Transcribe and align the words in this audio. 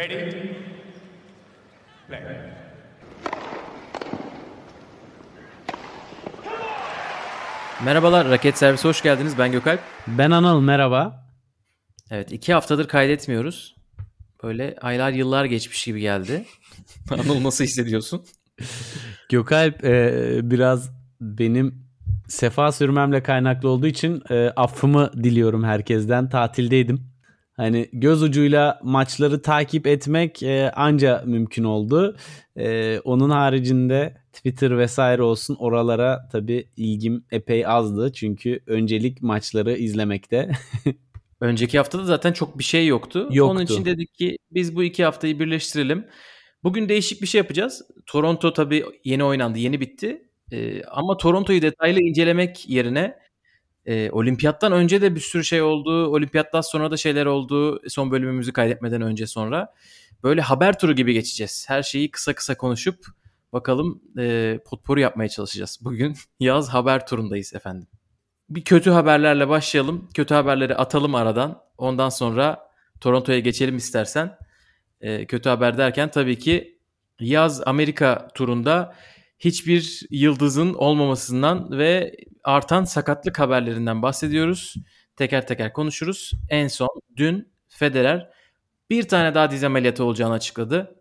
Ready? 0.00 0.32
Play. 2.08 2.20
Merhabalar, 7.84 8.30
Raket 8.30 8.58
Servisi 8.58 8.88
hoş 8.88 9.02
geldiniz. 9.02 9.38
Ben 9.38 9.52
Gökalp. 9.52 9.80
Ben 10.06 10.30
Anıl, 10.30 10.60
merhaba. 10.60 11.26
Evet, 12.10 12.32
iki 12.32 12.52
haftadır 12.52 12.88
kaydetmiyoruz. 12.88 13.76
Böyle 14.42 14.76
aylar 14.80 15.10
yıllar 15.10 15.44
geçmiş 15.44 15.84
gibi 15.84 16.00
geldi. 16.00 16.44
Anıl 17.10 17.44
nasıl 17.44 17.64
hissediyorsun? 17.64 18.24
Gökalp 19.28 19.84
e, 19.84 20.40
biraz 20.42 20.90
benim 21.20 21.86
sefa 22.28 22.72
sürmemle 22.72 23.22
kaynaklı 23.22 23.68
olduğu 23.68 23.86
için 23.86 24.22
e, 24.30 24.48
affımı 24.56 25.12
diliyorum 25.12 25.64
herkesten. 25.64 26.28
Tatildeydim. 26.28 27.09
Hani 27.60 27.88
göz 27.92 28.22
ucuyla 28.22 28.80
maçları 28.82 29.42
takip 29.42 29.86
etmek 29.86 30.42
e, 30.42 30.70
anca 30.70 31.22
mümkün 31.26 31.64
oldu. 31.64 32.16
E, 32.56 32.98
onun 33.00 33.30
haricinde 33.30 34.16
Twitter 34.32 34.78
vesaire 34.78 35.22
olsun 35.22 35.56
oralara 35.60 36.28
tabii 36.32 36.68
ilgim 36.76 37.24
epey 37.30 37.66
azdı. 37.66 38.12
Çünkü 38.12 38.60
öncelik 38.66 39.22
maçları 39.22 39.76
izlemekte. 39.76 40.50
Önceki 41.40 41.78
haftada 41.78 42.04
zaten 42.04 42.32
çok 42.32 42.58
bir 42.58 42.64
şey 42.64 42.86
yoktu. 42.86 43.28
Yoktu. 43.30 43.52
Onun 43.52 43.64
için 43.64 43.84
dedik 43.84 44.14
ki 44.14 44.36
biz 44.50 44.76
bu 44.76 44.84
iki 44.84 45.04
haftayı 45.04 45.38
birleştirelim. 45.38 46.06
Bugün 46.64 46.88
değişik 46.88 47.22
bir 47.22 47.26
şey 47.26 47.38
yapacağız. 47.38 47.82
Toronto 48.06 48.52
tabii 48.52 48.84
yeni 49.04 49.24
oynandı, 49.24 49.58
yeni 49.58 49.80
bitti. 49.80 50.22
Ee, 50.52 50.82
ama 50.84 51.16
Toronto'yu 51.16 51.62
detaylı 51.62 52.00
incelemek 52.00 52.68
yerine 52.68 53.16
e, 53.86 54.10
olimpiyattan 54.10 54.72
önce 54.72 55.02
de 55.02 55.14
bir 55.14 55.20
sürü 55.20 55.44
şey 55.44 55.62
oldu. 55.62 56.06
Olimpiyattan 56.06 56.60
sonra 56.60 56.90
da 56.90 56.96
şeyler 56.96 57.26
oldu. 57.26 57.82
Son 57.88 58.10
bölümümüzü 58.10 58.52
kaydetmeden 58.52 59.02
önce 59.02 59.26
sonra. 59.26 59.74
Böyle 60.22 60.40
haber 60.40 60.78
turu 60.78 60.92
gibi 60.92 61.12
geçeceğiz. 61.12 61.64
Her 61.68 61.82
şeyi 61.82 62.10
kısa 62.10 62.34
kısa 62.34 62.56
konuşup 62.56 63.06
bakalım 63.52 64.02
e, 64.18 64.58
potpourri 64.66 65.00
yapmaya 65.00 65.28
çalışacağız. 65.28 65.78
Bugün 65.80 66.16
yaz 66.40 66.68
haber 66.68 67.06
turundayız 67.06 67.54
efendim. 67.54 67.88
Bir 68.50 68.64
kötü 68.64 68.90
haberlerle 68.90 69.48
başlayalım. 69.48 70.08
Kötü 70.14 70.34
haberleri 70.34 70.76
atalım 70.76 71.14
aradan. 71.14 71.62
Ondan 71.78 72.08
sonra 72.08 72.70
Toronto'ya 73.00 73.38
geçelim 73.38 73.76
istersen. 73.76 74.38
E, 75.00 75.26
kötü 75.26 75.48
haber 75.48 75.78
derken 75.78 76.10
tabii 76.10 76.38
ki 76.38 76.78
yaz 77.20 77.62
Amerika 77.66 78.28
turunda 78.34 78.94
hiçbir 79.38 80.06
yıldızın 80.10 80.74
olmamasından 80.74 81.78
ve 81.78 82.16
artan 82.44 82.84
sakatlık 82.84 83.38
haberlerinden 83.38 84.02
bahsediyoruz. 84.02 84.74
Teker 85.16 85.46
teker 85.46 85.72
konuşuruz. 85.72 86.32
En 86.48 86.68
son 86.68 87.00
dün 87.16 87.52
Federer 87.68 88.30
bir 88.90 89.08
tane 89.08 89.34
daha 89.34 89.50
diz 89.50 89.64
ameliyatı 89.64 90.04
olacağını 90.04 90.34
açıkladı. 90.34 90.96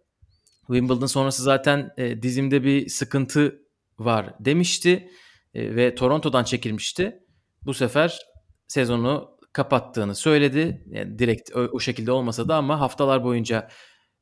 Wimbledon 0.68 1.06
sonrası 1.06 1.44
zaten 1.44 1.94
e, 1.98 2.22
dizimde 2.22 2.64
bir 2.64 2.90
sıkıntı 2.90 3.62
var 4.00 4.34
demişti 4.40 5.10
e, 5.54 5.76
ve 5.76 5.96
Toronto'dan 5.96 6.44
çekilmişti. 6.44 7.20
Bu 7.62 7.74
sefer 7.74 8.20
sezonu 8.68 9.38
kapattığını 9.54 10.16
söyledi. 10.16 10.84
Yani 10.92 11.20
direkt 11.20 11.56
o, 11.56 11.60
o 11.60 11.80
şekilde 11.80 12.12
olmasa 12.12 12.48
da 12.48 12.56
ama 12.56 12.80
haftalar 12.80 13.24
boyunca 13.24 13.70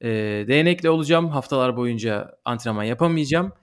e, 0.02 0.08
değnekle 0.48 0.90
olacağım. 0.90 1.30
Haftalar 1.30 1.78
boyunca 1.78 2.32
antrenman 2.46 2.84
yapamayacağım. 2.84 3.54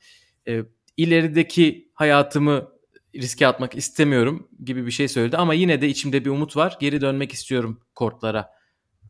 E, 0.48 0.62
ilerideki 0.96 1.90
hayatımı 1.94 2.73
riske 3.14 3.46
atmak 3.46 3.74
istemiyorum 3.74 4.48
gibi 4.64 4.86
bir 4.86 4.90
şey 4.90 5.08
söyledi 5.08 5.36
ama 5.36 5.54
yine 5.54 5.80
de 5.80 5.88
içimde 5.88 6.24
bir 6.24 6.30
umut 6.30 6.56
var. 6.56 6.76
Geri 6.80 7.00
dönmek 7.00 7.32
istiyorum 7.32 7.80
kortlara 7.94 8.50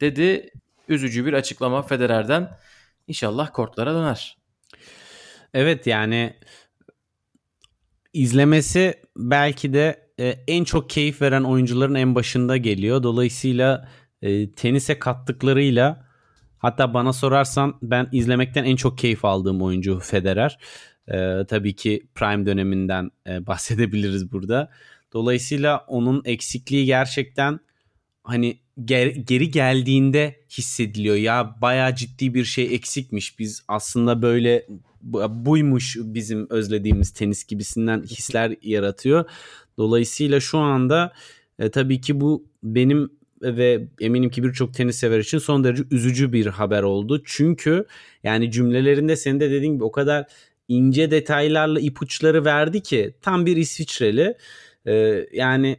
dedi. 0.01 0.51
Üzücü 0.89 1.27
bir 1.27 1.33
açıklama 1.33 1.83
Federer'den. 1.83 2.51
İnşallah 3.07 3.51
kortlara 3.53 3.95
döner. 3.95 4.39
Evet 5.55 5.87
yani 5.87 6.37
izlemesi 8.13 8.95
belki 9.17 9.73
de 9.73 10.11
e, 10.21 10.37
en 10.49 10.65
çok 10.65 10.91
keyif 10.91 11.23
veren 11.23 11.43
oyuncuların 11.43 11.95
en 11.95 12.15
başında 12.15 12.57
geliyor. 12.57 13.03
Dolayısıyla 13.03 13.89
e, 14.23 14.53
tenise 14.53 14.99
kattıklarıyla 14.99 16.09
hatta 16.59 16.95
bana 16.95 17.13
sorarsan 17.13 17.79
ben 17.83 18.09
izlemekten 18.13 18.65
en 18.65 18.77
çok 18.77 18.99
keyif 18.99 19.25
aldığım 19.25 19.63
oyuncu 19.63 19.99
Federer. 19.99 20.59
E, 21.09 21.45
tabii 21.49 21.77
ki 21.77 22.07
prime 22.15 22.47
döneminden 22.47 23.11
e, 23.27 23.47
bahsedebiliriz 23.47 24.33
burada. 24.33 24.71
Dolayısıyla 25.13 25.85
onun 25.89 26.23
eksikliği 26.25 26.87
gerçekten 26.87 27.61
hani 28.25 28.59
ger- 28.79 29.25
geri 29.25 29.51
geldiğinde 29.51 30.41
hissediliyor. 30.51 31.17
Ya 31.17 31.57
bayağı 31.63 31.95
ciddi 31.95 32.35
bir 32.35 32.45
şey 32.45 32.75
eksikmiş. 32.75 33.39
Biz 33.39 33.63
aslında 33.69 34.23
böyle 34.23 34.67
buymuş 35.29 35.97
bizim 36.01 36.51
özlediğimiz 36.51 37.11
tenis 37.11 37.45
gibisinden 37.45 38.03
hisler 38.03 38.57
yaratıyor. 38.63 39.25
Dolayısıyla 39.79 40.41
şu 40.41 40.59
anda 40.59 41.13
e, 41.59 41.71
tabii 41.71 42.01
ki 42.01 42.21
bu 42.21 42.45
benim 42.63 43.11
ve 43.43 43.89
eminim 44.01 44.31
ki 44.31 44.43
birçok 44.43 44.75
tenis 44.75 44.97
sever 44.97 45.19
için 45.19 45.39
son 45.39 45.65
derece 45.65 45.83
üzücü 45.91 46.33
bir 46.33 46.47
haber 46.47 46.83
oldu. 46.83 47.23
Çünkü 47.25 47.87
yani 48.23 48.51
cümlelerinde 48.51 49.17
senin 49.17 49.41
de 49.41 49.51
dediğin 49.51 49.75
gibi 49.75 49.85
o 49.85 49.93
kadar 49.93 50.27
ince 50.69 51.11
detaylarla 51.11 51.81
ipuçları 51.81 52.45
verdi 52.45 52.83
ki 52.83 53.15
tam 53.23 53.47
bir 53.47 53.57
İsviçreli. 53.57 54.37
Ee, 54.87 55.27
yani 55.33 55.77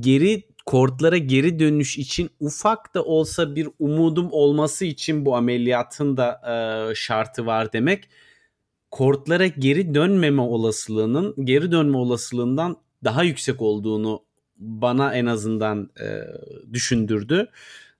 geri 0.00 0.42
kortlara 0.66 1.16
geri 1.16 1.58
dönüş 1.58 1.98
için 1.98 2.30
ufak 2.40 2.94
da 2.94 3.04
olsa 3.04 3.56
bir 3.56 3.68
umudum 3.78 4.28
olması 4.32 4.84
için 4.84 5.26
bu 5.26 5.36
ameliyatın 5.36 6.16
da 6.16 6.40
e, 6.90 6.94
şartı 6.94 7.46
var 7.46 7.72
demek. 7.72 8.08
Kortlara 8.90 9.46
geri 9.46 9.94
dönmeme 9.94 10.42
olasılığının 10.42 11.34
geri 11.44 11.72
dönme 11.72 11.96
olasılığından 11.96 12.76
daha 13.04 13.22
yüksek 13.22 13.62
olduğunu 13.62 14.24
bana 14.56 15.14
en 15.14 15.26
azından 15.26 15.90
e, 16.00 16.20
düşündürdü 16.72 17.50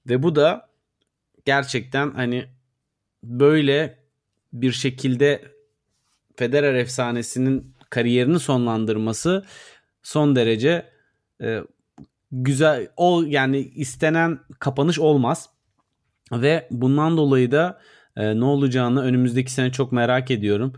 ve 0.09 0.22
bu 0.22 0.34
da 0.37 0.69
gerçekten 1.44 2.10
hani 2.10 2.47
böyle 3.22 3.99
bir 4.53 4.72
şekilde 4.72 5.56
Federer 6.37 6.75
efsanesinin 6.75 7.75
kariyerini 7.91 8.39
sonlandırması 8.39 9.45
son 10.03 10.37
derece 10.37 10.87
e, 11.43 11.61
güzel 12.33 12.89
o 12.97 13.23
yani 13.27 13.59
istenen 13.59 14.39
kapanış 14.59 14.99
olmaz 14.99 15.49
ve 16.33 16.69
bundan 16.71 17.17
dolayı 17.17 17.51
da 17.51 17.81
e, 18.17 18.41
ne 18.41 18.45
olacağını 18.45 19.03
önümüzdeki 19.03 19.53
sene 19.53 19.73
çok 19.73 19.93
merak 19.93 20.31
ediyorum. 20.31 20.73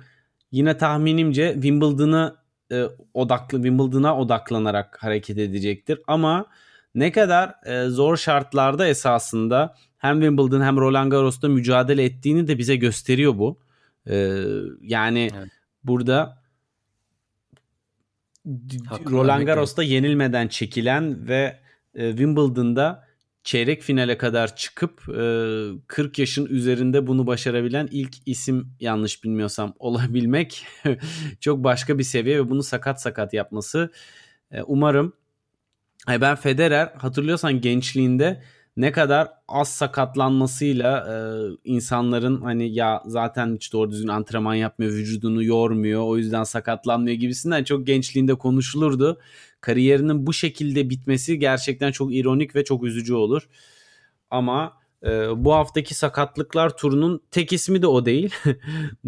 Yine 0.52 0.76
tahminimce 0.76 1.52
Wimbledon'a 1.52 2.36
e, 2.72 2.84
odaklı 3.14 3.58
Wimbledon'a 3.62 4.18
odaklanarak 4.18 5.02
hareket 5.02 5.38
edecektir 5.38 6.00
ama 6.06 6.46
ne 6.94 7.12
kadar 7.12 7.54
e, 7.66 7.88
zor 7.88 8.16
şartlarda 8.16 8.88
esasında 8.88 9.74
hem 9.98 10.20
Wimbledon 10.20 10.60
hem 10.60 10.76
Roland 10.76 11.10
Garros'ta 11.10 11.48
mücadele 11.48 12.04
ettiğini 12.04 12.48
de 12.48 12.58
bize 12.58 12.76
gösteriyor 12.76 13.38
bu. 13.38 13.67
E, 14.08 14.36
yani 14.80 15.30
evet. 15.38 15.48
burada 15.84 16.42
Hakkı 18.86 19.12
Roland 19.12 19.42
Garros'ta 19.42 19.82
yenilmeden 19.82 20.48
çekilen 20.48 21.28
ve 21.28 21.60
e, 21.94 22.10
Wimbledon'da 22.10 23.08
çeyrek 23.42 23.82
finale 23.82 24.18
kadar 24.18 24.56
çıkıp 24.56 25.08
e, 25.08 25.22
40 25.86 26.18
yaşın 26.18 26.46
üzerinde 26.46 27.06
bunu 27.06 27.26
başarabilen 27.26 27.88
ilk 27.90 28.16
isim 28.26 28.72
yanlış 28.80 29.24
bilmiyorsam 29.24 29.74
olabilmek 29.78 30.66
çok 31.40 31.64
başka 31.64 31.98
bir 31.98 32.04
seviye 32.04 32.38
ve 32.38 32.50
bunu 32.50 32.62
sakat 32.62 33.02
sakat 33.02 33.34
yapması 33.34 33.92
e, 34.50 34.62
umarım 34.62 35.12
ben 36.08 36.36
Federer 36.36 36.92
hatırlıyorsan 36.96 37.60
gençliğinde 37.60 38.42
ne 38.78 38.92
kadar 38.92 39.28
az 39.48 39.68
sakatlanmasıyla 39.68 41.06
e, 41.08 41.14
insanların 41.64 42.40
hani 42.40 42.74
ya 42.74 43.02
zaten 43.06 43.54
hiç 43.54 43.72
doğru 43.72 43.90
düzgün 43.90 44.08
antrenman 44.08 44.54
yapmıyor, 44.54 44.92
vücudunu 44.92 45.42
yormuyor, 45.44 46.02
o 46.02 46.16
yüzden 46.16 46.44
sakatlanmıyor 46.44 47.16
gibisinden 47.16 47.64
çok 47.64 47.86
gençliğinde 47.86 48.34
konuşulurdu. 48.34 49.20
Kariyerinin 49.60 50.26
bu 50.26 50.32
şekilde 50.32 50.90
bitmesi 50.90 51.38
gerçekten 51.38 51.92
çok 51.92 52.14
ironik 52.14 52.56
ve 52.56 52.64
çok 52.64 52.84
üzücü 52.84 53.14
olur. 53.14 53.48
Ama 54.30 54.72
e, 55.04 55.44
bu 55.44 55.54
haftaki 55.54 55.94
sakatlıklar 55.94 56.76
turunun 56.76 57.20
tek 57.30 57.52
ismi 57.52 57.82
de 57.82 57.86
o 57.86 58.06
değil. 58.06 58.34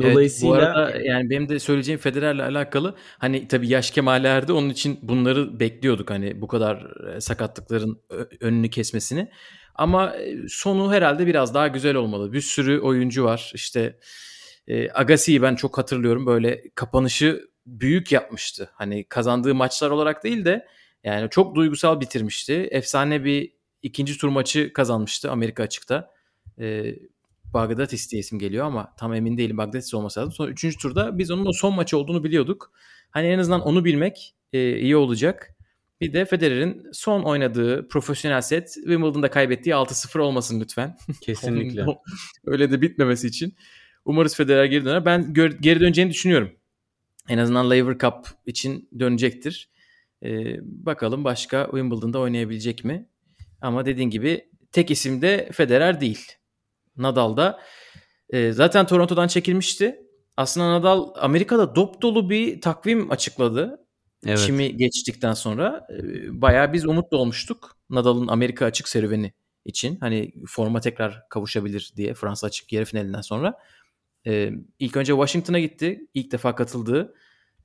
Dolayısıyla 0.03 0.57
evet, 0.65 0.75
bu 0.75 0.81
arada 0.81 1.01
yani 1.01 1.31
benim 1.31 1.49
de 1.49 1.59
söyleyeceğim 1.59 2.01
Federer'le 2.01 2.41
alakalı 2.41 2.95
hani 3.19 3.49
tabii 3.49 3.69
yaş 3.69 3.91
kemallerde 3.91 4.53
onun 4.53 4.69
için 4.69 4.99
bunları 5.03 5.61
bekliyorduk 5.61 6.11
hani 6.11 6.41
bu 6.41 6.49
kadar 6.49 6.87
sakatlıkların 7.19 8.01
önünü 8.41 8.71
kesmesini. 8.71 9.29
Ama 9.81 10.15
sonu 10.49 10.93
herhalde 10.93 11.27
biraz 11.27 11.55
daha 11.55 11.69
güzel 11.69 11.95
olmalı. 11.95 12.33
Bir 12.33 12.41
sürü 12.41 12.81
oyuncu 12.81 13.25
var. 13.25 13.53
İşte 13.55 13.99
e, 14.67 14.91
Agassi'yi 14.91 15.43
ben 15.43 15.55
çok 15.55 15.79
hatırlıyorum. 15.79 16.27
Böyle 16.27 16.63
kapanışı 16.75 17.49
büyük 17.67 18.13
yapmıştı. 18.13 18.71
Hani 18.75 19.05
kazandığı 19.05 19.55
maçlar 19.55 19.91
olarak 19.91 20.25
değil 20.25 20.45
de 20.45 20.67
yani 21.05 21.31
çok 21.31 21.55
duygusal 21.55 22.01
bitirmişti. 22.01 22.69
Efsane 22.71 23.25
bir 23.25 23.53
ikinci 23.83 24.19
tur 24.19 24.29
maçı 24.29 24.73
kazanmıştı 24.73 25.31
Amerika 25.31 25.63
açıkta. 25.63 26.11
E, 26.61 26.95
Bagdatis 27.45 28.11
diye 28.11 28.21
isim 28.21 28.39
geliyor 28.39 28.67
ama 28.67 28.95
tam 28.97 29.15
emin 29.15 29.39
değilim 29.39 29.59
Bagdatis 29.59 29.95
olması 29.95 30.21
lazım. 30.21 30.33
Sonra 30.33 30.51
üçüncü 30.51 30.79
turda 30.79 31.19
biz 31.19 31.31
onun 31.31 31.47
o 31.47 31.53
son 31.53 31.75
maçı 31.75 31.99
olduğunu 31.99 32.25
biliyorduk. 32.25 32.73
Hani 33.11 33.27
en 33.27 33.39
azından 33.39 33.61
onu 33.61 33.85
bilmek 33.85 34.35
e, 34.53 34.79
iyi 34.79 34.97
olacak. 34.97 35.55
Bir 36.01 36.13
de 36.13 36.25
Federer'in 36.25 36.87
son 36.93 37.23
oynadığı 37.23 37.89
profesyonel 37.89 38.41
set 38.41 38.75
Wimbledon'da 38.75 39.31
kaybettiği 39.31 39.75
6-0 39.75 40.19
olmasın 40.19 40.61
lütfen. 40.61 40.97
Kesinlikle. 41.21 41.87
Öyle 42.45 42.71
de 42.71 42.83
bitmemesi 42.83 43.27
için. 43.27 43.55
Umarız 44.05 44.37
Federer 44.37 44.65
geri 44.65 44.85
döner. 44.85 45.05
Ben 45.05 45.35
geri 45.35 45.81
döneceğini 45.81 46.11
düşünüyorum. 46.11 46.51
En 47.29 47.39
azından 47.39 47.71
Laver 47.71 47.99
Cup 47.99 48.27
için 48.47 48.89
dönecektir. 48.99 49.71
Ee, 50.23 50.57
bakalım 50.63 51.25
başka 51.25 51.65
Wimbledon'da 51.65 52.19
oynayabilecek 52.19 52.85
mi? 52.85 53.09
Ama 53.61 53.87
dediğin 53.87 54.11
gibi 54.11 54.51
tek 54.73 54.91
isim 54.91 55.23
de 55.23 55.49
Federer 55.53 56.01
değil. 56.01 56.27
Nadal 56.97 57.37
da 57.37 57.61
e, 58.31 58.53
zaten 58.53 58.87
Toronto'dan 58.87 59.29
çekilmişti. 59.29 60.01
Aslında 60.37 60.73
Nadal 60.73 61.09
Amerika'da 61.17 61.75
dop 61.75 62.03
dolu 62.03 62.31
bir 62.31 62.61
takvim 62.61 63.11
açıkladı. 63.11 63.87
Evet. 64.27 64.39
Çim'i 64.39 64.77
geçtikten 64.77 65.33
sonra 65.33 65.87
e, 65.91 66.03
bayağı 66.43 66.73
biz 66.73 66.87
umutlu 66.87 67.17
olmuştuk. 67.17 67.77
Nadal'ın 67.91 68.29
Amerika 68.29 68.67
açık 68.67 68.89
serüveni 68.89 69.33
için. 69.65 69.97
Hani 70.01 70.33
forma 70.47 70.81
tekrar 70.81 71.29
kavuşabilir 71.29 71.93
diye 71.97 72.15
Fransa 72.15 72.47
açık 72.47 72.73
yarı 72.73 72.85
finalinden 72.85 73.21
sonra. 73.21 73.59
Ee, 74.27 74.53
ilk 74.79 74.97
önce 74.97 75.13
Washington'a 75.13 75.59
gitti. 75.59 76.07
İlk 76.15 76.33
defa 76.33 76.55
katıldığı. 76.55 77.15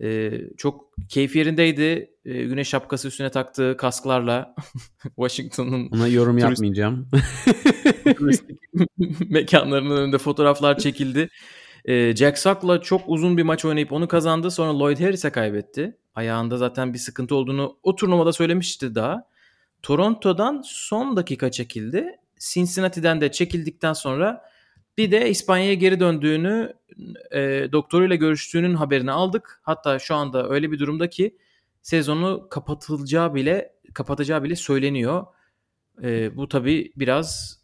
Ee, 0.01 0.41
çok 0.57 0.95
keyif 1.09 1.35
yerindeydi. 1.35 2.11
Ee, 2.25 2.43
güneş 2.43 2.69
şapkası 2.69 3.07
üstüne 3.07 3.31
taktığı 3.31 3.77
kasklarla 3.77 4.55
Washington'ın 5.03 5.89
Ona 5.89 6.07
yorum 6.07 6.39
turist, 6.39 6.49
yapmayacağım. 6.49 7.09
mekanlarının 9.29 9.97
önünde 9.97 10.17
fotoğraflar 10.17 10.77
çekildi. 10.77 11.29
Ee, 11.85 12.15
Jack 12.15 12.37
Sock'la 12.37 12.81
çok 12.81 13.01
uzun 13.07 13.37
bir 13.37 13.43
maç 13.43 13.65
oynayıp 13.65 13.91
onu 13.91 14.07
kazandı. 14.07 14.51
Sonra 14.51 14.79
Lloyd 14.79 14.99
Harris'e 14.99 15.29
kaybetti. 15.29 15.97
Ayağında 16.15 16.57
zaten 16.57 16.93
bir 16.93 16.97
sıkıntı 16.99 17.35
olduğunu 17.35 17.77
o 17.83 17.95
turnuvada 17.95 18.33
söylemişti 18.33 18.95
daha. 18.95 19.27
Toronto'dan 19.81 20.61
son 20.65 21.17
dakika 21.17 21.51
çekildi. 21.51 22.19
Cincinnati'den 22.39 23.21
de 23.21 23.31
çekildikten 23.31 23.93
sonra 23.93 24.43
bir 24.97 25.11
de 25.11 25.29
İspanya'ya 25.29 25.73
geri 25.73 25.99
döndüğünü, 25.99 26.73
e, 27.31 27.39
doktoruyla 27.71 28.15
görüştüğünün 28.15 28.75
haberini 28.75 29.11
aldık. 29.11 29.59
Hatta 29.63 29.99
şu 29.99 30.15
anda 30.15 30.49
öyle 30.49 30.71
bir 30.71 30.79
durumda 30.79 31.09
ki 31.09 31.37
sezonu 31.81 32.47
kapatılacağı 32.49 33.33
bile 33.35 33.73
kapatacağı 33.93 34.43
bile 34.43 34.55
söyleniyor. 34.55 35.25
E, 36.03 36.37
bu 36.37 36.47
tabii 36.47 36.91
biraz 36.95 37.59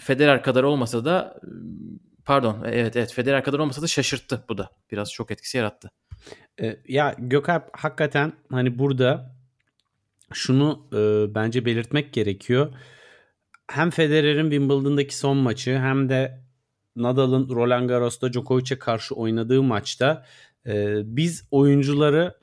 Federer 0.00 0.42
kadar 0.42 0.62
olmasa 0.62 1.04
da 1.04 1.40
pardon 2.24 2.64
evet 2.64 2.96
evet 2.96 3.12
Federer 3.12 3.44
kadar 3.44 3.58
olmasa 3.58 3.82
da 3.82 3.86
şaşırttı 3.86 4.44
bu 4.48 4.58
da. 4.58 4.70
Biraz 4.92 5.12
çok 5.12 5.30
etkisi 5.30 5.58
yarattı. 5.58 5.90
E, 6.60 6.76
ya 6.88 7.16
Gökalp 7.18 7.64
hakikaten 7.72 8.32
hani 8.50 8.78
burada 8.78 9.36
şunu 10.32 10.88
e, 10.92 11.34
bence 11.34 11.64
belirtmek 11.64 12.12
gerekiyor. 12.12 12.72
Hem 13.70 13.90
Federer'in 13.90 14.50
Wimbledon'daki 14.50 15.16
son 15.16 15.36
maçı 15.36 15.78
hem 15.78 16.08
de 16.08 16.40
Nadal'ın 16.96 17.48
Roland 17.48 17.88
Garros'ta 17.88 18.32
Djokovic'e 18.32 18.78
karşı 18.78 19.14
oynadığı 19.14 19.62
maçta 19.62 20.26
e, 20.66 20.96
biz 21.04 21.48
oyuncuları 21.50 22.34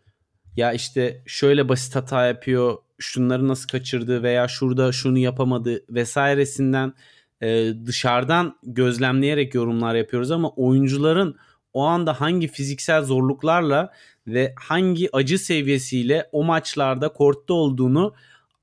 ya 0.55 0.73
işte 0.73 1.23
şöyle 1.25 1.69
basit 1.69 1.95
hata 1.95 2.25
yapıyor, 2.25 2.77
şunları 2.99 3.47
nasıl 3.47 3.67
kaçırdı 3.67 4.23
veya 4.23 4.47
şurada 4.47 4.91
şunu 4.91 5.17
yapamadı 5.17 5.83
vesairesinden 5.89 6.93
e, 7.41 7.73
dışarıdan 7.85 8.55
gözlemleyerek 8.63 9.55
yorumlar 9.55 9.95
yapıyoruz 9.95 10.31
ama 10.31 10.49
oyuncuların 10.49 11.35
o 11.73 11.83
anda 11.83 12.21
hangi 12.21 12.47
fiziksel 12.47 13.03
zorluklarla 13.03 13.91
ve 14.27 14.53
hangi 14.55 15.09
acı 15.15 15.39
seviyesiyle 15.39 16.29
o 16.31 16.43
maçlarda 16.43 17.09
kortta 17.13 17.53
olduğunu 17.53 18.13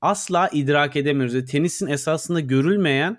asla 0.01 0.49
idrak 0.53 0.95
edemiyoruz. 0.95 1.45
Tenisin 1.45 1.87
esasında 1.87 2.39
görülmeyen 2.39 3.17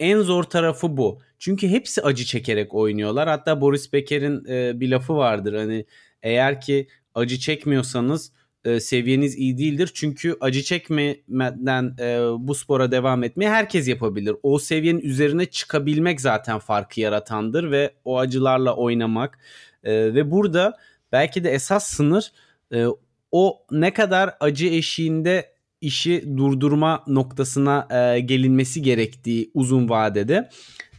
en 0.00 0.20
zor 0.20 0.44
tarafı 0.44 0.96
bu. 0.96 1.20
Çünkü 1.38 1.68
hepsi 1.68 2.02
acı 2.02 2.24
çekerek 2.24 2.74
oynuyorlar. 2.74 3.28
Hatta 3.28 3.60
Boris 3.60 3.92
Becker'in 3.92 4.44
e, 4.48 4.80
bir 4.80 4.88
lafı 4.88 5.16
vardır. 5.16 5.54
Hani 5.54 5.86
eğer 6.22 6.60
ki 6.60 6.88
acı 7.14 7.38
çekmiyorsanız 7.38 8.32
e, 8.66 8.80
seviyeniz 8.80 9.38
iyi 9.38 9.58
değildir. 9.58 9.90
Çünkü 9.94 10.36
acı 10.40 10.62
çekmeden 10.62 11.96
e, 12.00 12.18
bu 12.38 12.54
spora 12.54 12.90
devam 12.90 13.24
etmeyi 13.24 13.50
herkes 13.50 13.88
yapabilir. 13.88 14.36
O 14.42 14.58
seviyenin 14.58 15.00
üzerine 15.00 15.46
çıkabilmek 15.46 16.20
zaten 16.20 16.58
farkı 16.58 17.00
yaratandır 17.00 17.70
ve 17.70 17.90
o 18.04 18.18
acılarla 18.18 18.76
oynamak. 18.76 19.38
E, 19.84 19.92
ve 20.14 20.30
burada 20.30 20.78
belki 21.12 21.44
de 21.44 21.50
esas 21.50 21.86
sınır 21.86 22.32
e, 22.72 22.86
o 23.32 23.62
ne 23.70 23.92
kadar 23.92 24.34
acı 24.40 24.66
eşiğinde 24.66 25.56
işi 25.80 26.36
durdurma 26.36 27.04
noktasına 27.06 27.88
e, 27.90 28.20
gelinmesi 28.20 28.82
gerektiği 28.82 29.50
uzun 29.54 29.88
vadede 29.88 30.50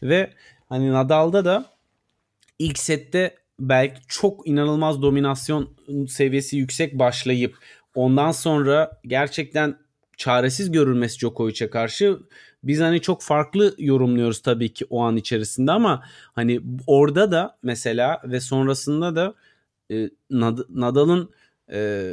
ve 0.04 0.34
hani 0.70 0.92
Nadal'da 0.92 1.46
da 1.46 1.66
ilk 2.60 2.80
sette 2.80 3.36
belki 3.59 4.01
çok 4.07 4.48
inanılmaz 4.48 5.01
dominasyon 5.01 5.69
seviyesi 6.07 6.57
yüksek 6.57 7.00
başlayıp 7.00 7.56
ondan 7.95 8.31
sonra 8.31 8.92
gerçekten 9.06 9.77
çaresiz 10.18 10.71
görülmesi 10.71 11.19
Djokovic'e 11.19 11.69
karşı 11.69 12.19
biz 12.63 12.80
hani 12.80 13.01
çok 13.01 13.21
farklı 13.21 13.75
yorumluyoruz 13.77 14.42
tabii 14.42 14.74
ki 14.74 14.86
o 14.89 15.01
an 15.01 15.18
içerisinde 15.18 15.71
ama 15.71 16.04
hani 16.33 16.62
orada 16.88 17.31
da 17.31 17.57
mesela 17.63 18.21
ve 18.25 18.39
sonrasında 18.39 19.15
da 19.15 19.33
e, 19.92 20.10
Nadal'ın 20.69 21.31
e, 21.71 22.12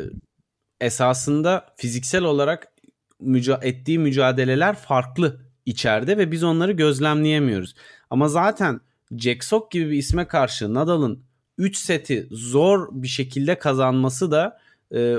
esasında 0.80 1.66
fiziksel 1.76 2.22
olarak 2.22 2.72
müca- 3.20 3.64
ettiği 3.64 3.98
mücadeleler 3.98 4.76
farklı 4.76 5.40
içeride 5.66 6.18
ve 6.18 6.30
biz 6.32 6.42
onları 6.42 6.72
gözlemleyemiyoruz. 6.72 7.74
Ama 8.10 8.28
zaten 8.28 8.80
Jack 9.16 9.44
Sock 9.44 9.70
gibi 9.70 9.90
bir 9.90 9.98
isme 9.98 10.28
karşı 10.28 10.74
Nadal'ın 10.74 11.24
3 11.58 11.76
seti 11.76 12.28
zor 12.30 12.88
bir 12.92 13.08
şekilde 13.08 13.58
kazanması 13.58 14.30
da 14.30 14.60
e, 14.94 15.16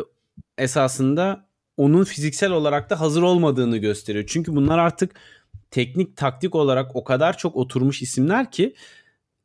esasında 0.57 1.45
onun 1.77 2.03
fiziksel 2.03 2.51
olarak 2.51 2.89
da 2.89 2.99
hazır 2.99 3.21
olmadığını 3.21 3.77
gösteriyor. 3.77 4.25
Çünkü 4.27 4.55
bunlar 4.55 4.77
artık 4.77 5.11
teknik 5.71 6.17
taktik 6.17 6.55
olarak 6.55 6.95
o 6.95 7.03
kadar 7.03 7.37
çok 7.37 7.55
oturmuş 7.55 8.01
isimler 8.01 8.51
ki 8.51 8.75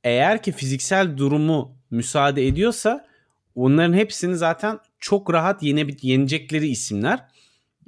eğer 0.05 0.43
ki 0.43 0.53
fiziksel 0.53 1.17
durumu 1.17 1.77
müsaade 1.91 2.47
ediyorsa 2.47 3.07
onların 3.55 3.93
hepsini 3.93 4.37
zaten 4.37 4.79
çok 4.99 5.33
rahat 5.33 5.63
yene, 5.63 5.87
yenecekleri 6.03 6.69
isimler. 6.69 7.19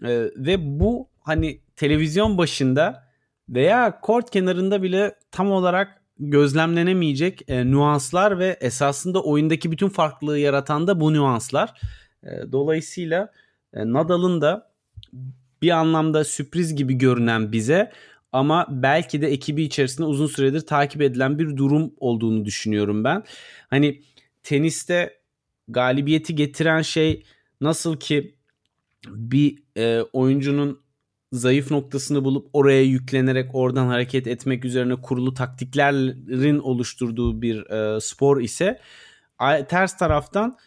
Ee, 0.04 0.30
ve 0.36 0.80
bu 0.80 1.08
hani 1.20 1.60
televizyon 1.76 2.38
başında 2.38 3.08
veya 3.48 4.00
kort 4.00 4.30
kenarında 4.30 4.82
bile 4.82 5.14
tam 5.30 5.50
olarak 5.50 6.01
gözlemlenemeyecek 6.18 7.42
e, 7.48 7.64
nüanslar 7.64 8.38
ve 8.38 8.58
esasında 8.60 9.22
oyundaki 9.22 9.72
bütün 9.72 9.88
farklılığı 9.88 10.38
yaratan 10.38 10.86
da 10.86 11.00
bu 11.00 11.12
nüanslar. 11.12 11.80
E, 12.22 12.52
dolayısıyla 12.52 13.32
e, 13.74 13.92
Nadal'ın 13.92 14.40
da 14.40 14.72
bir 15.62 15.70
anlamda 15.70 16.24
sürpriz 16.24 16.74
gibi 16.74 16.94
görünen 16.94 17.52
bize 17.52 17.92
ama 18.32 18.66
belki 18.70 19.22
de 19.22 19.28
ekibi 19.28 19.62
içerisinde 19.62 20.06
uzun 20.06 20.26
süredir 20.26 20.60
takip 20.60 21.02
edilen 21.02 21.38
bir 21.38 21.56
durum 21.56 21.94
olduğunu 21.98 22.44
düşünüyorum 22.44 23.04
ben. 23.04 23.24
Hani 23.70 24.02
teniste 24.42 25.20
galibiyeti 25.68 26.34
getiren 26.34 26.82
şey 26.82 27.24
nasıl 27.60 27.96
ki 27.96 28.34
bir 29.08 29.62
e, 29.76 30.02
oyuncunun 30.12 30.81
zayıf 31.32 31.70
noktasını 31.70 32.24
bulup 32.24 32.48
oraya 32.52 32.82
yüklenerek 32.82 33.54
oradan 33.54 33.86
hareket 33.86 34.26
etmek 34.26 34.64
üzerine 34.64 34.94
kurulu 34.96 35.34
taktiklerin 35.34 36.58
oluşturduğu 36.58 37.42
bir 37.42 37.70
e, 37.70 38.00
spor 38.00 38.40
ise 38.40 38.80
ters 39.68 39.96
taraftan 39.98 40.58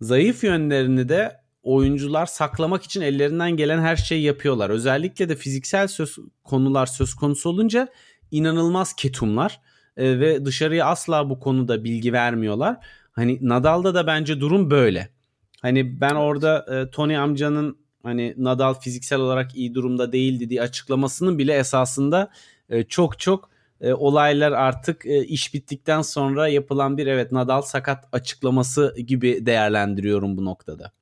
zayıf 0.00 0.44
yönlerini 0.44 1.08
de 1.08 1.44
oyuncular 1.62 2.26
saklamak 2.26 2.82
için 2.82 3.00
ellerinden 3.00 3.50
gelen 3.50 3.80
her 3.80 3.96
şeyi 3.96 4.22
yapıyorlar. 4.22 4.70
Özellikle 4.70 5.28
de 5.28 5.36
fiziksel 5.36 5.88
söz 5.88 6.16
konular 6.44 6.86
söz 6.86 7.14
konusu 7.14 7.50
olunca 7.50 7.88
inanılmaz 8.30 8.96
ketumlar 8.96 9.60
e, 9.96 10.20
ve 10.20 10.44
dışarıya 10.44 10.86
asla 10.86 11.30
bu 11.30 11.40
konuda 11.40 11.84
bilgi 11.84 12.12
vermiyorlar. 12.12 12.76
Hani 13.12 13.38
Nadal'da 13.42 13.94
da 13.94 14.06
bence 14.06 14.40
durum 14.40 14.70
böyle. 14.70 15.08
Hani 15.62 16.00
ben 16.00 16.14
orada 16.14 16.66
e, 16.70 16.90
Tony 16.90 17.18
amcanın 17.18 17.83
hani 18.04 18.34
Nadal 18.36 18.74
fiziksel 18.74 19.20
olarak 19.20 19.56
iyi 19.56 19.74
durumda 19.74 20.12
değildi 20.12 20.50
diye 20.50 20.62
açıklamasının 20.62 21.38
bile 21.38 21.54
esasında 21.54 22.30
e, 22.68 22.84
çok 22.84 23.18
çok 23.18 23.50
e, 23.80 23.92
olaylar 23.92 24.52
artık 24.52 25.06
e, 25.06 25.24
iş 25.24 25.54
bittikten 25.54 26.02
sonra 26.02 26.48
yapılan 26.48 26.98
bir 26.98 27.06
evet 27.06 27.32
Nadal 27.32 27.62
sakat 27.62 28.04
açıklaması 28.12 28.94
gibi 29.06 29.46
değerlendiriyorum 29.46 30.36
bu 30.36 30.44
noktada. 30.44 30.92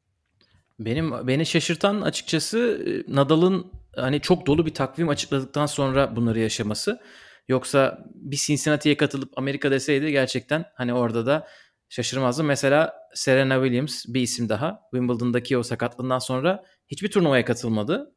Benim 0.80 1.26
beni 1.26 1.47
şaşırtan 1.47 2.00
açıkçası 2.00 2.87
Nadal'ın 3.09 3.73
hani 3.97 4.21
çok 4.21 4.47
dolu 4.47 4.66
bir 4.66 4.75
takvim 4.75 5.09
açıkladıktan 5.09 5.66
sonra 5.66 6.16
bunları 6.16 6.38
yaşaması. 6.38 7.00
Yoksa 7.49 8.04
bir 8.14 8.37
Cincinnati'ye 8.37 8.97
katılıp 8.97 9.38
Amerika 9.38 9.71
deseydi 9.71 10.12
gerçekten 10.12 10.64
hani 10.75 10.94
orada 10.94 11.26
da 11.26 11.47
şaşırmazdım. 11.88 12.47
Mesela 12.47 12.94
Serena 13.14 13.54
Williams 13.54 14.04
bir 14.09 14.21
isim 14.21 14.49
daha. 14.49 14.80
Wimbledon'daki 14.90 15.59
o 15.59 15.62
sakatlığından 15.62 16.18
sonra 16.18 16.64
hiçbir 16.92 17.11
turnuvaya 17.11 17.44
katılmadı. 17.44 18.14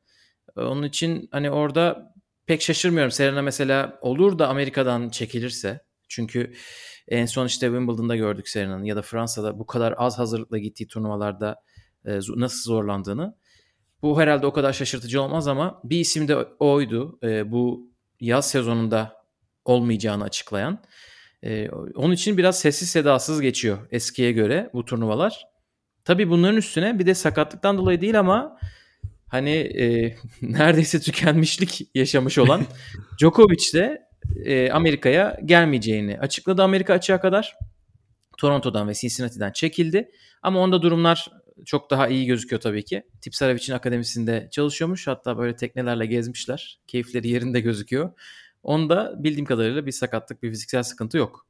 Onun 0.56 0.84
için 0.84 1.30
hani 1.32 1.52
orada 1.52 2.14
pek 2.46 2.62
şaşırmıyorum. 2.62 3.12
Serena 3.12 3.42
mesela 3.42 4.00
olur 4.02 4.40
da 4.40 4.48
Amerika'dan 4.48 5.10
çekilirse. 5.10 5.82
Çünkü 6.10 6.54
en 7.08 7.26
son 7.26 7.46
işte 7.46 7.66
Wimbledon'da 7.66 8.16
gördük 8.16 8.50
Serena'nın 8.50 8.84
ya 8.84 8.96
da 8.96 9.02
Fransa'da 9.02 9.60
bu 9.60 9.66
kadar 9.66 9.94
az 9.98 10.20
hazırlıkla 10.20 10.58
gittiği 10.58 10.88
turnuvalarda 10.88 11.56
e, 12.06 12.20
nasıl 12.36 12.72
zorlandığını. 12.72 13.36
Bu 14.02 14.20
herhalde 14.22 14.46
o 14.46 14.54
kadar 14.54 14.74
şaşırtıcı 14.74 15.22
olmaz 15.22 15.48
ama 15.48 15.82
bir 15.84 16.00
isim 16.00 16.28
de 16.28 16.36
oydu. 16.60 17.20
E, 17.24 17.52
bu 17.52 17.92
yaz 18.20 18.50
sezonunda 18.50 19.14
olmayacağını 19.66 20.24
açıklayan. 20.24 20.84
E, 21.44 21.70
onun 21.96 22.14
için 22.14 22.38
biraz 22.38 22.60
sessiz 22.60 22.90
sedasız 22.90 23.42
geçiyor 23.42 23.78
eskiye 23.92 24.32
göre 24.32 24.70
bu 24.74 24.86
turnuvalar. 24.86 25.55
Tabii 26.06 26.30
bunların 26.30 26.58
üstüne 26.58 27.00
bir 27.00 27.06
de 27.06 27.14
sakatlıktan 27.14 27.78
dolayı 27.78 28.02
değil 28.02 28.20
ama 28.20 28.60
hani 29.28 29.52
e, 29.52 30.16
neredeyse 30.42 31.00
tükenmişlik 31.00 31.90
yaşamış 31.96 32.38
olan 32.38 32.66
Djokovic 33.20 33.74
de 33.74 34.08
e, 34.46 34.72
Amerika'ya 34.72 35.40
gelmeyeceğini 35.46 36.20
açıkladı 36.20 36.64
Amerika 36.64 36.94
açığa 36.94 37.22
kadar. 37.22 37.56
Toronto'dan 38.38 38.88
ve 38.88 38.94
Cincinnati'den 38.94 39.52
çekildi. 39.52 40.12
Ama 40.42 40.60
onda 40.60 40.82
durumlar 40.82 41.32
çok 41.66 41.92
daha 41.92 42.08
iyi 42.08 42.26
gözüküyor 42.26 42.62
tabii 42.62 42.86
ki. 42.86 43.04
Tipsarevich'in 43.22 43.74
akademisinde 43.74 44.48
çalışıyormuş. 44.52 45.08
Hatta 45.08 45.38
böyle 45.38 45.56
teknelerle 45.56 46.06
gezmişler. 46.06 46.80
Keyifleri 46.88 47.28
yerinde 47.28 47.60
gözüküyor. 47.60 48.12
Onda 48.64 49.24
bildiğim 49.24 49.46
kadarıyla 49.46 49.86
bir 49.86 49.92
sakatlık, 49.92 50.44
bir 50.44 50.50
fiziksel 50.50 50.84
sıkıntı 50.84 51.18
yok. 51.18 51.46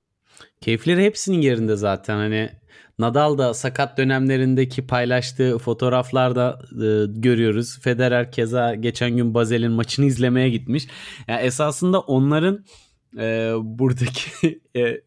Keyifleri 0.62 1.04
hepsinin 1.04 1.42
yerinde 1.42 1.76
zaten. 1.76 2.16
Hani 2.16 2.50
Nadal 3.00 3.38
da 3.38 3.54
sakat 3.54 3.98
dönemlerindeki 3.98 4.88
paylaştığı 4.88 5.58
fotoğraflarda 5.58 6.60
e, 6.72 7.06
görüyoruz. 7.20 7.80
Federer 7.80 8.32
keza 8.32 8.76
geçen 8.76 9.18
gün 9.18 9.34
Bazel'in 9.34 9.72
maçını 9.72 10.06
izlemeye 10.06 10.50
gitmiş. 10.50 10.88
Yani 11.28 11.42
esasında 11.42 12.00
onların 12.00 12.66
e, 13.18 13.54
buradaki 13.62 14.62
e, 14.76 15.02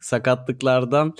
sakatlıklardan 0.00 1.14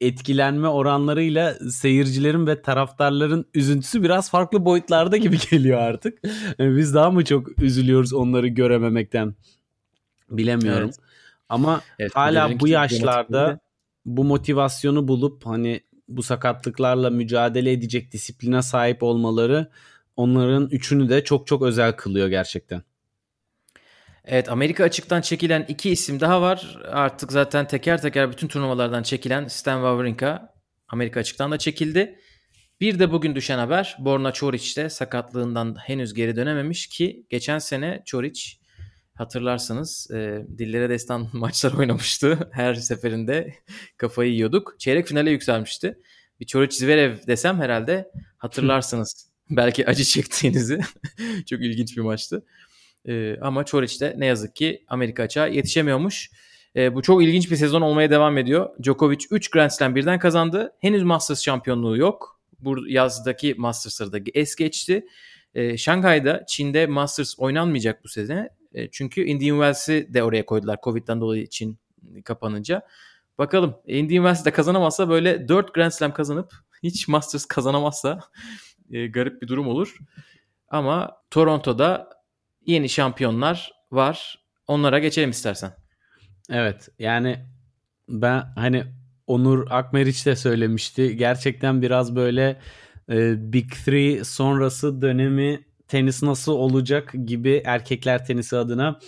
etkilenme 0.00 0.68
oranlarıyla 0.68 1.54
seyircilerin 1.54 2.46
ve 2.46 2.62
taraftarların 2.62 3.46
üzüntüsü 3.54 4.02
biraz 4.02 4.30
farklı 4.30 4.64
boyutlarda 4.64 5.16
gibi 5.16 5.36
geliyor 5.50 5.78
artık. 5.78 6.18
Yani 6.58 6.76
biz 6.76 6.94
daha 6.94 7.10
mı 7.10 7.24
çok 7.24 7.62
üzülüyoruz 7.62 8.12
onları 8.12 8.48
görememekten 8.48 9.34
bilemiyorum. 10.30 10.84
Evet. 10.84 10.98
Ama 11.48 11.80
evet, 11.98 12.16
hala 12.16 12.60
bu 12.60 12.68
yaşlarda 12.68 13.60
bu 14.06 14.24
motivasyonu 14.24 15.08
bulup 15.08 15.46
hani 15.46 15.80
bu 16.08 16.22
sakatlıklarla 16.22 17.10
mücadele 17.10 17.72
edecek 17.72 18.12
disipline 18.12 18.62
sahip 18.62 19.02
olmaları 19.02 19.70
onların 20.16 20.68
üçünü 20.70 21.08
de 21.08 21.24
çok 21.24 21.46
çok 21.46 21.62
özel 21.62 21.92
kılıyor 21.92 22.28
gerçekten. 22.28 22.82
Evet 24.24 24.48
Amerika 24.48 24.84
açıktan 24.84 25.20
çekilen 25.20 25.64
iki 25.68 25.90
isim 25.90 26.20
daha 26.20 26.42
var. 26.42 26.78
Artık 26.90 27.32
zaten 27.32 27.66
teker 27.66 28.02
teker 28.02 28.32
bütün 28.32 28.48
turnuvalardan 28.48 29.02
çekilen 29.02 29.48
Stan 29.48 29.76
Wawrinka 29.76 30.54
Amerika 30.88 31.20
açıktan 31.20 31.52
da 31.52 31.58
çekildi. 31.58 32.18
Bir 32.80 32.98
de 32.98 33.12
bugün 33.12 33.34
düşen 33.34 33.58
haber 33.58 33.96
Borna 33.98 34.32
Çoric 34.32 34.82
de 34.82 34.90
sakatlığından 34.90 35.76
henüz 35.86 36.14
geri 36.14 36.36
dönememiş 36.36 36.86
ki 36.86 37.26
geçen 37.30 37.58
sene 37.58 38.02
Çoric 38.06 38.63
hatırlarsanız 39.14 40.10
e, 40.10 40.46
dillere 40.58 40.90
destan 40.90 41.28
maçlar 41.32 41.72
oynamıştı. 41.72 42.50
Her 42.52 42.74
seferinde 42.74 43.54
kafayı 43.96 44.32
yiyorduk. 44.32 44.76
Çeyrek 44.78 45.06
finale 45.06 45.30
yükselmişti. 45.30 45.98
Bir 46.40 46.46
Çoric 46.46 46.76
Zverev 46.76 47.26
desem 47.26 47.58
herhalde 47.58 48.10
hatırlarsınız. 48.38 49.30
Belki 49.50 49.86
acı 49.86 50.04
çektiğinizi. 50.04 50.80
Çok 51.50 51.60
ilginç 51.60 51.96
bir 51.96 52.02
maçtı. 52.02 52.44
E, 53.08 53.36
ama 53.40 53.64
Çoric 53.64 54.00
de 54.00 54.14
ne 54.18 54.26
yazık 54.26 54.56
ki 54.56 54.84
Amerika 54.88 55.22
açığa 55.22 55.46
yetişemiyormuş. 55.46 56.30
E, 56.76 56.94
bu 56.94 57.02
çok 57.02 57.22
ilginç 57.22 57.50
bir 57.50 57.56
sezon 57.56 57.80
olmaya 57.80 58.10
devam 58.10 58.38
ediyor. 58.38 58.70
Djokovic 58.82 59.18
3 59.30 59.50
Grand 59.50 59.70
Slam 59.70 59.94
birden 59.94 60.18
kazandı. 60.18 60.72
Henüz 60.80 61.02
Masters 61.02 61.42
şampiyonluğu 61.42 61.96
yok. 61.96 62.40
Bu 62.60 62.88
yazdaki 62.88 63.54
Masters'ları 63.58 64.12
da 64.12 64.18
es 64.34 64.54
geçti. 64.54 65.06
E, 65.54 65.76
Şanghay'da 65.76 66.44
Çin'de 66.48 66.86
Masters 66.86 67.34
oynanmayacak 67.38 68.04
bu 68.04 68.08
sene. 68.08 68.48
E, 68.74 68.90
çünkü 68.90 69.24
Indian 69.24 69.56
Wells'i 69.56 70.14
de 70.14 70.22
oraya 70.22 70.46
koydular 70.46 70.78
Covid'den 70.84 71.20
dolayı 71.20 71.42
için 71.42 71.78
kapanınca. 72.24 72.82
Bakalım 73.38 73.76
Indian 73.86 74.24
Wells 74.24 74.44
de 74.44 74.50
kazanamazsa 74.50 75.08
böyle 75.08 75.48
4 75.48 75.74
Grand 75.74 75.90
Slam 75.90 76.12
kazanıp 76.12 76.52
hiç 76.82 77.08
Masters 77.08 77.46
kazanamazsa 77.46 78.20
e, 78.90 79.06
garip 79.06 79.42
bir 79.42 79.48
durum 79.48 79.68
olur. 79.68 79.96
Ama 80.68 81.16
Toronto'da 81.30 82.10
yeni 82.66 82.88
şampiyonlar 82.88 83.72
var. 83.92 84.44
Onlara 84.66 84.98
geçelim 84.98 85.30
istersen. 85.30 85.72
Evet 86.50 86.88
yani 86.98 87.46
ben 88.08 88.44
hani 88.56 88.84
Onur 89.26 89.66
Akmeriç 89.70 90.26
de 90.26 90.36
söylemişti. 90.36 91.16
Gerçekten 91.16 91.82
biraz 91.82 92.16
böyle 92.16 92.60
e, 93.10 93.52
Big 93.52 93.70
Three 93.70 94.24
sonrası 94.24 95.02
dönemi 95.02 95.64
tenis 95.88 96.22
nasıl 96.22 96.52
olacak 96.52 97.12
gibi 97.26 97.62
erkekler 97.64 98.26
tenisi 98.26 98.56
adına 98.56 98.98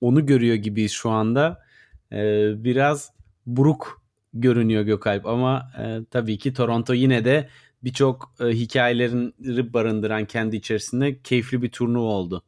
onu 0.00 0.26
görüyor 0.26 0.54
gibiyiz 0.54 0.92
şu 0.92 1.10
anda. 1.10 1.66
Ee, 2.12 2.64
biraz 2.64 3.12
buruk 3.46 4.02
görünüyor 4.34 4.82
Gökalp 4.82 5.26
ama 5.26 5.70
e, 5.78 5.98
tabii 6.10 6.38
ki 6.38 6.52
Toronto 6.52 6.94
yine 6.94 7.24
de 7.24 7.48
birçok 7.84 8.34
e, 8.40 8.44
hikayelerini 8.44 9.72
barındıran 9.72 10.24
kendi 10.24 10.56
içerisinde 10.56 11.22
keyifli 11.22 11.62
bir 11.62 11.70
turnuva 11.70 12.06
oldu. 12.06 12.42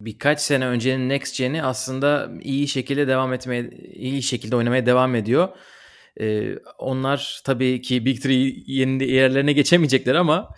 Birkaç 0.00 0.40
sene 0.40 0.66
öncenin 0.66 1.08
Next 1.08 1.38
Gen'i 1.38 1.62
aslında 1.62 2.30
iyi 2.40 2.68
şekilde 2.68 3.08
devam 3.08 3.32
etmeye, 3.32 3.70
iyi 3.94 4.22
şekilde 4.22 4.56
oynamaya 4.56 4.86
devam 4.86 5.14
ediyor. 5.14 5.48
Ee, 6.20 6.58
onlar 6.78 7.40
tabii 7.44 7.82
ki 7.82 8.04
Big 8.04 8.22
Three 8.22 8.54
yeni 8.66 9.10
yerlerine 9.10 9.52
geçemeyecekler 9.52 10.14
ama 10.14 10.48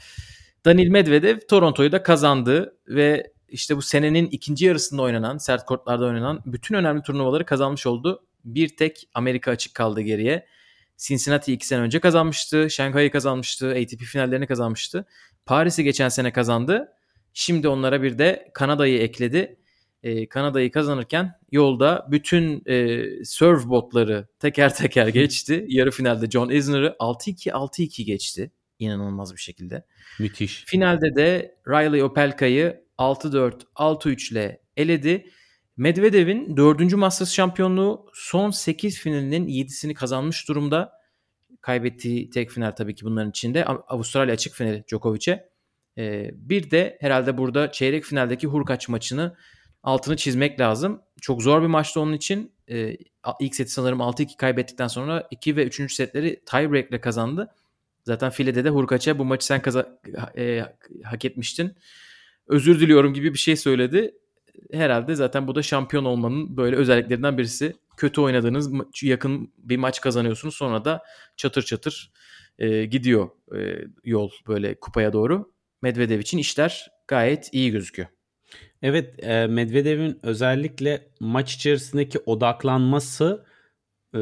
Danil 0.65 0.89
Medvedev 0.89 1.39
Toronto'yu 1.49 1.93
da 1.93 2.03
kazandı 2.03 2.77
ve 2.89 3.33
işte 3.49 3.77
bu 3.77 3.83
senenin 3.83 4.27
ikinci 4.27 4.67
yarısında 4.67 5.03
oynanan, 5.03 5.39
sert 5.39 5.67
kortlarda 5.67 6.05
oynanan 6.05 6.43
bütün 6.47 6.75
önemli 6.75 7.03
turnuvaları 7.03 7.47
kazanmış 7.47 7.87
oldu. 7.87 8.25
Bir 8.45 8.77
tek 8.77 9.09
Amerika 9.15 9.51
açık 9.51 9.75
kaldı 9.75 10.01
geriye. 10.01 10.47
Cincinnati 10.97 11.53
iki 11.53 11.67
sene 11.67 11.81
önce 11.81 12.01
kazanmıştı. 12.01 12.71
Şanghay'ı 12.71 13.11
kazanmıştı. 13.11 13.71
ATP 13.71 14.01
finallerini 14.01 14.47
kazanmıştı. 14.47 15.07
Paris'i 15.47 15.85
geçen 15.85 16.09
sene 16.09 16.33
kazandı. 16.33 16.93
Şimdi 17.35 17.69
onlara 17.69 18.03
bir 18.03 18.19
de 18.19 18.51
Kanada'yı 18.55 18.99
ekledi. 18.99 19.57
Ee, 20.03 20.29
Kanada'yı 20.29 20.71
kazanırken 20.71 21.39
yolda 21.53 22.07
bütün 22.11 22.63
e, 22.67 23.05
surf 23.25 23.67
botları 23.67 24.29
teker 24.39 24.75
teker 24.75 25.09
geçti. 25.19 25.65
Yarı 25.69 25.91
finalde 25.91 26.31
John 26.31 26.51
Isner'ı 26.51 26.97
6-2 26.99 27.51
6-2 27.51 28.05
geçti 28.05 28.51
inanılmaz 28.81 29.35
bir 29.35 29.41
şekilde. 29.41 29.85
Müthiş. 30.19 30.65
Finalde 30.67 31.15
de 31.17 31.57
Riley 31.69 32.03
Opelka'yı 32.03 32.85
6-4, 32.99 33.53
6-3 33.75 34.33
ile 34.33 34.61
eledi. 34.77 35.31
Medvedev'in 35.77 36.57
4. 36.57 36.95
Masters 36.95 37.33
şampiyonluğu 37.33 38.07
son 38.15 38.51
8 38.51 38.99
finalinin 38.99 39.47
7'sini 39.47 39.95
kazanmış 39.95 40.49
durumda. 40.49 40.93
Kaybettiği 41.61 42.31
tek 42.31 42.51
final 42.51 42.71
tabii 42.71 42.95
ki 42.95 43.05
bunların 43.05 43.31
içinde. 43.31 43.65
Avustralya 43.65 44.35
açık 44.35 44.55
finali 44.55 44.85
Djokovic'e. 44.89 45.51
Ee, 45.99 46.31
bir 46.35 46.71
de 46.71 46.99
herhalde 47.01 47.39
burada 47.39 47.73
çeyrek 47.73 48.05
finaldeki 48.05 48.47
Hurkaç 48.47 48.89
maçını 48.89 49.37
altını 49.83 50.17
çizmek 50.17 50.61
lazım. 50.61 51.03
Çok 51.21 51.43
zor 51.43 51.63
bir 51.63 51.67
maçtı 51.67 52.01
onun 52.01 52.13
için. 52.13 52.53
Ee, 52.71 52.97
ilk 53.41 53.55
seti 53.55 53.71
sanırım 53.71 53.99
6-2 53.99 54.37
kaybettikten 54.37 54.87
sonra 54.87 55.29
2 55.31 55.57
ve 55.57 55.65
3. 55.65 55.95
setleri 55.95 56.43
tiebreak 56.45 56.91
ile 56.91 57.01
kazandı. 57.01 57.55
Zaten 58.05 58.31
filede 58.31 58.65
de 58.65 58.69
Hurkaç'a 58.69 59.19
bu 59.19 59.25
maçı 59.25 59.47
sen 59.47 59.61
kaza- 59.63 60.01
e, 60.39 60.65
hak 61.05 61.25
etmiştin. 61.25 61.75
Özür 62.47 62.81
diliyorum 62.81 63.15
gibi 63.15 63.33
bir 63.35 63.39
şey 63.39 63.57
söyledi. 63.57 64.15
Herhalde 64.73 65.15
zaten 65.15 65.47
bu 65.47 65.55
da 65.55 65.63
şampiyon 65.63 66.05
olmanın 66.05 66.57
böyle 66.57 66.77
özelliklerinden 66.77 67.39
birisi. 67.39 67.77
Kötü 67.97 68.21
oynadığınız 68.21 68.71
yakın 69.03 69.53
bir 69.59 69.77
maç 69.77 70.01
kazanıyorsunuz 70.01 70.55
sonra 70.55 70.85
da 70.85 71.03
çatır 71.37 71.63
çatır 71.63 72.13
e, 72.59 72.85
gidiyor 72.85 73.29
e, 73.57 73.85
yol 74.05 74.31
böyle 74.49 74.75
kupaya 74.75 75.13
doğru. 75.13 75.53
Medvedev 75.83 76.19
için 76.21 76.39
işler 76.39 76.91
gayet 77.09 77.49
iyi 77.53 77.71
gözüküyor. 77.71 78.09
Evet 78.83 79.25
e, 79.25 79.47
Medvedev'in 79.47 80.19
özellikle 80.23 81.09
maç 81.21 81.55
içerisindeki 81.55 82.19
odaklanması 82.19 83.45
e, 84.15 84.19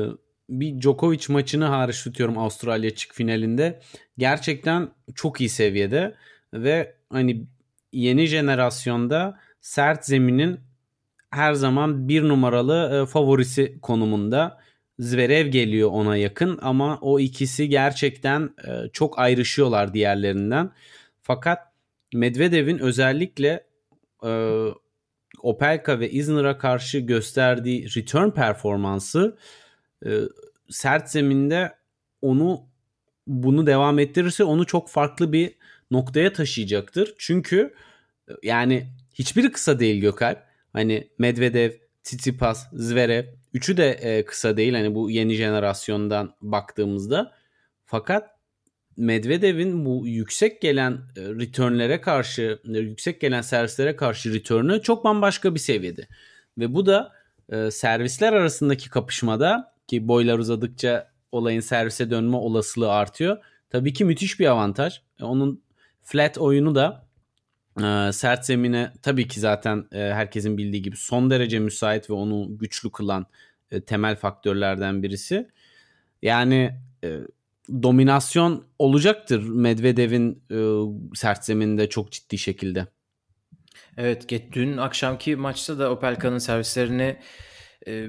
bir 0.48 0.80
Djokovic 0.80 1.24
maçını 1.28 1.64
hariç 1.64 2.02
tutuyorum 2.04 2.38
Avustralya 2.38 2.94
çık 2.94 3.14
finalinde. 3.14 3.80
Gerçekten 4.18 4.88
çok 5.14 5.40
iyi 5.40 5.48
seviyede 5.48 6.14
ve 6.54 6.94
hani 7.12 7.46
yeni 7.92 8.26
jenerasyonda 8.26 9.38
sert 9.60 10.06
zeminin 10.06 10.60
her 11.30 11.52
zaman 11.52 12.08
bir 12.08 12.22
numaralı 12.22 13.02
e, 13.02 13.06
favorisi 13.06 13.78
konumunda. 13.82 14.58
Zverev 14.98 15.46
geliyor 15.46 15.90
ona 15.92 16.16
yakın 16.16 16.58
ama 16.62 16.98
o 17.00 17.20
ikisi 17.20 17.68
gerçekten 17.68 18.50
e, 18.68 18.88
çok 18.92 19.18
ayrışıyorlar 19.18 19.94
diğerlerinden. 19.94 20.70
Fakat 21.22 21.58
Medvedev'in 22.14 22.78
özellikle 22.78 23.64
e, 24.24 24.64
Opelka 25.42 26.00
ve 26.00 26.10
Isner'a 26.10 26.58
karşı 26.58 26.98
gösterdiği 26.98 27.86
return 27.96 28.30
performansı 28.30 29.38
e, 30.06 30.10
sert 30.70 31.10
zeminde 31.10 31.74
onu 32.22 32.68
bunu 33.26 33.66
devam 33.66 33.98
ettirirse 33.98 34.44
onu 34.44 34.66
çok 34.66 34.88
farklı 34.88 35.32
bir 35.32 35.54
noktaya 35.90 36.32
taşıyacaktır. 36.32 37.14
Çünkü 37.18 37.74
e, 38.28 38.32
yani 38.42 38.86
hiçbiri 39.14 39.52
kısa 39.52 39.80
değil 39.80 40.00
Gökalp. 40.00 40.38
Hani 40.72 41.08
Medvedev, 41.18 41.70
Tsitsipas, 42.04 42.66
Zverev 42.72 43.24
üçü 43.54 43.76
de 43.76 43.90
e, 43.90 44.24
kısa 44.24 44.56
değil 44.56 44.74
hani 44.74 44.94
bu 44.94 45.10
yeni 45.10 45.34
jenerasyondan 45.34 46.34
baktığımızda. 46.40 47.32
Fakat 47.84 48.30
Medvedev'in 48.96 49.84
bu 49.84 50.06
yüksek 50.06 50.62
gelen 50.62 50.92
e, 50.92 51.20
returnlere 51.20 52.00
karşı, 52.00 52.60
e, 52.74 52.78
yüksek 52.78 53.20
gelen 53.20 53.40
servislere 53.40 53.96
karşı 53.96 54.34
return'ü 54.34 54.82
çok 54.82 55.04
bambaşka 55.04 55.54
bir 55.54 55.60
seviyede. 55.60 56.08
Ve 56.58 56.74
bu 56.74 56.86
da 56.86 57.18
servisler 57.70 58.32
arasındaki 58.32 58.90
kapışmada 58.90 59.77
ki 59.88 60.08
boylar 60.08 60.38
uzadıkça 60.38 61.12
olayın 61.32 61.60
servise 61.60 62.10
dönme 62.10 62.36
olasılığı 62.36 62.92
artıyor. 62.92 63.38
Tabii 63.70 63.92
ki 63.92 64.04
müthiş 64.04 64.40
bir 64.40 64.46
avantaj. 64.46 65.00
Onun 65.20 65.62
flat 66.02 66.38
oyunu 66.38 66.74
da 66.74 67.08
e, 67.78 68.12
sert 68.12 68.46
zemine 68.46 68.92
tabii 69.02 69.28
ki 69.28 69.40
zaten 69.40 69.88
e, 69.92 69.98
herkesin 69.98 70.58
bildiği 70.58 70.82
gibi 70.82 70.96
son 70.96 71.30
derece 71.30 71.58
müsait 71.58 72.10
ve 72.10 72.14
onu 72.14 72.58
güçlü 72.58 72.92
kılan 72.92 73.26
e, 73.70 73.80
temel 73.80 74.16
faktörlerden 74.16 75.02
birisi. 75.02 75.48
Yani 76.22 76.80
e, 77.04 77.18
dominasyon 77.82 78.66
olacaktır 78.78 79.48
Medvedev'in 79.48 80.42
e, 80.50 80.58
sert 81.14 81.44
zeminde 81.44 81.88
çok 81.88 82.12
ciddi 82.12 82.38
şekilde. 82.38 82.86
Evet, 83.96 84.52
dün 84.52 84.76
akşamki 84.76 85.36
maçta 85.36 85.78
da 85.78 85.90
Opelka'nın 85.90 86.38
servislerini 86.38 87.16
e, 87.86 88.06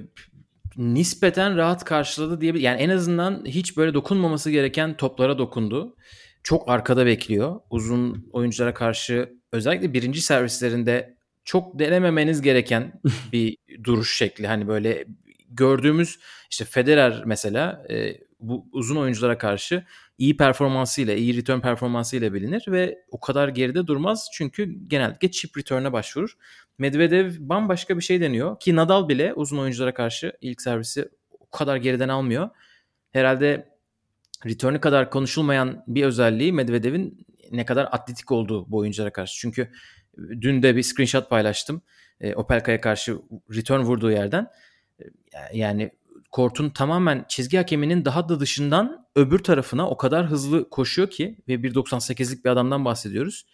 nispeten 0.79 1.57
rahat 1.57 1.83
karşıladı 1.85 2.41
diye 2.41 2.53
yani 2.57 2.81
en 2.81 2.89
azından 2.89 3.45
hiç 3.45 3.77
böyle 3.77 3.93
dokunmaması 3.93 4.51
gereken 4.51 4.97
toplara 4.97 5.37
dokundu. 5.37 5.95
Çok 6.43 6.69
arkada 6.69 7.05
bekliyor. 7.05 7.59
Uzun 7.69 8.29
oyunculara 8.31 8.73
karşı 8.73 9.33
özellikle 9.51 9.93
birinci 9.93 10.21
servislerinde 10.21 11.17
çok 11.43 11.79
denememeniz 11.79 12.41
gereken 12.41 13.01
bir 13.33 13.57
duruş 13.83 14.17
şekli. 14.17 14.47
Hani 14.47 14.67
böyle 14.67 15.05
gördüğümüz 15.49 16.19
işte 16.51 16.65
Federer 16.65 17.23
mesela 17.25 17.85
e, 17.89 18.13
bu 18.39 18.67
uzun 18.71 18.95
oyunculara 18.95 19.37
karşı 19.37 19.83
iyi 20.17 20.37
performansıyla, 20.37 21.13
iyi 21.13 21.37
return 21.37 21.59
performansıyla 21.59 22.33
bilinir 22.33 22.65
ve 22.67 22.97
o 23.11 23.19
kadar 23.19 23.47
geride 23.47 23.87
durmaz 23.87 24.27
çünkü 24.33 24.87
genellikle 24.87 25.31
chip 25.31 25.57
return'e 25.57 25.93
başvurur. 25.93 26.37
Medvedev 26.77 27.33
bambaşka 27.39 27.97
bir 27.97 28.01
şey 28.01 28.21
deniyor 28.21 28.59
ki 28.59 28.75
Nadal 28.75 29.09
bile 29.09 29.33
uzun 29.33 29.57
oyunculara 29.57 29.93
karşı 29.93 30.33
ilk 30.41 30.61
servisi 30.61 31.09
o 31.39 31.49
kadar 31.49 31.75
geriden 31.77 32.09
almıyor. 32.09 32.49
Herhalde 33.11 33.69
return'ü 34.45 34.81
kadar 34.81 35.11
konuşulmayan 35.11 35.83
bir 35.87 36.05
özelliği 36.05 36.53
Medvedev'in 36.53 37.27
ne 37.51 37.65
kadar 37.65 37.87
atletik 37.91 38.31
olduğu 38.31 38.71
bu 38.71 38.77
oyunculara 38.77 39.13
karşı. 39.13 39.39
Çünkü 39.39 39.71
dün 40.17 40.63
de 40.63 40.75
bir 40.75 40.83
screenshot 40.83 41.29
paylaştım. 41.29 41.81
E, 42.21 42.35
Opelka'ya 42.35 42.81
karşı 42.81 43.17
return 43.55 43.81
vurduğu 43.81 44.11
yerden. 44.11 44.47
E, 44.99 45.03
yani 45.53 45.91
kortun 46.31 46.69
tamamen 46.69 47.25
çizgi 47.29 47.57
hakeminin 47.57 48.05
daha 48.05 48.29
da 48.29 48.39
dışından 48.39 49.05
öbür 49.15 49.39
tarafına 49.39 49.89
o 49.89 49.97
kadar 49.97 50.25
hızlı 50.25 50.69
koşuyor 50.69 51.09
ki 51.09 51.37
ve 51.47 51.53
1.98'lik 51.53 52.45
bir 52.45 52.49
adamdan 52.49 52.85
bahsediyoruz. 52.85 53.45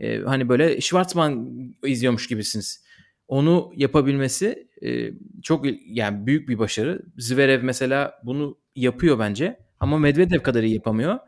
Ee, 0.00 0.18
hani 0.18 0.48
böyle 0.48 0.80
Schwarzman 0.80 1.50
izliyormuş 1.84 2.26
gibisiniz. 2.26 2.84
Onu 3.28 3.72
yapabilmesi 3.76 4.68
e, 4.82 5.10
çok 5.42 5.66
yani 5.86 6.26
büyük 6.26 6.48
bir 6.48 6.58
başarı. 6.58 7.02
Zverev 7.18 7.62
mesela 7.62 8.14
bunu 8.24 8.58
yapıyor 8.76 9.18
bence 9.18 9.58
ama 9.80 9.98
Medvedev 9.98 10.40
kadar 10.40 10.62
iyi 10.62 10.74
yapamıyor. 10.74 11.18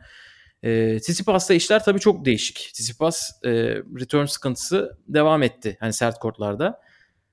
E, 0.62 0.98
Tsitsipas'ta 0.98 1.54
işler 1.54 1.84
tabii 1.84 2.00
çok 2.00 2.24
değişik. 2.24 2.56
Tsitsipas 2.56 3.30
e, 3.44 3.50
return 4.00 4.24
sıkıntısı 4.24 4.98
devam 5.08 5.42
etti 5.42 5.76
hani 5.80 5.92
sert 5.92 6.18
kortlarda. 6.18 6.80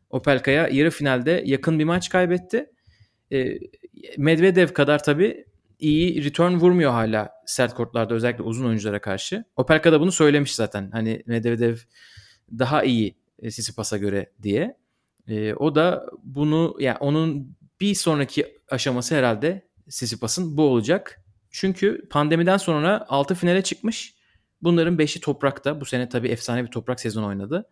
Opelka'ya 0.10 0.68
yarı 0.68 0.90
finalde 0.90 1.44
yakın 1.46 1.80
bir 1.80 1.84
maç 1.84 2.10
kaybetti. 2.10 2.73
E, 3.32 3.60
Medvedev 4.18 4.68
kadar 4.68 5.04
tabii 5.04 5.46
iyi 5.80 6.24
return 6.24 6.54
vurmuyor 6.54 6.92
hala 6.92 7.32
sert 7.46 7.74
kortlarda 7.74 8.14
özellikle 8.14 8.44
uzun 8.44 8.66
oyunculara 8.66 9.02
karşı. 9.02 9.44
Opelka 9.56 9.92
da 9.92 10.02
bunu 10.02 10.12
söylemiş 10.12 10.56
zaten. 10.56 10.92
Hani 10.92 11.24
Medvedev 11.26 11.78
daha 12.60 12.84
iyi 12.84 13.16
e, 13.40 13.52
Sisipas'a 13.52 13.98
göre 13.98 14.32
diye. 14.44 14.78
E, 15.28 15.54
o 15.54 15.76
da 15.76 16.06
bunu 16.24 16.76
yani 16.80 16.98
onun 16.98 17.56
bir 17.82 17.96
sonraki 17.96 18.58
aşaması 18.70 19.16
herhalde 19.16 19.68
Sisipas'ın 19.90 20.58
bu 20.58 20.64
olacak. 20.64 21.22
Çünkü 21.52 22.08
pandemiden 22.10 22.58
sonra 22.58 23.06
6 23.10 23.36
finale 23.36 23.62
çıkmış. 23.62 24.16
Bunların 24.62 24.98
5'i 24.98 25.22
toprakta. 25.22 25.82
Bu 25.82 25.86
sene 25.86 26.10
tabii 26.10 26.28
efsane 26.28 26.64
bir 26.64 26.72
toprak 26.72 27.00
sezon 27.00 27.24
oynadı. 27.24 27.70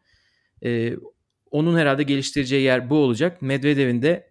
E, 0.63 0.95
onun 1.51 1.77
herhalde 1.77 2.03
geliştireceği 2.03 2.63
yer 2.63 2.89
bu 2.89 2.95
olacak. 2.95 3.41
Medvedev'in 3.41 4.01
de 4.01 4.30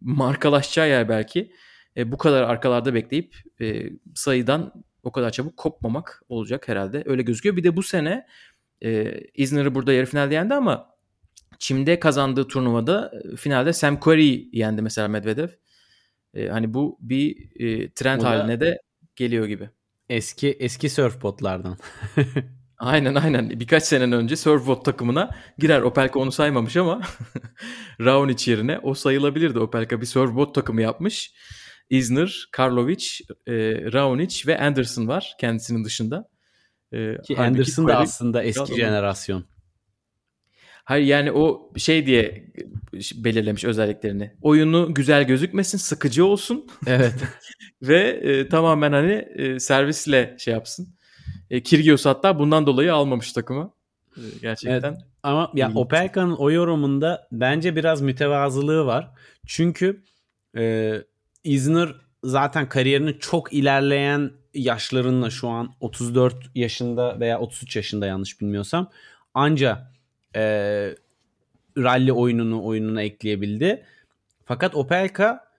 markalaşacağı 0.00 0.88
yer 0.88 1.08
belki 1.08 1.52
e, 1.96 2.12
bu 2.12 2.18
kadar 2.18 2.42
arkalarda 2.42 2.94
bekleyip 2.94 3.36
e, 3.60 3.90
sayıdan 4.14 4.84
o 5.02 5.12
kadar 5.12 5.30
çabuk 5.30 5.56
kopmamak 5.56 6.22
olacak 6.28 6.68
herhalde. 6.68 7.02
Öyle 7.06 7.22
gözüküyor. 7.22 7.56
Bir 7.56 7.64
de 7.64 7.76
bu 7.76 7.82
sene 7.82 8.26
e, 8.84 9.20
İzmir'i 9.34 9.74
burada 9.74 9.92
yarı 9.92 10.06
finalde 10.06 10.34
yendi 10.34 10.54
ama 10.54 10.90
Çim'de 11.58 12.00
kazandığı 12.00 12.48
turnuvada 12.48 13.12
e, 13.32 13.36
finalde 13.36 13.72
Sam 13.72 14.00
Querrey 14.00 14.48
yendi 14.52 14.82
mesela 14.82 15.08
Medvedev. 15.08 15.48
E, 16.34 16.48
hani 16.48 16.74
bu 16.74 16.98
bir 17.00 17.50
e, 17.60 17.92
trend 17.92 18.22
haline 18.22 18.60
de 18.60 18.82
geliyor 19.16 19.46
gibi. 19.46 19.70
Eski 20.08 20.48
eski 20.48 20.90
surfbotlardan. 20.90 21.76
Aynen 22.80 23.14
aynen. 23.14 23.50
Birkaç 23.50 23.82
sene 23.82 24.14
önce 24.14 24.36
surfboard 24.36 24.82
takımına 24.82 25.30
girer. 25.58 25.80
Opelka 25.82 26.20
onu 26.20 26.32
saymamış 26.32 26.76
ama 26.76 27.00
Raonic 28.00 28.50
yerine 28.50 28.78
o 28.78 28.94
sayılabilirdi. 28.94 29.58
Opelka 29.58 30.00
bir 30.00 30.06
surfboard 30.06 30.54
takımı 30.54 30.82
yapmış. 30.82 31.32
Isner, 31.90 32.48
Karlovic, 32.52 33.06
e, 33.46 33.52
Raonic 33.92 34.46
ve 34.46 34.60
Anderson 34.60 35.08
var 35.08 35.34
kendisinin 35.40 35.84
dışında. 35.84 36.28
E, 36.92 37.16
Ki 37.22 37.38
Anderson 37.38 37.88
da 37.88 37.98
aslında 37.98 38.42
eski 38.42 38.74
jenerasyon. 38.74 39.44
Hayır 40.84 41.06
yani 41.06 41.32
o 41.32 41.72
şey 41.76 42.06
diye 42.06 42.52
belirlemiş 43.14 43.64
özelliklerini. 43.64 44.32
Oyunu 44.42 44.94
güzel 44.94 45.26
gözükmesin, 45.26 45.78
sıkıcı 45.78 46.24
olsun. 46.24 46.66
Evet. 46.86 47.14
ve 47.82 48.00
e, 48.00 48.48
tamamen 48.48 48.92
hani 48.92 49.28
e, 49.34 49.58
servisle 49.58 50.36
şey 50.38 50.54
yapsın. 50.54 50.99
E, 51.50 51.62
Kyrgios 51.62 52.06
hatta 52.06 52.38
bundan 52.38 52.66
dolayı 52.66 52.94
almamış 52.94 53.32
takımı. 53.32 53.72
E, 54.16 54.22
gerçekten. 54.42 54.90
Evet. 54.90 55.00
Ama 55.22 55.50
ya 55.54 55.72
Opelka'nın 55.74 56.36
o 56.36 56.50
yorumunda 56.50 57.28
bence 57.32 57.76
biraz 57.76 58.00
mütevazılığı 58.00 58.86
var. 58.86 59.10
Çünkü 59.46 60.02
e, 60.56 60.94
Isner 61.44 61.94
zaten 62.24 62.68
kariyerinin 62.68 63.16
çok 63.18 63.52
ilerleyen 63.52 64.30
yaşlarında 64.54 65.30
şu 65.30 65.48
an 65.48 65.74
34 65.80 66.36
yaşında 66.54 67.20
veya 67.20 67.40
33 67.40 67.76
yaşında 67.76 68.06
yanlış 68.06 68.40
bilmiyorsam 68.40 68.90
anca 69.34 69.90
e, 70.36 70.42
rally 71.78 72.12
oyununu 72.12 72.64
oyununa 72.64 73.02
ekleyebildi. 73.02 73.84
Fakat 74.44 74.74
Opelka 74.74 75.50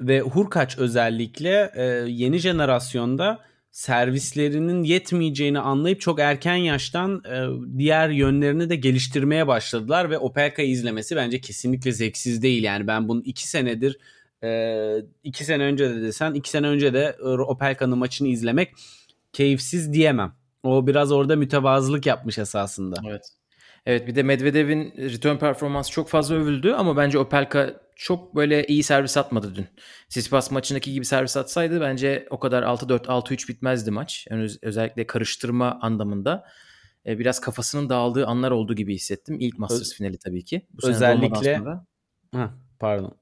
ve 0.00 0.20
Hurkaç 0.20 0.78
özellikle 0.78 1.72
e, 1.74 1.82
yeni 2.08 2.38
jenerasyonda 2.38 3.38
servislerinin 3.72 4.82
yetmeyeceğini 4.82 5.58
anlayıp 5.58 6.00
çok 6.00 6.20
erken 6.20 6.56
yaştan 6.56 7.22
e, 7.24 7.46
diğer 7.78 8.08
yönlerini 8.08 8.70
de 8.70 8.76
geliştirmeye 8.76 9.46
başladılar 9.46 10.10
ve 10.10 10.18
Opelka'yı 10.18 10.68
izlemesi 10.68 11.16
bence 11.16 11.40
kesinlikle 11.40 11.92
zevksiz 11.92 12.42
değil. 12.42 12.62
Yani 12.62 12.86
ben 12.86 13.08
bunu 13.08 13.22
iki 13.24 13.48
senedir 13.48 13.98
e, 14.44 14.78
iki 15.24 15.44
sene 15.44 15.62
önce 15.62 15.90
de 15.90 16.02
desen 16.02 16.34
iki 16.34 16.50
sene 16.50 16.66
önce 16.66 16.94
de 16.94 17.16
Opelka'nın 17.22 17.98
maçını 17.98 18.28
izlemek 18.28 18.74
keyifsiz 19.32 19.92
diyemem. 19.92 20.32
O 20.62 20.86
biraz 20.86 21.12
orada 21.12 21.36
mütevazılık 21.36 22.06
yapmış 22.06 22.38
esasında. 22.38 22.96
Evet. 23.08 23.22
Evet 23.86 24.06
bir 24.06 24.14
de 24.14 24.22
Medvedev'in 24.22 24.94
return 24.96 25.36
performansı 25.36 25.90
çok 25.90 26.08
fazla 26.08 26.34
övüldü 26.34 26.72
ama 26.72 26.96
bence 26.96 27.18
Opelka 27.18 27.74
çok 28.02 28.36
böyle 28.36 28.66
iyi 28.66 28.82
servis 28.82 29.16
atmadı 29.16 29.54
dün. 29.54 29.66
Tsitsipas 30.08 30.50
maçındaki 30.50 30.92
gibi 30.92 31.04
servis 31.04 31.36
atsaydı 31.36 31.80
bence 31.80 32.26
o 32.30 32.38
kadar 32.38 32.62
6-4 32.62 33.06
6-3 33.08 33.48
bitmezdi 33.48 33.90
maç. 33.90 34.26
Yani 34.30 34.48
özellikle 34.62 35.06
karıştırma 35.06 35.78
anlamında. 35.82 36.44
e, 37.06 37.18
biraz 37.18 37.40
kafasının 37.40 37.88
dağıldığı 37.88 38.26
anlar 38.26 38.50
olduğu 38.50 38.74
gibi 38.74 38.94
hissettim. 38.94 39.36
İlk 39.40 39.58
Masters 39.58 39.80
Öz- 39.80 39.94
finali 39.94 40.18
tabii 40.18 40.44
ki. 40.44 40.66
Bu 40.82 40.88
Özellikle- 40.88 41.58
sonra. 41.58 41.86
Hah, 42.34 42.50
pardon. 42.78 43.16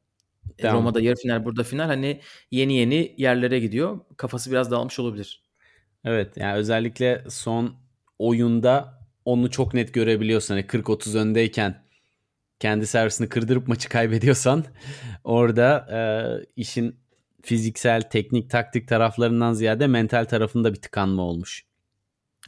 E, 0.59 0.63
Devam. 0.63 0.77
Roma'da 0.77 1.01
yarı 1.01 1.17
final, 1.17 1.45
burada 1.45 1.63
final. 1.65 1.87
Hani 1.87 2.21
yeni 2.51 2.75
yeni 2.75 3.15
yerlere 3.19 3.61
gidiyor. 3.61 4.01
Kafası 4.17 4.51
biraz 4.51 4.71
dağılmış 4.71 4.99
olabilir. 4.99 5.43
Evet 6.05 6.37
yani 6.37 6.55
özellikle 6.55 7.25
son 7.29 7.75
oyunda 8.19 9.01
onu 9.25 9.51
çok 9.51 9.75
net 9.75 9.95
görebiliyorsun. 9.95 10.55
Hani 10.55 10.67
40-30 10.67 11.15
öndeyken 11.19 11.83
kendi 12.61 12.87
servisini 12.87 13.29
kırdırıp 13.29 13.69
maçı 13.69 13.89
kaybediyorsan 13.89 14.65
orada 15.25 15.87
e, 15.93 16.01
işin 16.57 16.97
fiziksel, 17.43 18.03
teknik, 18.03 18.51
taktik 18.51 18.89
taraflarından 18.89 19.53
ziyade 19.53 19.87
mental 19.87 20.25
tarafında 20.25 20.73
bir 20.73 20.81
tıkanma 20.81 21.23
olmuş. 21.23 21.65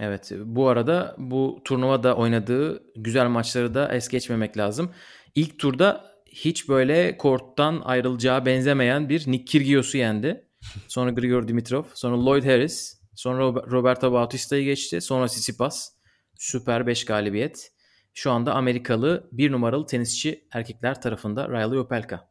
Evet. 0.01 0.33
Bu 0.39 0.69
arada 0.69 1.17
bu 1.19 1.61
turnuvada 1.65 2.17
oynadığı 2.17 2.83
güzel 2.97 3.27
maçları 3.27 3.75
da 3.75 3.95
es 3.95 4.09
geçmemek 4.09 4.59
lazım. 4.59 4.91
İlk 5.35 5.59
turda 5.59 6.13
hiç 6.27 6.69
böyle 6.69 7.17
korttan 7.17 7.83
ayrılacağı 7.85 8.47
benzemeyen 8.47 9.09
bir 9.09 9.25
Nick 9.27 9.45
Kyrgios'u 9.45 9.99
yendi. 9.99 10.49
Sonra 10.89 11.11
Grigor 11.11 11.49
Dimitrov, 11.49 11.83
sonra 11.95 12.25
Lloyd 12.25 12.45
Harris, 12.45 13.01
sonra 13.15 13.43
Rob- 13.43 13.71
Roberto 13.71 14.13
Bautista'yı 14.13 14.65
geçti, 14.65 15.01
sonra 15.01 15.27
Tsitsipas. 15.27 15.93
Süper 16.39 16.87
5 16.87 17.05
galibiyet. 17.05 17.72
Şu 18.15 18.31
anda 18.31 18.55
Amerikalı 18.55 19.29
bir 19.33 19.53
numaralı 19.53 19.87
tenisçi 19.87 20.45
erkekler 20.53 21.01
tarafında 21.03 21.49
Riley 21.49 21.79
Opelka. 21.79 22.29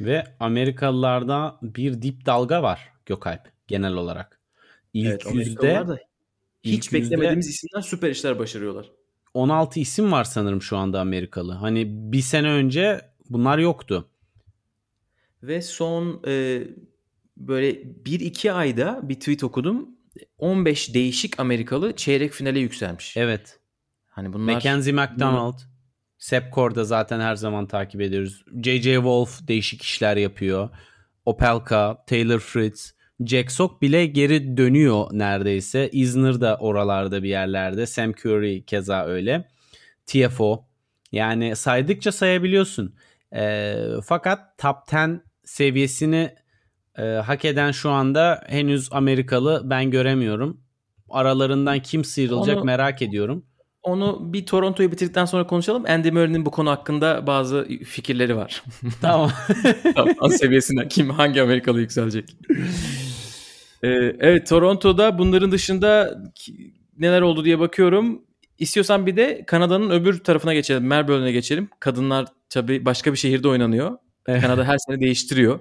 Ve 0.00 0.24
Amerikalılarda 0.40 1.58
bir 1.62 2.02
dip 2.02 2.26
dalga 2.26 2.62
var 2.62 2.92
Gökalp 3.06 3.48
genel 3.68 3.92
olarak. 3.94 4.40
İlk 4.94 5.06
Evet, 5.06 5.26
yüzde 5.34 5.84
hiç 6.64 6.72
ilk 6.86 6.92
yüzde- 6.92 7.04
beklemediğimiz 7.04 7.48
isimler 7.48 7.82
süper 7.82 8.10
işler 8.10 8.38
başarıyorlar. 8.38 8.90
16 9.34 9.80
isim 9.80 10.12
var 10.12 10.24
sanırım 10.24 10.62
şu 10.62 10.76
anda 10.76 11.00
Amerikalı. 11.00 11.52
Hani 11.52 11.84
bir 12.12 12.20
sene 12.20 12.50
önce 12.50 13.00
bunlar 13.30 13.58
yoktu. 13.58 14.08
Ve 15.42 15.62
son 15.62 16.22
e, 16.26 16.62
böyle 17.36 17.82
1-2 18.04 18.52
ayda 18.52 19.00
bir 19.02 19.14
tweet 19.14 19.44
okudum. 19.44 19.88
15 20.38 20.94
değişik 20.94 21.40
Amerikalı 21.40 21.96
çeyrek 21.96 22.32
finale 22.32 22.58
yükselmiş. 22.60 23.16
Evet. 23.16 23.58
Hani 24.12 24.32
bunlar 24.32 24.52
Mackenzie 24.52 24.92
McDonald, 24.92 25.58
Korda 26.52 26.84
zaten 26.84 27.20
her 27.20 27.34
zaman 27.34 27.66
takip 27.66 28.00
ediyoruz. 28.00 28.44
J.J. 28.62 28.94
Wolf 28.94 29.48
değişik 29.48 29.82
işler 29.82 30.16
yapıyor. 30.16 30.68
Opelka, 31.26 32.04
Taylor 32.06 32.38
Fritz, 32.38 32.94
Jack 33.26 33.52
Sock 33.52 33.82
bile 33.82 34.06
geri 34.06 34.56
dönüyor 34.56 35.06
neredeyse. 35.12 35.88
Isner 35.92 36.40
da 36.40 36.56
oralarda 36.60 37.22
bir 37.22 37.28
yerlerde. 37.28 37.86
Sam 37.86 38.10
Curry 38.10 38.64
keza 38.64 39.04
öyle. 39.04 39.48
TFO. 40.06 40.64
Yani 41.12 41.56
saydıkça 41.56 42.12
sayabiliyorsun. 42.12 42.94
Ee, 43.34 43.76
fakat 44.04 44.58
top 44.58 44.76
10 44.94 45.22
seviyesini 45.44 46.34
e, 46.98 47.02
hak 47.02 47.44
eden 47.44 47.70
şu 47.70 47.90
anda 47.90 48.44
henüz 48.46 48.88
Amerikalı 48.92 49.62
ben 49.64 49.90
göremiyorum. 49.90 50.60
Aralarından 51.10 51.82
kim 51.82 52.04
sıyrılacak 52.04 52.56
Onu- 52.56 52.64
merak 52.64 53.02
ediyorum. 53.02 53.46
Onu 53.82 54.32
bir 54.32 54.46
Toronto'yu 54.46 54.92
bitirdikten 54.92 55.24
sonra 55.24 55.46
konuşalım. 55.46 55.84
Andy 55.88 56.10
Murray'nin 56.10 56.46
bu 56.46 56.50
konu 56.50 56.70
hakkında 56.70 57.26
bazı 57.26 57.68
fikirleri 57.84 58.36
var. 58.36 58.62
Tamam. 59.00 59.30
An 60.20 60.28
seviyesinden 60.28 60.88
kim 60.88 61.10
hangi 61.10 61.42
Amerikalı 61.42 61.80
yükselecek? 61.80 62.36
Ee, 63.82 63.88
evet 64.20 64.46
Toronto'da 64.46 65.18
bunların 65.18 65.52
dışında 65.52 66.22
neler 66.98 67.22
oldu 67.22 67.44
diye 67.44 67.58
bakıyorum. 67.58 68.22
İstiyorsan 68.58 69.06
bir 69.06 69.16
de 69.16 69.44
Kanada'nın 69.46 69.90
öbür 69.90 70.18
tarafına 70.18 70.54
geçelim. 70.54 70.86
Melbourne'e 70.86 71.32
geçelim. 71.32 71.68
Kadınlar 71.80 72.26
tabii 72.48 72.84
başka 72.84 73.12
bir 73.12 73.18
şehirde 73.18 73.48
oynanıyor. 73.48 73.98
Evet. 74.26 74.42
Kanada 74.42 74.64
her 74.64 74.78
sene 74.78 75.00
değiştiriyor. 75.00 75.60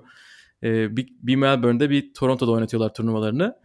Ee, 0.64 0.98
bir, 0.98 1.08
bir 1.22 1.36
Melbourne'de 1.36 1.90
bir 1.90 2.14
Toronto'da 2.14 2.52
oynatıyorlar 2.52 2.94
turnuvalarını. 2.94 3.56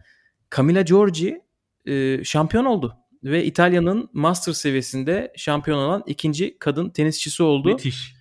Camila 0.55 0.81
Giorgi 0.81 1.41
e, 1.85 2.23
şampiyon 2.23 2.65
oldu. 2.65 2.97
Ve 3.23 3.45
İtalya'nın 3.45 4.09
master 4.13 4.53
seviyesinde 4.53 5.33
şampiyon 5.35 5.77
olan 5.79 6.03
ikinci 6.07 6.57
kadın 6.59 6.89
tenisçisi 6.89 7.43
oldu. 7.43 7.67
Müthiş. 7.69 8.13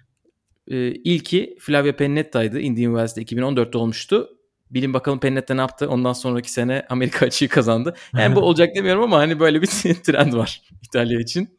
Ee, 0.69 0.77
ilki 0.89 1.57
Flavia 1.61 1.93
Pennetta'ydı. 1.97 2.61
Indian 2.61 2.93
Wells'de 2.93 3.23
2014'te 3.23 3.79
olmuştu. 3.79 4.29
Bilin 4.71 4.95
bakalım 4.95 5.21
Pennetta 5.21 5.55
ne 5.55 5.61
yaptı? 5.61 5.89
Ondan 5.91 6.13
sonraki 6.13 6.53
sene 6.53 6.87
Amerika 6.89 7.27
açığı 7.27 7.49
kazandı. 7.49 7.95
Yani 8.19 8.37
bu 8.37 8.41
olacak 8.43 8.75
demiyorum 8.77 9.03
ama 9.03 9.19
hani 9.19 9.41
böyle 9.41 9.63
bir 9.63 9.67
trend 10.05 10.33
var 10.33 10.63
İtalya 10.83 11.21
için. 11.21 11.59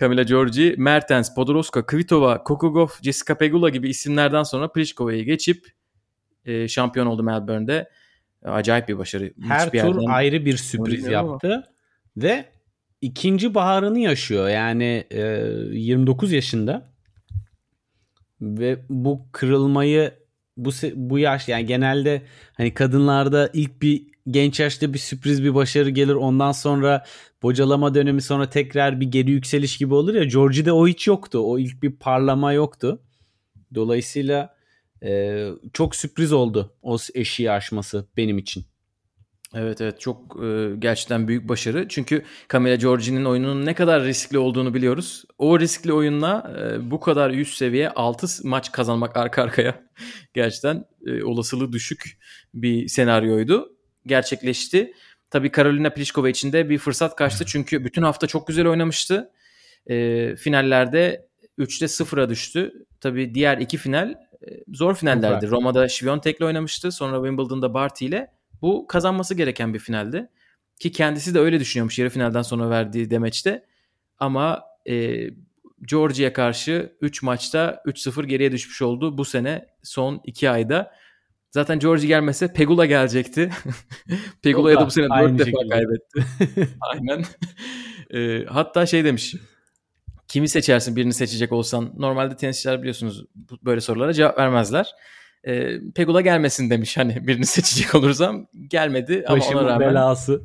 Camila 0.00 0.22
Giorgi, 0.22 0.74
Mertens, 0.78 1.34
Podoroska, 1.34 1.86
Kvitova, 1.86 2.42
Kokogov, 2.44 2.88
Jessica 3.02 3.38
Pegula 3.38 3.68
gibi 3.68 3.88
isimlerden 3.88 4.42
sonra 4.42 4.72
Pliškova'yı 4.72 5.24
geçip 5.24 5.66
e, 6.44 6.68
şampiyon 6.68 7.06
oldu 7.06 7.22
Melbourne'de. 7.22 7.90
Acayip 8.44 8.88
bir 8.88 8.98
başarı. 8.98 9.32
Her 9.48 9.66
Hiçbir 9.66 9.80
tur 9.80 9.86
yerden- 9.88 10.12
ayrı 10.12 10.44
bir 10.46 10.56
sürpriz 10.56 10.94
Bilmiyorum 11.04 11.18
ama. 11.28 11.32
yaptı 11.32 11.70
ve 12.16 12.44
ikinci 13.04 13.54
baharını 13.54 13.98
yaşıyor. 13.98 14.48
Yani 14.48 15.04
e, 15.10 15.22
29 15.72 16.32
yaşında 16.32 16.92
ve 18.40 18.78
bu 18.88 19.28
kırılmayı 19.32 20.12
bu 20.56 20.70
bu 20.94 21.18
yaş 21.18 21.48
yani 21.48 21.66
genelde 21.66 22.22
hani 22.54 22.74
kadınlarda 22.74 23.50
ilk 23.52 23.82
bir 23.82 24.06
genç 24.30 24.60
yaşta 24.60 24.92
bir 24.94 24.98
sürpriz 24.98 25.44
bir 25.44 25.54
başarı 25.54 25.90
gelir 25.90 26.14
ondan 26.14 26.52
sonra 26.52 27.04
bocalama 27.42 27.94
dönemi 27.94 28.22
sonra 28.22 28.50
tekrar 28.50 29.00
bir 29.00 29.06
geri 29.06 29.30
yükseliş 29.30 29.78
gibi 29.78 29.94
olur 29.94 30.14
ya 30.14 30.24
Georgie'de 30.24 30.72
o 30.72 30.88
hiç 30.88 31.06
yoktu. 31.06 31.38
O 31.38 31.58
ilk 31.58 31.82
bir 31.82 31.92
parlama 31.92 32.52
yoktu. 32.52 33.02
Dolayısıyla 33.74 34.56
e, 35.02 35.48
çok 35.72 35.96
sürpriz 35.96 36.32
oldu 36.32 36.74
o 36.82 36.96
eşiği 37.14 37.50
aşması 37.50 38.06
benim 38.16 38.38
için. 38.38 38.64
Evet 39.54 39.80
evet 39.80 40.00
çok 40.00 40.44
e, 40.44 40.76
gerçekten 40.78 41.28
büyük 41.28 41.48
başarı. 41.48 41.88
Çünkü 41.88 42.22
Camila 42.52 42.74
Giorgi'nin 42.74 43.24
oyununun 43.24 43.66
ne 43.66 43.74
kadar 43.74 44.04
riskli 44.04 44.38
olduğunu 44.38 44.74
biliyoruz. 44.74 45.24
O 45.38 45.60
riskli 45.60 45.92
oyunla 45.92 46.54
e, 46.58 46.90
bu 46.90 47.00
kadar 47.00 47.30
üst 47.30 47.54
seviye 47.56 47.90
6 47.90 48.26
maç 48.48 48.72
kazanmak 48.72 49.16
arka 49.16 49.42
arkaya 49.42 49.82
gerçekten 50.34 50.84
e, 51.06 51.24
olasılığı 51.24 51.72
düşük 51.72 52.18
bir 52.54 52.88
senaryoydu. 52.88 53.72
Gerçekleşti. 54.06 54.92
Tabii 55.30 55.50
Karolina 55.50 55.90
Pliskova 55.90 56.28
için 56.28 56.52
de 56.52 56.68
bir 56.68 56.78
fırsat 56.78 57.16
kaçtı. 57.16 57.44
Çünkü 57.46 57.84
bütün 57.84 58.02
hafta 58.02 58.26
çok 58.26 58.46
güzel 58.46 58.66
oynamıştı. 58.66 59.30
E, 59.86 60.36
finallerde 60.36 61.26
3'te 61.58 61.86
0'a 61.86 62.28
düştü. 62.28 62.72
Tabii 63.00 63.34
diğer 63.34 63.58
iki 63.58 63.76
final 63.76 64.10
e, 64.10 64.16
zor 64.72 64.94
finallerdi. 64.94 65.50
Roma'da 65.50 65.88
Świątek'le 65.88 66.44
oynamıştı. 66.44 66.92
Sonra 66.92 67.16
Wimbledon'da 67.16 67.74
Barty 67.74 68.06
ile. 68.06 68.30
Bu 68.64 68.86
kazanması 68.86 69.34
gereken 69.34 69.74
bir 69.74 69.78
finaldi. 69.78 70.28
Ki 70.80 70.92
kendisi 70.92 71.34
de 71.34 71.38
öyle 71.38 71.60
düşünüyormuş 71.60 71.98
yarı 71.98 72.10
finalden 72.10 72.42
sonra 72.42 72.70
verdiği 72.70 73.10
demeçte. 73.10 73.64
Ama 74.18 74.62
e, 74.88 75.26
Georgia'ya 75.82 76.32
karşı 76.32 76.96
3 77.00 77.22
maçta 77.22 77.82
3-0 77.86 78.26
geriye 78.26 78.52
düşmüş 78.52 78.82
oldu 78.82 79.18
bu 79.18 79.24
sene 79.24 79.66
son 79.82 80.20
2 80.24 80.50
ayda. 80.50 80.92
Zaten 81.50 81.78
Georgie 81.78 82.08
gelmese 82.08 82.52
Pegula 82.52 82.86
gelecekti. 82.86 83.50
Pegula'ya 84.42 84.80
da 84.80 84.86
bu 84.86 84.90
sene 84.90 85.04
4 85.04 85.12
aynı 85.12 85.38
defa 85.38 85.50
şekilde. 85.50 85.68
kaybetti. 85.68 86.24
Aynen. 86.80 87.24
E, 88.14 88.44
hatta 88.44 88.86
şey 88.86 89.04
demiş. 89.04 89.34
Kimi 90.28 90.48
seçersin 90.48 90.96
birini 90.96 91.14
seçecek 91.14 91.52
olsan? 91.52 91.92
Normalde 91.96 92.36
tenisçiler 92.36 92.78
biliyorsunuz 92.80 93.24
böyle 93.62 93.80
sorulara 93.80 94.12
cevap 94.12 94.38
vermezler. 94.38 94.94
E, 95.46 95.80
Pegula 95.94 96.20
gelmesin 96.20 96.70
demiş 96.70 96.96
hani 96.96 97.26
birini 97.26 97.46
seçecek 97.46 97.94
olursam. 97.94 98.46
Gelmedi 98.68 99.24
ama 99.26 99.34
ona 99.34 99.40
Başımın 99.40 99.64
rağmen 99.64 99.88
belası. 99.88 100.42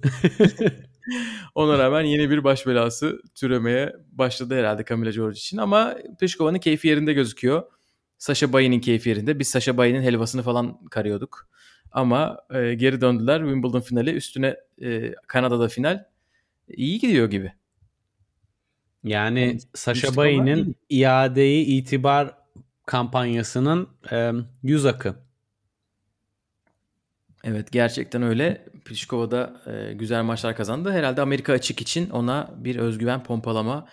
ona 1.56 1.78
rağmen 1.78 2.02
yeni 2.02 2.30
bir 2.30 2.44
baş 2.44 2.68
belası 2.68 3.22
türemeye 3.36 3.94
başladı 4.12 4.60
herhalde 4.60 4.86
Camila 4.90 5.12
Giorgi 5.12 5.38
için. 5.38 5.58
Ama 5.58 5.96
Pliškova'nın 6.20 6.60
keyfi 6.60 6.88
yerinde 6.88 7.14
gözüküyor. 7.14 7.64
Sasha 8.18 8.54
Bay'in 8.54 8.80
keyfi 8.80 9.10
yerinde. 9.10 9.40
Biz 9.40 9.48
Sasha 9.48 9.78
Bay'in 9.78 10.02
helvasını 10.02 10.42
falan 10.42 10.86
karıyorduk. 10.86 11.50
Ama 11.92 12.38
e, 12.54 12.74
geri 12.74 13.02
döndüler. 13.02 13.40
Wimbledon 13.40 13.82
finali 13.82 14.12
üstüne 14.12 14.58
e, 14.82 15.14
Kanada'da 15.28 15.68
final. 15.68 16.06
İyi 16.68 17.00
gidiyor 17.00 17.30
gibi. 17.30 17.54
Yani 19.04 19.40
Yani 19.40 19.60
Sasha 19.74 20.08
Pliskova 20.08 20.26
Bay'in 20.26 20.46
iyi. 20.46 20.76
iadeyi 20.90 21.66
itibar 21.66 22.38
kampanyasının 22.89 23.89
e, 24.12 24.32
yüz 24.63 24.86
akı. 24.86 25.15
Evet 27.43 27.71
gerçekten 27.71 28.23
öyle. 28.23 28.65
Pliskova 28.86 29.32
da 29.32 29.62
e, 29.67 29.93
güzel 29.93 30.23
maçlar 30.23 30.56
kazandı. 30.56 30.91
Herhalde 30.91 31.21
Amerika 31.21 31.54
açık 31.54 31.82
için 31.82 32.10
ona 32.10 32.52
bir 32.58 32.75
özgüven 32.75 33.23
pompalama 33.23 33.88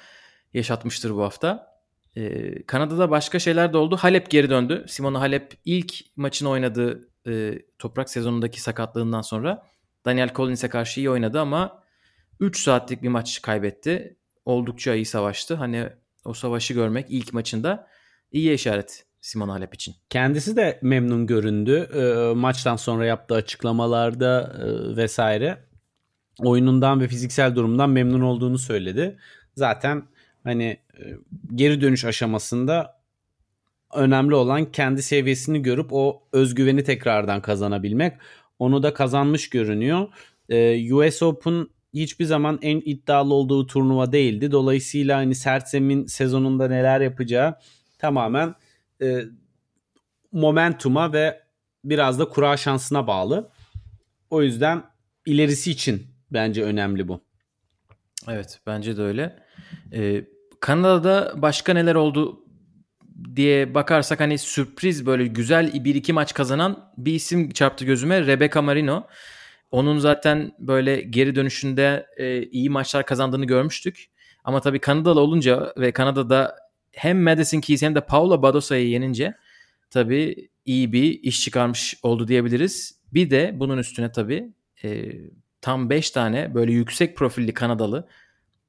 yaşatmıştır 0.55 1.11
bu 1.11 1.23
hafta. 1.23 1.81
E, 2.17 2.63
Kanada'da 2.63 3.11
başka 3.11 3.39
şeyler 3.39 3.73
de 3.73 3.77
oldu. 3.77 3.97
Halep 3.97 4.31
geri 4.31 4.51
döndü. 4.51 4.85
Simona 4.89 5.21
Halep 5.21 5.55
ilk 5.65 5.95
maçını 6.17 6.49
oynadığı 6.49 7.09
e, 7.29 7.59
toprak 7.79 8.11
sezonundaki 8.11 8.61
sakatlığından 8.61 9.23
sonra 9.23 9.67
Daniel 10.05 10.35
Collins'e 10.35 10.69
karşı 10.69 11.01
iyi 11.01 11.11
oynadı 11.11 11.41
ama 11.41 11.83
3 12.41 12.61
saatlik 12.61 13.03
bir 13.03 13.09
maç 13.09 13.43
kaybetti. 13.43 14.17
oldukça 14.45 14.95
iyi 14.95 15.05
savaştı. 15.05 15.55
Hani 15.55 15.89
o 16.25 16.35
savaşı 16.35 16.75
görmek 16.75 17.07
ilk 17.09 17.33
maçında 17.33 17.89
iyi 18.37 18.53
işaret 18.55 19.05
Simon 19.21 19.49
Halep 19.49 19.75
için. 19.75 19.95
Kendisi 20.11 20.57
de 20.57 20.79
memnun 20.83 21.27
göründü. 21.27 21.89
E, 21.95 22.35
maçtan 22.35 22.77
sonra 22.77 23.07
yaptığı 23.07 23.35
açıklamalarda 23.35 24.57
e, 24.59 24.97
vesaire 24.97 25.59
oyunundan 26.39 27.01
ve 27.01 27.09
fiziksel 27.09 27.55
durumdan 27.55 27.91
memnun 27.91 28.21
olduğunu 28.21 28.59
söyledi. 28.59 29.19
Zaten 29.55 30.03
hani 30.45 30.65
e, 30.99 31.03
geri 31.55 31.81
dönüş 31.81 32.05
aşamasında 32.05 33.01
önemli 33.95 34.35
olan 34.35 34.73
kendi 34.73 35.03
seviyesini 35.03 35.63
görüp 35.63 35.93
o 35.93 36.23
özgüveni 36.33 36.85
tekrardan 36.85 37.43
kazanabilmek. 37.43 38.13
Onu 38.59 38.83
da 38.83 38.95
kazanmış 38.95 39.51
görünüyor. 39.51 40.09
E, 40.49 40.95
US 40.95 41.23
Open 41.23 41.67
hiçbir 41.95 42.25
zaman 42.25 42.59
en 42.63 42.83
iddialı 42.85 43.35
olduğu 43.35 43.67
turnuva 43.67 44.13
değildi. 44.13 44.53
Dolayısıyla 44.53 45.19
hani 45.19 45.35
sert 45.35 45.69
zemin 45.69 46.07
sezonunda 46.07 46.69
neler 46.69 47.01
yapacağı 47.01 47.55
tamamen 47.99 48.55
e, 49.03 49.25
momentuma 50.33 51.13
ve 51.13 51.43
biraz 51.85 52.19
da 52.19 52.29
kura 52.29 52.57
şansına 52.57 53.07
bağlı. 53.07 53.51
O 54.31 54.43
yüzden 54.43 54.83
ilerisi 55.27 55.71
için 55.71 56.07
bence 56.31 56.63
önemli 56.63 57.09
bu. 57.09 57.21
Evet 58.29 58.61
bence 58.67 58.97
de 58.97 59.03
öyle. 59.03 59.39
Ee, 59.93 60.25
Kanada'da 60.61 61.43
başka 61.43 61.73
neler 61.73 61.95
oldu 61.95 62.45
diye 63.37 63.75
bakarsak 63.75 64.21
hani 64.21 64.39
sürpriz 64.39 65.07
böyle 65.07 65.27
güzel 65.27 65.85
bir 65.85 65.95
iki 65.95 66.13
maç 66.13 66.35
kazanan 66.35 66.93
bir 66.99 67.15
isim 67.15 67.51
çarptı 67.51 67.85
gözüme 67.85 68.27
Rebecca 68.27 68.63
Marino. 68.63 69.07
Onun 69.71 69.99
zaten 69.99 70.53
böyle 70.59 71.01
geri 71.01 71.35
dönüşünde 71.35 72.07
e, 72.17 72.43
iyi 72.43 72.71
maçlar 72.71 73.07
kazandığını 73.07 73.45
görmüştük. 73.45 74.07
Ama 74.45 74.61
tabii 74.61 74.79
Kanadalı 74.79 75.21
olunca 75.21 75.75
ve 75.77 75.93
Kanada'da 75.93 76.66
hem 76.97 77.23
Madison 77.23 77.61
Keys 77.61 77.83
hem 77.83 77.95
de 77.95 78.01
Paula 78.01 78.43
Badosa'yı 78.43 78.89
yenince 78.89 79.35
tabii 79.91 80.49
iyi 80.65 80.93
bir 80.93 81.23
iş 81.23 81.41
çıkarmış 81.45 81.97
oldu 82.03 82.29
diyebiliriz. 82.29 83.01
Bir 83.13 83.31
de 83.31 83.53
bunun 83.55 83.79
üstüne 83.79 84.13
tabii 84.13 84.53
e, 84.85 85.13
tam 85.61 85.91
5 85.91 86.11
tane 86.11 86.55
böyle 86.55 86.73
yüksek 86.73 87.17
profilli 87.17 87.55
Kanadalı 87.55 88.09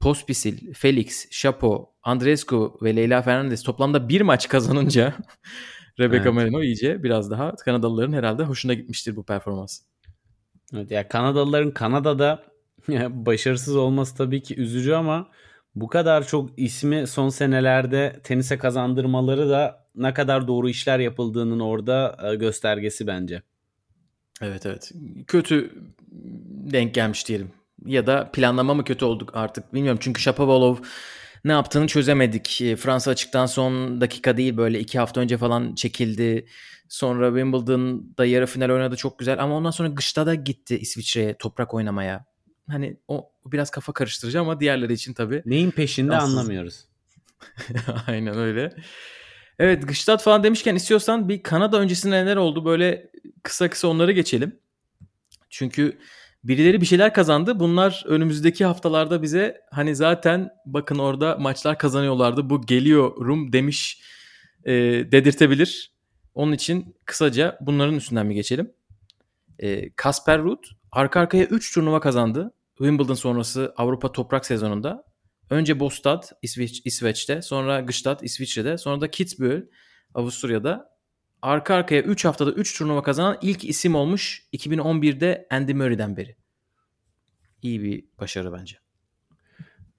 Pospisil, 0.00 0.72
Felix, 0.74 1.30
Chapo, 1.30 1.92
Andrescu 2.02 2.78
ve 2.82 2.96
Leyla 2.96 3.22
Fernandez 3.22 3.62
toplamda 3.62 4.08
bir 4.08 4.20
maç 4.20 4.48
kazanınca 4.48 5.14
Rebecca 5.98 6.22
evet. 6.22 6.34
Marino 6.34 6.62
iyice 6.62 7.02
biraz 7.02 7.30
daha 7.30 7.56
Kanadalıların 7.56 8.12
herhalde 8.12 8.42
hoşuna 8.42 8.74
gitmiştir 8.74 9.16
bu 9.16 9.24
performans. 9.24 9.80
Evet, 10.74 10.90
ya 10.90 11.08
Kanadalıların 11.08 11.70
Kanada'da 11.70 12.42
başarısız 13.10 13.76
olması 13.76 14.16
tabii 14.16 14.42
ki 14.42 14.56
üzücü 14.56 14.92
ama 14.92 15.30
bu 15.80 15.88
kadar 15.88 16.26
çok 16.26 16.50
ismi 16.56 17.06
son 17.06 17.28
senelerde 17.28 18.20
tenise 18.24 18.58
kazandırmaları 18.58 19.50
da 19.50 19.86
ne 19.94 20.14
kadar 20.14 20.48
doğru 20.48 20.68
işler 20.68 20.98
yapıldığının 20.98 21.60
orada 21.60 22.16
e, 22.22 22.34
göstergesi 22.34 23.06
bence. 23.06 23.42
Evet 24.42 24.66
evet. 24.66 24.92
Kötü 25.26 25.70
denk 26.72 26.94
gelmiş 26.94 27.28
diyelim. 27.28 27.50
Ya 27.86 28.06
da 28.06 28.30
planlama 28.32 28.74
mı 28.74 28.84
kötü 28.84 29.04
olduk 29.04 29.30
artık 29.34 29.74
bilmiyorum. 29.74 29.98
Çünkü 30.02 30.20
Shapovalov 30.20 30.76
ne 31.44 31.52
yaptığını 31.52 31.86
çözemedik. 31.86 32.60
E, 32.60 32.76
Fransa 32.76 33.10
açıktan 33.10 33.46
son 33.46 34.00
dakika 34.00 34.36
değil 34.36 34.56
böyle 34.56 34.80
iki 34.80 34.98
hafta 34.98 35.20
önce 35.20 35.38
falan 35.38 35.74
çekildi. 35.74 36.46
Sonra 36.88 37.28
Wimbledon'da 37.28 38.26
yarı 38.26 38.46
final 38.46 38.70
oynadı 38.70 38.96
çok 38.96 39.18
güzel 39.18 39.42
ama 39.42 39.56
ondan 39.56 39.70
sonra 39.70 39.88
Gışta 39.88 40.26
da 40.26 40.34
gitti 40.34 40.78
İsviçre'ye 40.78 41.36
toprak 41.38 41.74
oynamaya. 41.74 42.24
Hani 42.68 42.96
o 43.08 43.30
biraz 43.46 43.70
kafa 43.70 43.92
karıştırıcı 43.92 44.40
ama 44.40 44.60
diğerleri 44.60 44.92
için 44.92 45.14
tabii. 45.14 45.42
Neyin 45.46 45.70
peşinde 45.70 46.10
Fransız. 46.10 46.30
anlamıyoruz. 46.30 46.84
Aynen 48.06 48.38
öyle. 48.38 48.72
Evet 49.58 49.88
Gıştat 49.88 50.22
falan 50.22 50.44
demişken 50.44 50.74
istiyorsan 50.74 51.28
bir 51.28 51.42
Kanada 51.42 51.78
öncesinde 51.80 52.24
neler 52.24 52.36
oldu 52.36 52.64
böyle 52.64 53.10
kısa 53.42 53.70
kısa 53.70 53.88
onları 53.88 54.12
geçelim. 54.12 54.58
Çünkü 55.50 55.98
birileri 56.44 56.80
bir 56.80 56.86
şeyler 56.86 57.14
kazandı. 57.14 57.60
Bunlar 57.60 58.04
önümüzdeki 58.06 58.64
haftalarda 58.64 59.22
bize 59.22 59.60
hani 59.70 59.96
zaten 59.96 60.50
bakın 60.66 60.98
orada 60.98 61.36
maçlar 61.36 61.78
kazanıyorlardı. 61.78 62.50
Bu 62.50 62.66
geliyorum 62.66 63.52
demiş 63.52 64.02
e, 64.64 64.72
dedirtebilir. 65.12 65.92
Onun 66.34 66.52
için 66.52 66.96
kısaca 67.04 67.58
bunların 67.60 67.94
üstünden 67.94 68.26
mi 68.26 68.34
geçelim? 68.34 68.72
E, 69.58 69.90
Kasper 69.90 70.42
Ruud 70.42 70.64
arka 70.92 71.20
arkaya 71.20 71.44
3 71.44 71.74
turnuva 71.74 72.00
kazandı. 72.00 72.52
Wimbledon 72.78 73.14
sonrası 73.14 73.74
Avrupa 73.76 74.12
toprak 74.12 74.46
sezonunda. 74.46 75.04
Önce 75.50 75.80
Bostad 75.80 76.22
İsveç, 76.42 76.82
İsveç'te, 76.84 77.42
sonra 77.42 77.80
Gstaad 77.80 78.20
İsviçre'de, 78.20 78.78
sonra 78.78 79.00
da 79.00 79.10
Kitzbühel 79.10 79.68
Avusturya'da 80.14 80.98
arka 81.42 81.74
arkaya 81.74 82.02
3 82.02 82.24
haftada 82.24 82.52
3 82.52 82.78
turnuva 82.78 83.02
kazanan 83.02 83.38
ilk 83.42 83.64
isim 83.64 83.94
olmuş 83.94 84.48
2011'de 84.52 85.46
Andy 85.50 85.74
Murray'den 85.74 86.16
beri. 86.16 86.36
İyi 87.62 87.82
bir 87.82 88.04
başarı 88.20 88.52
bence. 88.52 88.76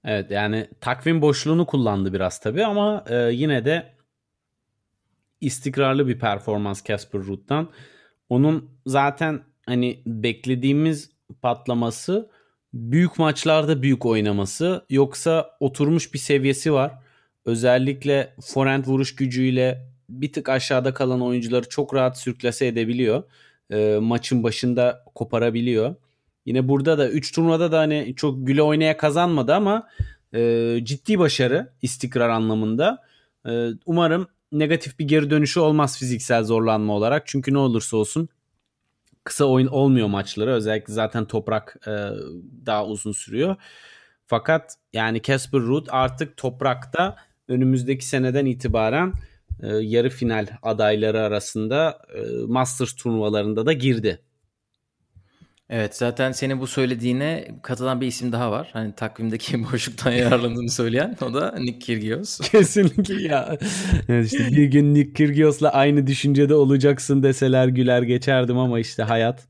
Evet 0.04 0.30
yani 0.30 0.70
takvim 0.80 1.22
boşluğunu 1.22 1.66
kullandı 1.66 2.12
biraz 2.12 2.40
tabii 2.40 2.64
ama 2.64 3.04
e, 3.08 3.16
yine 3.16 3.64
de 3.64 3.94
istikrarlı 5.40 6.08
bir 6.08 6.18
performans 6.18 6.84
Casper 6.84 7.20
Ruud'dan. 7.20 7.70
Onun 8.28 8.70
zaten 8.86 9.44
hani 9.66 10.02
beklediğimiz 10.06 11.10
patlaması 11.42 12.30
büyük 12.74 13.18
maçlarda 13.18 13.82
büyük 13.82 14.06
oynaması 14.06 14.86
yoksa 14.90 15.56
oturmuş 15.60 16.14
bir 16.14 16.18
seviyesi 16.18 16.72
var. 16.72 16.92
Özellikle 17.44 18.34
forehand 18.40 18.84
vuruş 18.84 19.16
gücüyle 19.16 19.90
bir 20.08 20.32
tık 20.32 20.48
aşağıda 20.48 20.94
kalan 20.94 21.22
oyuncuları 21.22 21.68
çok 21.68 21.94
rahat 21.94 22.18
sürklase 22.18 22.66
edebiliyor. 22.66 23.22
E, 23.70 23.98
maçın 24.00 24.42
başında 24.42 25.04
koparabiliyor. 25.14 25.94
Yine 26.46 26.68
burada 26.68 26.98
da 26.98 27.10
3 27.10 27.32
turnuvada 27.32 27.72
da 27.72 27.78
hani 27.78 28.14
çok 28.16 28.46
güle 28.46 28.62
oynaya 28.62 28.96
kazanmadı 28.96 29.54
ama 29.54 29.88
e, 30.34 30.80
ciddi 30.82 31.18
başarı 31.18 31.72
istikrar 31.82 32.28
anlamında. 32.28 32.98
E, 33.46 33.68
umarım 33.86 34.28
negatif 34.52 34.98
bir 34.98 35.08
geri 35.08 35.30
dönüşü 35.30 35.60
olmaz 35.60 35.98
fiziksel 35.98 36.44
zorlanma 36.44 36.92
olarak. 36.92 37.22
Çünkü 37.26 37.54
ne 37.54 37.58
olursa 37.58 37.96
olsun 37.96 38.28
kısa 39.24 39.44
oyun 39.44 39.66
olmuyor 39.66 40.08
maçları. 40.08 40.50
Özellikle 40.50 40.92
zaten 40.92 41.24
toprak 41.24 41.76
e, 41.86 41.90
daha 42.66 42.86
uzun 42.86 43.12
sürüyor. 43.12 43.56
Fakat 44.26 44.74
yani 44.92 45.22
Casper 45.22 45.60
Ruud 45.60 45.86
artık 45.90 46.36
toprakta 46.36 47.16
önümüzdeki 47.48 48.04
seneden 48.04 48.46
itibaren 48.46 49.12
e, 49.62 49.66
yarı 49.68 50.10
final 50.10 50.46
adayları 50.62 51.22
arasında 51.22 51.98
e, 52.14 52.20
Masters 52.46 52.92
turnuvalarında 52.94 53.66
da 53.66 53.72
girdi. 53.72 54.22
Evet 55.72 55.96
zaten 55.96 56.32
senin 56.32 56.60
bu 56.60 56.66
söylediğine 56.66 57.48
katılan 57.62 58.00
bir 58.00 58.06
isim 58.06 58.32
daha 58.32 58.50
var. 58.50 58.70
Hani 58.72 58.94
takvimdeki 58.94 59.64
boşluktan 59.72 60.10
yararlandığını 60.10 60.70
söyleyen 60.70 61.16
o 61.22 61.34
da 61.34 61.54
Nick 61.58 61.78
Kyrgios. 61.78 62.38
Kesinlikle 62.50 63.22
ya. 63.22 63.58
Evet 64.08 64.32
işte 64.32 64.46
bir 64.56 64.64
gün 64.64 64.94
Nick 64.94 65.12
Kyrgios'la 65.12 65.68
aynı 65.68 66.06
düşüncede 66.06 66.54
olacaksın 66.54 67.22
deseler 67.22 67.68
güler 67.68 68.02
geçerdim 68.02 68.58
ama 68.58 68.80
işte 68.80 69.02
hayat. 69.02 69.48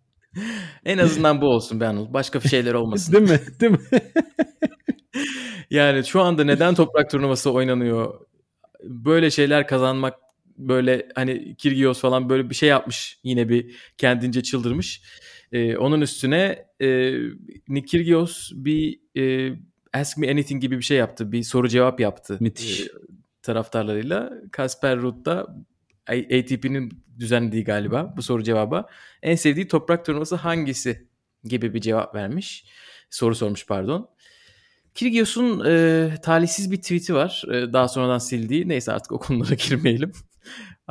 en 0.84 0.98
azından 0.98 1.40
bu 1.40 1.46
olsun 1.46 1.80
be 1.80 1.86
Anıl. 1.86 2.12
Başka 2.12 2.42
bir 2.42 2.48
şeyler 2.48 2.74
olmasın. 2.74 3.12
Değil 3.12 3.30
mi? 3.30 3.40
Değil 3.60 3.72
mi? 3.72 3.78
yani 5.70 6.04
şu 6.04 6.20
anda 6.20 6.44
neden 6.44 6.74
toprak 6.74 7.10
turnuvası 7.10 7.52
oynanıyor? 7.52 8.14
Böyle 8.84 9.30
şeyler 9.30 9.66
kazanmak 9.66 10.14
böyle 10.68 11.08
hani 11.14 11.56
Kyrgios 11.56 12.00
falan 12.00 12.28
böyle 12.28 12.50
bir 12.50 12.54
şey 12.54 12.68
yapmış. 12.68 13.18
Yine 13.24 13.48
bir 13.48 13.76
kendince 13.98 14.42
çıldırmış. 14.42 15.02
E, 15.52 15.76
onun 15.76 16.00
üstüne 16.00 16.66
e, 16.80 17.12
Nick 17.68 17.86
Kyrgios 17.86 18.50
bir 18.54 19.00
e, 19.16 19.54
Ask 19.92 20.18
Me 20.18 20.30
Anything 20.30 20.62
gibi 20.62 20.78
bir 20.78 20.84
şey 20.84 20.96
yaptı. 20.98 21.32
Bir 21.32 21.42
soru 21.42 21.68
cevap 21.68 22.00
yaptı. 22.00 22.36
Müthiş. 22.40 22.80
E, 22.80 22.88
taraftarlarıyla. 23.42 24.32
Kasper 24.52 24.98
Ruud 24.98 25.24
da 25.24 25.56
ATP'nin 26.08 27.04
düzenlediği 27.18 27.64
galiba 27.64 28.14
bu 28.16 28.22
soru 28.22 28.42
cevaba. 28.42 28.86
En 29.22 29.34
sevdiği 29.34 29.68
toprak 29.68 30.04
turnuvası 30.04 30.36
hangisi 30.36 31.08
gibi 31.44 31.74
bir 31.74 31.80
cevap 31.80 32.14
vermiş. 32.14 32.64
Soru 33.10 33.34
sormuş 33.34 33.66
pardon. 33.66 34.10
Kyrgios'un 34.94 35.64
e, 35.66 36.14
talihsiz 36.22 36.70
bir 36.70 36.76
tweet'i 36.76 37.14
var. 37.14 37.44
E, 37.52 37.72
daha 37.72 37.88
sonradan 37.88 38.18
sildiği. 38.18 38.68
Neyse 38.68 38.92
artık 38.92 39.12
o 39.12 39.18
konulara 39.18 39.54
girmeyelim. 39.68 40.12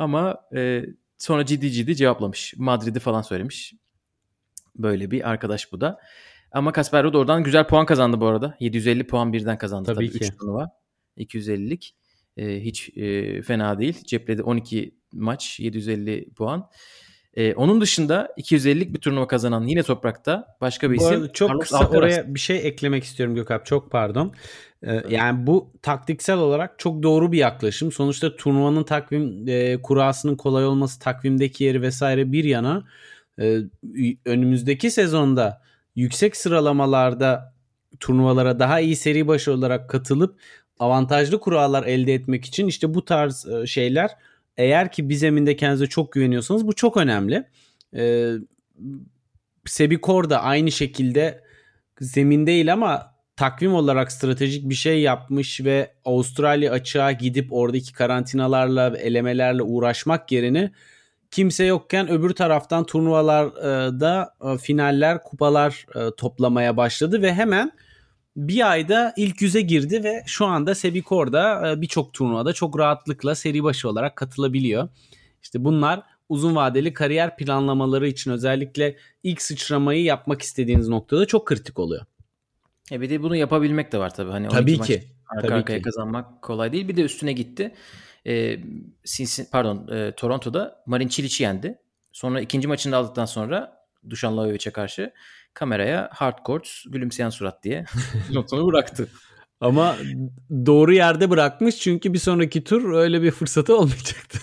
Ama 0.00 0.36
e, 0.56 0.84
sonra 1.18 1.46
ciddi 1.46 1.70
ciddi 1.72 1.96
cevaplamış. 1.96 2.54
Madrid'i 2.56 3.00
falan 3.00 3.22
söylemiş. 3.22 3.74
Böyle 4.76 5.10
bir 5.10 5.30
arkadaş 5.30 5.72
bu 5.72 5.80
da. 5.80 6.00
Ama 6.52 6.72
Kasper 6.72 7.04
Ruud 7.04 7.14
oradan 7.14 7.44
güzel 7.44 7.66
puan 7.66 7.86
kazandı 7.86 8.20
bu 8.20 8.26
arada. 8.26 8.56
750 8.60 9.06
puan 9.06 9.32
birden 9.32 9.58
kazandı 9.58 9.86
tabii, 9.86 10.08
tabii 10.08 10.18
ki. 10.18 10.24
3 10.24 10.36
turnuva. 10.36 10.70
250'lik. 11.18 11.96
Ee, 12.36 12.60
hiç 12.60 12.90
e, 12.96 13.42
fena 13.42 13.78
değil. 13.78 14.04
Cepledi 14.04 14.42
12 14.42 14.94
maç 15.12 15.60
750 15.60 16.30
puan. 16.30 16.70
E, 17.34 17.54
onun 17.54 17.80
dışında 17.80 18.34
250'lik 18.38 18.94
bir 18.94 19.00
turnuva 19.00 19.26
kazanan 19.26 19.66
yine 19.66 19.82
toprakta 19.82 20.56
başka 20.60 20.90
bir 20.90 20.98
Bu 20.98 21.02
isim. 21.02 21.28
çok 21.32 21.50
Carlos 21.50 21.62
kısa 21.62 21.78
Alcaraz. 21.78 21.94
oraya 21.94 22.34
bir 22.34 22.40
şey 22.40 22.56
eklemek 22.68 23.04
istiyorum 23.04 23.34
Gökhan. 23.34 23.60
Çok 23.64 23.90
pardon. 23.90 24.34
Ee, 24.82 25.02
yani 25.08 25.46
bu 25.46 25.70
taktiksel 25.82 26.38
olarak 26.38 26.78
çok 26.78 27.02
doğru 27.02 27.32
bir 27.32 27.38
yaklaşım. 27.38 27.92
Sonuçta 27.92 28.36
turnuvanın 28.36 28.84
takvim 28.84 29.48
e, 29.48 29.82
kurasının 29.82 30.36
kolay 30.36 30.66
olması, 30.66 31.00
takvimdeki 31.00 31.64
yeri 31.64 31.82
vesaire 31.82 32.32
bir 32.32 32.44
yana 32.44 32.84
e, 33.40 33.58
önümüzdeki 34.24 34.90
sezonda 34.90 35.62
yüksek 35.96 36.36
sıralamalarda 36.36 37.54
turnuvalara 38.00 38.58
daha 38.58 38.80
iyi 38.80 38.96
seri 38.96 39.28
başı 39.28 39.52
olarak 39.52 39.90
katılıp 39.90 40.40
avantajlı 40.78 41.40
kurallar 41.40 41.86
elde 41.86 42.14
etmek 42.14 42.44
için 42.44 42.66
işte 42.66 42.94
bu 42.94 43.04
tarz 43.04 43.46
e, 43.46 43.66
şeyler 43.66 44.10
eğer 44.56 44.92
ki 44.92 45.08
bir 45.08 45.14
zeminde 45.14 45.56
kendinize 45.56 45.86
çok 45.86 46.12
güveniyorsanız 46.12 46.66
bu 46.66 46.72
çok 46.72 46.96
önemli. 46.96 47.48
Ee, 47.96 48.32
Sebikor 49.66 50.30
da 50.30 50.42
aynı 50.42 50.72
şekilde 50.72 51.44
zemin 52.00 52.46
değil 52.46 52.72
ama 52.72 53.14
takvim 53.36 53.74
olarak 53.74 54.12
stratejik 54.12 54.68
bir 54.68 54.74
şey 54.74 55.00
yapmış 55.00 55.64
ve 55.64 55.94
Avustralya 56.04 56.72
açığa 56.72 57.12
gidip 57.12 57.52
oradaki 57.52 57.92
karantinalarla 57.92 58.96
elemelerle 58.98 59.62
uğraşmak 59.62 60.32
yerine 60.32 60.72
kimse 61.30 61.64
yokken 61.64 62.10
öbür 62.10 62.30
taraftan 62.30 62.86
turnuvalarda 62.86 64.34
e, 64.44 64.58
finaller, 64.58 65.22
kupalar 65.22 65.86
e, 65.94 66.16
toplamaya 66.16 66.76
başladı 66.76 67.22
ve 67.22 67.34
hemen 67.34 67.72
bir 68.48 68.70
ayda 68.70 69.14
ilk 69.16 69.42
yüze 69.42 69.60
girdi 69.60 70.04
ve 70.04 70.22
şu 70.26 70.46
anda 70.46 70.74
Sebikor'da 70.74 71.70
e, 71.70 71.80
birçok 71.80 72.12
turnuvada 72.12 72.52
çok 72.52 72.78
rahatlıkla 72.78 73.34
seri 73.34 73.62
başı 73.64 73.88
olarak 73.88 74.16
katılabiliyor. 74.16 74.88
İşte 75.42 75.64
bunlar 75.64 76.02
uzun 76.28 76.56
vadeli 76.56 76.92
kariyer 76.92 77.36
planlamaları 77.36 78.08
için 78.08 78.30
özellikle 78.30 78.96
ilk 79.22 79.42
sıçramayı 79.42 80.02
yapmak 80.02 80.42
istediğiniz 80.42 80.88
noktada 80.88 81.26
çok 81.26 81.46
kritik 81.46 81.78
oluyor. 81.78 82.06
E 82.92 83.00
bir 83.00 83.10
de 83.10 83.22
bunu 83.22 83.36
yapabilmek 83.36 83.92
de 83.92 83.98
var 83.98 84.14
tabii. 84.14 84.30
Hani 84.30 84.48
Tabii 84.48 84.70
12 84.70 84.78
maç 84.78 84.86
ki. 84.86 85.02
Arka 85.28 85.48
Tabii 85.48 85.58
arkaya 85.58 85.78
ki. 85.78 85.82
kazanmak 85.82 86.42
kolay 86.42 86.72
değil. 86.72 86.88
Bir 86.88 86.96
de 86.96 87.02
üstüne 87.02 87.32
gitti. 87.32 87.74
E, 88.26 88.58
Cincinnati- 89.04 89.50
pardon 89.50 89.88
e, 89.88 90.12
Toronto'da 90.16 90.82
Marin 90.86 91.08
Cilic'i 91.08 91.42
yendi. 91.42 91.78
Sonra 92.12 92.40
ikinci 92.40 92.68
maçını 92.68 92.96
aldıktan 92.96 93.24
sonra 93.24 93.86
Dušan 94.10 94.36
Lajović'e 94.36 94.70
karşı 94.70 95.12
kameraya 95.60 96.08
hard 96.12 96.38
courts 96.46 96.84
gülümseyen 96.86 97.30
surat 97.30 97.64
diye 97.64 97.84
notunu 98.32 98.66
bıraktı. 98.66 99.08
Ama 99.60 99.96
doğru 100.66 100.92
yerde 100.92 101.30
bırakmış 101.30 101.78
çünkü 101.78 102.12
bir 102.12 102.18
sonraki 102.18 102.64
tur 102.64 102.92
öyle 102.92 103.22
bir 103.22 103.30
fırsatı 103.30 103.76
olmayacaktı. 103.76 104.38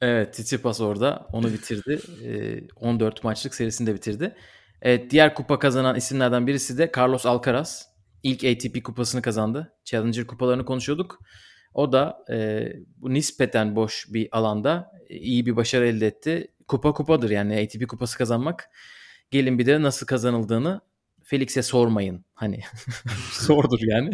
Evet 0.00 0.32
Tsitsipas 0.32 0.80
orada 0.80 1.26
onu 1.32 1.52
bitirdi. 1.52 2.00
E, 2.24 2.60
14 2.76 3.24
maçlık 3.24 3.54
serisini 3.54 3.86
de 3.86 3.94
bitirdi. 3.94 4.34
Evet, 4.82 5.10
diğer 5.10 5.34
kupa 5.34 5.58
kazanan 5.58 5.96
isimlerden 5.96 6.46
birisi 6.46 6.78
de 6.78 6.92
Carlos 6.96 7.26
Alcaraz. 7.26 7.88
İlk 8.22 8.44
ATP 8.44 8.84
kupasını 8.84 9.22
kazandı. 9.22 9.72
Challenger 9.84 10.26
kupalarını 10.26 10.64
konuşuyorduk. 10.64 11.18
O 11.74 11.92
da 11.92 12.24
e, 12.30 12.68
bu 12.96 13.14
nispeten 13.14 13.76
boş 13.76 14.06
bir 14.08 14.28
alanda 14.32 14.92
e, 15.08 15.16
iyi 15.16 15.46
bir 15.46 15.56
başarı 15.56 15.86
elde 15.86 16.06
etti. 16.06 16.54
Kupa 16.68 16.92
kupadır 16.92 17.30
yani 17.30 17.60
ATP 17.60 17.88
kupası 17.88 18.18
kazanmak. 18.18 18.70
Gelin 19.30 19.58
bir 19.58 19.66
de 19.66 19.82
nasıl 19.82 20.06
kazanıldığını 20.06 20.80
Felix'e 21.24 21.62
sormayın. 21.62 22.24
Hani 22.34 22.60
zordur 23.32 23.80
yani. 23.82 24.10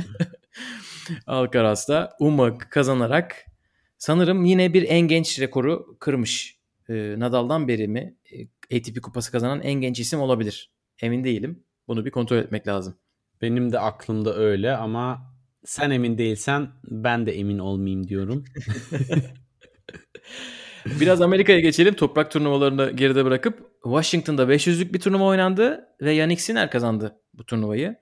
Alcaraz 1.27 1.89
da 1.89 2.17
UMA 2.21 2.59
kazanarak 2.59 3.47
sanırım 3.99 4.45
yine 4.45 4.75
bir 4.75 4.83
en 4.83 5.01
genç 5.01 5.41
rekoru 5.41 5.97
kırmış. 6.01 6.59
E, 6.89 7.15
Nadal'dan 7.19 7.69
beri 7.69 7.89
mi 7.89 8.17
e, 8.33 8.77
ATP 8.79 9.03
kupası 9.03 9.33
kazanan 9.33 9.61
en 9.61 9.75
genç 9.75 10.01
isim 10.01 10.21
olabilir. 10.21 10.71
Emin 11.03 11.25
değilim. 11.25 11.65
Bunu 11.89 12.05
bir 12.05 12.11
kontrol 12.11 12.37
etmek 12.37 12.69
lazım. 12.69 12.97
Benim 13.43 13.73
de 13.73 13.79
aklımda 13.79 14.37
öyle 14.37 14.77
ama 14.77 15.35
sen 15.65 15.91
emin 15.91 16.19
değilsen 16.19 16.69
ben 16.85 17.27
de 17.27 17.39
emin 17.39 17.59
olmayayım 17.59 18.09
diyorum. 18.09 18.45
Biraz 20.87 21.23
Amerika'ya 21.23 21.61
geçelim. 21.61 21.95
Toprak 21.95 22.31
turnuvalarını 22.31 22.91
geride 22.91 23.25
bırakıp 23.25 23.71
Washington'da 23.83 24.43
500'lük 24.43 24.95
bir 24.95 25.01
turnuva 25.01 25.25
oynandı 25.25 25.89
ve 26.01 26.13
Yannick 26.13 26.43
Sinner 26.43 26.71
kazandı 26.71 27.21
bu 27.35 27.47
turnuvayı. 27.47 27.97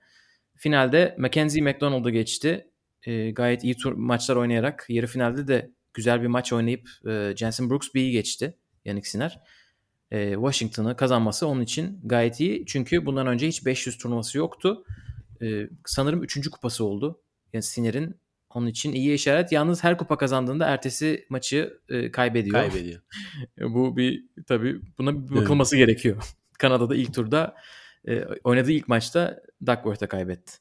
Finalde 0.55 1.15
Mackenzie 1.19 1.61
McDonald'ı 1.61 2.09
geçti. 2.09 2.67
E, 3.03 3.31
gayet 3.31 3.63
iyi 3.63 3.77
tur 3.77 3.93
maçlar 3.93 4.35
oynayarak 4.35 4.85
yarı 4.89 5.07
finalde 5.07 5.47
de 5.47 5.71
güzel 5.93 6.21
bir 6.21 6.27
maç 6.27 6.53
oynayıp 6.53 6.89
e, 7.07 7.33
Jensen 7.37 7.69
Brooksby'yi 7.69 8.11
geçti 8.11 8.57
Yannick 8.85 9.09
Sinner. 9.09 9.39
E, 10.11 10.33
Washington'ı 10.33 10.95
kazanması 10.95 11.47
onun 11.47 11.61
için 11.61 11.99
gayet 12.03 12.39
iyi. 12.39 12.65
Çünkü 12.65 13.05
bundan 13.05 13.27
önce 13.27 13.47
hiç 13.47 13.65
500 13.65 13.97
turnuvası 13.97 14.37
yoktu. 14.37 14.85
E, 15.41 15.69
sanırım 15.85 16.23
3. 16.23 16.49
kupası 16.49 16.85
oldu. 16.85 17.21
Yani 17.53 17.63
Sinner'in 17.63 18.15
onun 18.53 18.67
için 18.67 18.93
iyi 18.93 19.13
işaret. 19.13 19.51
Yalnız 19.51 19.83
her 19.83 19.97
kupa 19.97 20.17
kazandığında 20.17 20.65
ertesi 20.65 21.25
maçı 21.29 21.79
e, 21.89 22.11
kaybediyor. 22.11 22.53
Kaybediyor. 22.53 23.01
Bu 23.59 23.97
bir 23.97 24.23
tabii 24.47 24.81
buna 24.97 25.29
bir 25.29 25.35
bakılması 25.35 25.77
gerekiyor. 25.77 26.23
Kanada'da 26.59 26.95
ilk 26.95 27.13
turda 27.13 27.55
e, 28.07 28.25
oynadığı 28.43 28.71
ilk 28.71 28.87
maçta 28.87 29.41
Duckworth'a 29.65 30.07
kaybetti. 30.07 30.53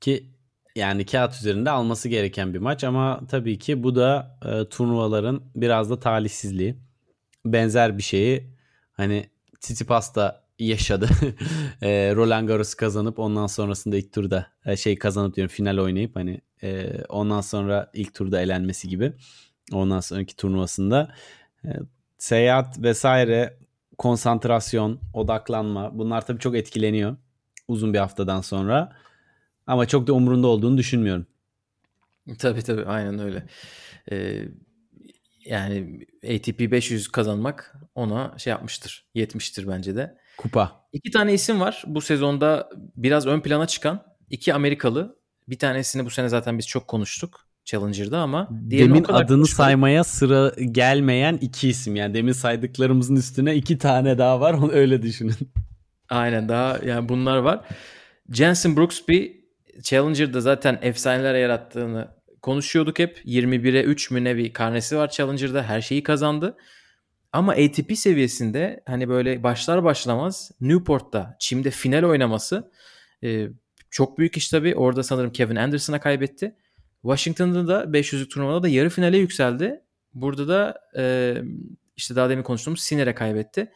Ki 0.00 0.30
yani 0.76 1.06
kağıt 1.06 1.34
üzerinde 1.34 1.70
alması 1.70 2.08
gereken 2.08 2.54
bir 2.54 2.58
maç 2.58 2.84
ama 2.84 3.20
tabii 3.28 3.58
ki 3.58 3.82
bu 3.82 3.96
da 3.96 4.38
e, 4.44 4.68
turnuvaların 4.68 5.42
biraz 5.54 5.90
da 5.90 6.00
talihsizliği. 6.00 6.76
Benzer 7.44 7.98
bir 7.98 8.02
şeyi 8.02 8.54
hani 8.92 9.30
Tsitsipas 9.60 10.14
da 10.14 10.44
yaşadı. 10.64 11.08
e, 11.82 12.12
Roland 12.16 12.48
Garros 12.48 12.74
kazanıp 12.74 13.18
ondan 13.18 13.46
sonrasında 13.46 13.96
ilk 13.96 14.12
turda 14.12 14.46
şey 14.76 14.98
kazanıp 14.98 15.36
diyorum 15.36 15.54
final 15.54 15.78
oynayıp 15.78 16.16
hani 16.16 16.40
e, 16.62 17.02
ondan 17.08 17.40
sonra 17.40 17.90
ilk 17.94 18.14
turda 18.14 18.40
elenmesi 18.40 18.88
gibi. 18.88 19.12
Ondan 19.72 20.00
sonraki 20.00 20.36
turnuvasında 20.36 21.14
e, 21.64 21.68
seyahat 22.18 22.82
vesaire 22.82 23.58
konsantrasyon, 23.98 25.00
odaklanma 25.14 25.98
bunlar 25.98 26.26
tabii 26.26 26.38
çok 26.40 26.56
etkileniyor 26.56 27.16
uzun 27.70 27.94
bir 27.94 27.98
haftadan 27.98 28.40
sonra. 28.40 28.96
Ama 29.66 29.86
çok 29.86 30.06
da 30.06 30.12
umurunda 30.12 30.46
olduğunu 30.46 30.78
düşünmüyorum. 30.78 31.26
Tabii 32.38 32.62
tabii 32.62 32.84
aynen 32.84 33.18
öyle. 33.18 33.46
Ee, 34.12 34.42
yani 35.44 36.06
ATP 36.24 36.60
500 36.60 37.08
kazanmak 37.08 37.74
ona 37.94 38.38
şey 38.38 38.50
yapmıştır. 38.50 39.06
Yetmiştir 39.14 39.68
bence 39.68 39.96
de. 39.96 40.18
Kupa. 40.40 40.86
İki 40.92 41.10
tane 41.10 41.34
isim 41.34 41.60
var 41.60 41.82
bu 41.86 42.00
sezonda 42.00 42.70
biraz 42.96 43.26
ön 43.26 43.40
plana 43.40 43.66
çıkan. 43.66 44.02
iki 44.30 44.54
Amerikalı. 44.54 45.16
Bir 45.48 45.58
tanesini 45.58 46.04
bu 46.04 46.10
sene 46.10 46.28
zaten 46.28 46.58
biz 46.58 46.66
çok 46.66 46.88
konuştuk 46.88 47.46
Challenger'da 47.64 48.18
ama 48.18 48.48
Demin 48.50 49.04
adını 49.04 49.26
konuşmadık. 49.28 49.48
saymaya 49.50 50.04
sıra 50.04 50.52
gelmeyen 50.72 51.38
iki 51.40 51.68
isim. 51.68 51.96
Yani 51.96 52.14
demin 52.14 52.32
saydıklarımızın 52.32 53.16
üstüne 53.16 53.54
iki 53.54 53.78
tane 53.78 54.18
daha 54.18 54.40
var. 54.40 54.54
Onu 54.54 54.72
öyle 54.72 55.02
düşünün. 55.02 55.36
Aynen 56.10 56.48
daha 56.48 56.78
yani 56.86 57.08
bunlar 57.08 57.36
var. 57.36 57.60
Jensen 58.32 58.76
Brooksby 58.76 59.26
Challenger'da 59.82 60.40
zaten 60.40 60.78
efsaneler 60.82 61.34
yarattığını 61.34 62.08
konuşuyorduk 62.42 62.98
hep. 62.98 63.22
21'e 63.24 63.82
3 63.82 64.10
mü 64.10 64.24
ne 64.24 64.36
bir 64.36 64.52
karnesi 64.52 64.96
var 64.96 65.10
Challenger'da. 65.10 65.62
Her 65.62 65.80
şeyi 65.80 66.02
kazandı. 66.02 66.56
Ama 67.32 67.52
ATP 67.52 67.98
seviyesinde 67.98 68.82
hani 68.86 69.08
böyle 69.08 69.42
başlar 69.42 69.84
başlamaz 69.84 70.50
Newport'ta 70.60 71.36
çimde 71.38 71.70
final 71.70 72.02
oynaması 72.02 72.70
e, 73.24 73.48
çok 73.90 74.18
büyük 74.18 74.36
iş 74.36 74.48
tabii. 74.48 74.74
Orada 74.74 75.02
sanırım 75.02 75.32
Kevin 75.32 75.56
Anderson'a 75.56 76.00
kaybetti. 76.00 76.56
Washington'da 77.02 77.68
da 77.68 77.98
500'lük 77.98 78.28
turnuvada 78.28 78.62
da 78.62 78.68
yarı 78.68 78.88
finale 78.88 79.18
yükseldi. 79.18 79.80
Burada 80.14 80.48
da 80.48 80.80
e, 80.96 81.34
işte 81.96 82.16
daha 82.16 82.30
demin 82.30 82.42
konuştuğumuz 82.42 82.80
Sinner'e 82.80 83.14
kaybetti. 83.14 83.72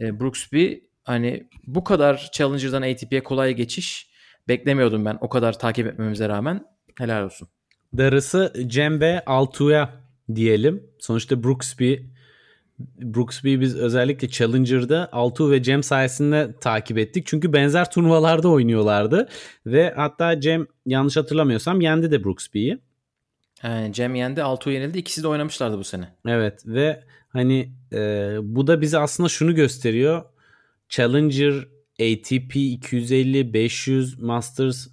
E, 0.00 0.20
Brooksby 0.20 0.72
hani 1.04 1.48
bu 1.66 1.84
kadar 1.84 2.30
Challenger'dan 2.32 2.82
ATP'ye 2.82 3.22
kolay 3.22 3.54
geçiş 3.54 4.10
beklemiyordum 4.48 5.04
ben 5.04 5.18
o 5.20 5.28
kadar 5.28 5.58
takip 5.58 5.86
etmemize 5.86 6.28
rağmen. 6.28 6.64
Helal 6.98 7.24
olsun. 7.24 7.48
Darısı 7.96 8.52
Cembe 8.66 9.22
Altuğ'a 9.26 9.90
diyelim. 10.34 10.90
Sonuçta 10.98 11.44
Brooksby 11.44 11.94
Brooksby 12.78 13.60
biz 13.60 13.76
özellikle 13.76 14.28
Challenger'da 14.28 15.08
Altuğ 15.12 15.50
ve 15.50 15.62
Cem 15.62 15.82
sayesinde 15.82 16.54
takip 16.60 16.98
ettik. 16.98 17.26
Çünkü 17.26 17.52
benzer 17.52 17.90
turnuvalarda 17.90 18.48
oynuyorlardı. 18.48 19.28
Ve 19.66 19.92
hatta 19.96 20.40
Cem 20.40 20.66
yanlış 20.86 21.16
hatırlamıyorsam 21.16 21.80
yendi 21.80 22.10
de 22.10 22.24
Brooksby'yi. 22.24 22.78
Yani 23.62 23.92
Cem 23.92 24.14
yendi, 24.14 24.42
Altuğ 24.42 24.70
yenildi. 24.70 24.98
İkisi 24.98 25.22
de 25.22 25.28
oynamışlardı 25.28 25.78
bu 25.78 25.84
sene. 25.84 26.08
Evet 26.26 26.62
ve 26.66 27.04
hani 27.28 27.72
e, 27.92 27.98
bu 28.42 28.66
da 28.66 28.80
bize 28.80 28.98
aslında 28.98 29.28
şunu 29.28 29.54
gösteriyor. 29.54 30.24
Challenger, 30.88 31.54
ATP 32.00 32.56
250, 32.56 33.54
500, 33.54 34.18
Masters 34.18 34.88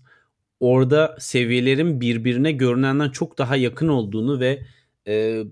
orada 0.60 1.16
seviyelerin 1.20 2.02
birbirine 2.02 2.52
görünenden 2.52 3.10
çok 3.10 3.38
daha 3.38 3.56
yakın 3.56 3.88
olduğunu 3.88 4.40
ve 4.40 4.66
e, 5.08 5.44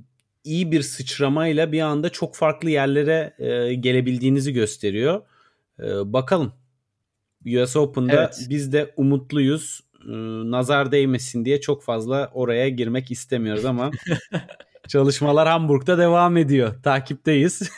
iyi 0.43 0.71
bir 0.71 0.81
sıçramayla 0.81 1.71
bir 1.71 1.81
anda 1.81 2.09
çok 2.09 2.35
farklı 2.35 2.69
yerlere 2.69 3.33
e, 3.39 3.73
gelebildiğinizi 3.73 4.53
gösteriyor. 4.53 5.21
E, 5.79 6.13
bakalım. 6.13 6.53
US 7.45 7.75
Open'da 7.75 8.13
evet. 8.13 8.45
biz 8.49 8.73
de 8.73 8.93
umutluyuz. 8.97 9.81
E, 10.05 10.11
nazar 10.51 10.91
değmesin 10.91 11.45
diye 11.45 11.61
çok 11.61 11.83
fazla 11.83 12.31
oraya 12.33 12.69
girmek 12.69 13.11
istemiyoruz 13.11 13.65
ama 13.65 13.91
çalışmalar 14.87 15.47
Hamburg'da 15.47 15.97
devam 15.97 16.37
ediyor. 16.37 16.73
Takipteyiz. 16.83 17.71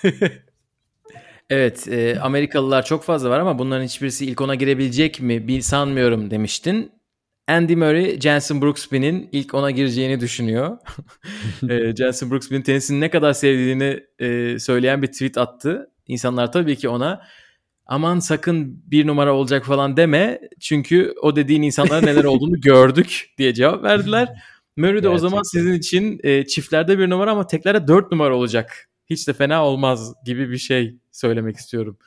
evet, 1.50 1.88
e, 1.88 2.20
Amerikalılar 2.20 2.86
çok 2.86 3.04
fazla 3.04 3.30
var 3.30 3.40
ama 3.40 3.60
bunların 3.60 3.86
hiçbirisi 3.86 4.26
ilk 4.26 4.42
ona 4.42 4.56
girebilecek 4.56 5.22
mi? 5.22 5.48
Bir 5.48 5.62
sanmıyorum 5.62 6.32
demiştin. 6.32 6.92
Andy 7.48 7.76
Murray, 7.76 8.20
Jensen 8.20 8.62
Brooksby'nin 8.62 9.30
ilk 9.32 9.54
ona 9.54 9.72
gireceğini 9.72 10.20
düşünüyor. 10.20 10.78
e, 11.70 11.96
Jensen 11.96 12.32
Brooksby'nin 12.32 12.62
tenisini 12.62 13.00
ne 13.00 13.10
kadar 13.10 13.34
sevdiğini 13.34 14.00
e, 14.20 14.60
söyleyen 14.60 15.02
bir 15.02 15.08
tweet 15.08 15.38
attı. 15.38 15.92
İnsanlar 16.08 16.52
tabii 16.52 16.76
ki 16.76 16.90
ona 16.90 17.22
aman 17.86 18.20
sakın 18.20 18.84
bir 18.92 19.08
numara 19.08 19.34
olacak 19.34 19.66
falan 19.66 19.98
deme. 19.98 20.42
Çünkü 20.60 21.14
o 21.22 21.36
dediğin 21.36 21.62
insanlara 21.62 22.02
neler 22.02 22.24
olduğunu 22.24 22.56
gördük 22.62 23.34
diye 23.38 23.54
cevap 23.54 23.84
verdiler. 23.84 24.30
Murray 24.78 25.04
de 25.04 25.10
o 25.10 25.18
zaman 25.18 25.42
sizin 25.44 25.74
için 25.74 26.20
e, 26.24 26.46
çiftlerde 26.46 27.00
bir 27.00 27.10
numara 27.10 27.32
ama 27.32 27.48
teklerde 27.48 27.88
dört 27.88 28.12
numara 28.12 28.36
olacak. 28.36 28.90
Hiç 29.10 29.28
de 29.28 29.34
fena 29.34 29.66
olmaz 29.66 30.14
gibi 30.26 30.50
bir 30.50 30.58
şey 30.58 30.96
söylemek 31.12 31.56
istiyorum. 31.56 31.98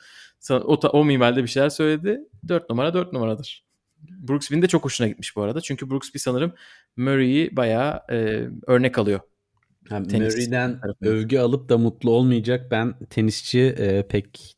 O, 0.51 0.73
o 0.73 1.05
minvalde 1.05 1.43
bir 1.43 1.47
şeyler 1.47 1.69
söyledi. 1.69 2.19
Dört 2.47 2.69
numara 2.69 2.93
dört 2.93 3.13
numaradır. 3.13 3.68
Brooksby'nin 4.27 4.61
de 4.61 4.67
çok 4.67 4.85
hoşuna 4.85 5.07
gitmiş 5.07 5.35
bu 5.35 5.41
arada. 5.41 5.61
Çünkü 5.61 5.89
Brooksby 5.89 6.17
sanırım 6.17 6.53
Murray'i 6.97 7.55
bayağı 7.55 8.01
e, 8.11 8.47
örnek 8.67 8.97
alıyor. 8.97 9.19
Yani 9.91 10.17
Murray'den 10.17 10.81
övgü 11.01 11.37
alıp 11.37 11.69
da 11.69 11.77
mutlu 11.77 12.11
olmayacak 12.11 12.71
ben 12.71 12.95
tenisçi 13.09 13.59
e, 13.59 14.07
pek 14.07 14.55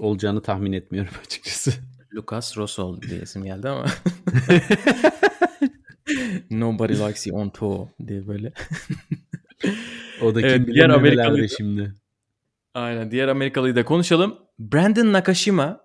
olacağını 0.00 0.42
tahmin 0.42 0.72
etmiyorum 0.72 1.12
açıkçası. 1.26 1.72
Lucas 2.14 2.56
Rosol 2.56 3.02
diye 3.02 3.20
isim 3.20 3.44
geldi 3.44 3.68
ama. 3.68 3.86
Nobody 6.50 6.92
likes 6.92 7.26
you 7.26 7.38
on 7.38 7.48
tour 7.48 7.86
diye 8.06 8.26
böyle. 8.26 8.52
o 10.22 10.34
da 10.34 10.40
kim 10.40 10.50
evet, 10.50 10.66
diğer 10.66 10.88
Amerikalı 10.88 11.48
şimdi. 11.48 11.94
Aynen 12.74 13.10
diğer 13.10 13.28
Amerikalıyı 13.28 13.76
da 13.76 13.84
konuşalım. 13.84 14.38
Brandon 14.58 15.12
Nakashima 15.12 15.80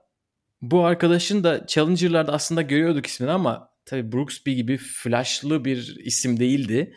bu 0.62 0.86
arkadaşın 0.86 1.44
da 1.44 1.68
Challenger'larda 1.68 2.34
aslında 2.34 2.62
görüyorduk 2.62 3.06
ismini 3.06 3.32
ama 3.32 3.70
tabii 3.86 4.12
Brooksby 4.12 4.54
gibi 4.54 4.78
flashlı 4.78 5.66
bir 5.66 5.98
isim 6.04 6.40
değildi. 6.40 6.96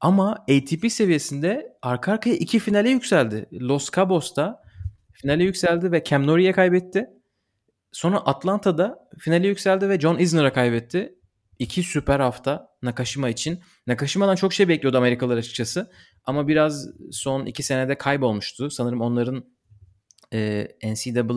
Ama 0.00 0.32
ATP 0.32 0.92
seviyesinde 0.92 1.76
arka 1.82 2.12
arkaya 2.12 2.34
iki 2.36 2.58
finale 2.58 2.90
yükseldi. 2.90 3.46
Los 3.52 3.90
Cabos'ta 3.90 4.62
finale 5.12 5.44
yükseldi 5.44 5.92
ve 5.92 6.04
Cam 6.04 6.26
Norrie'ye 6.26 6.52
kaybetti. 6.52 7.06
Sonra 7.92 8.16
Atlanta'da 8.18 9.08
finale 9.18 9.48
yükseldi 9.48 9.88
ve 9.88 10.00
John 10.00 10.18
Isner'a 10.18 10.52
kaybetti. 10.52 11.14
İki 11.58 11.82
süper 11.82 12.20
hafta 12.20 12.68
Nakashima 12.82 13.28
için. 13.28 13.60
Nakashima'dan 13.86 14.36
çok 14.36 14.52
şey 14.52 14.68
bekliyordu 14.68 14.98
Amerikalılar 14.98 15.36
açıkçası. 15.36 15.90
Ama 16.24 16.48
biraz 16.48 16.86
son 17.12 17.46
iki 17.46 17.62
senede 17.62 17.98
kaybolmuştu. 17.98 18.70
Sanırım 18.70 19.00
onların 19.00 19.44
e, 20.32 20.68
NCAA 20.84 21.28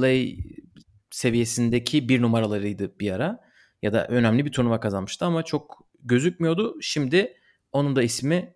seviyesindeki 1.12 2.10
bir 2.10 2.22
numaralarıydı 2.22 3.00
bir 3.00 3.12
ara. 3.12 3.40
Ya 3.82 3.94
da 3.94 4.08
önemli 4.08 4.46
bir 4.46 4.52
turnuva 4.52 4.80
kazanmıştı 4.80 5.26
ama 5.26 5.44
çok 5.44 5.88
gözükmüyordu. 6.04 6.78
Şimdi 6.82 7.34
onun 7.72 7.96
da 7.96 8.04
ismi 8.04 8.56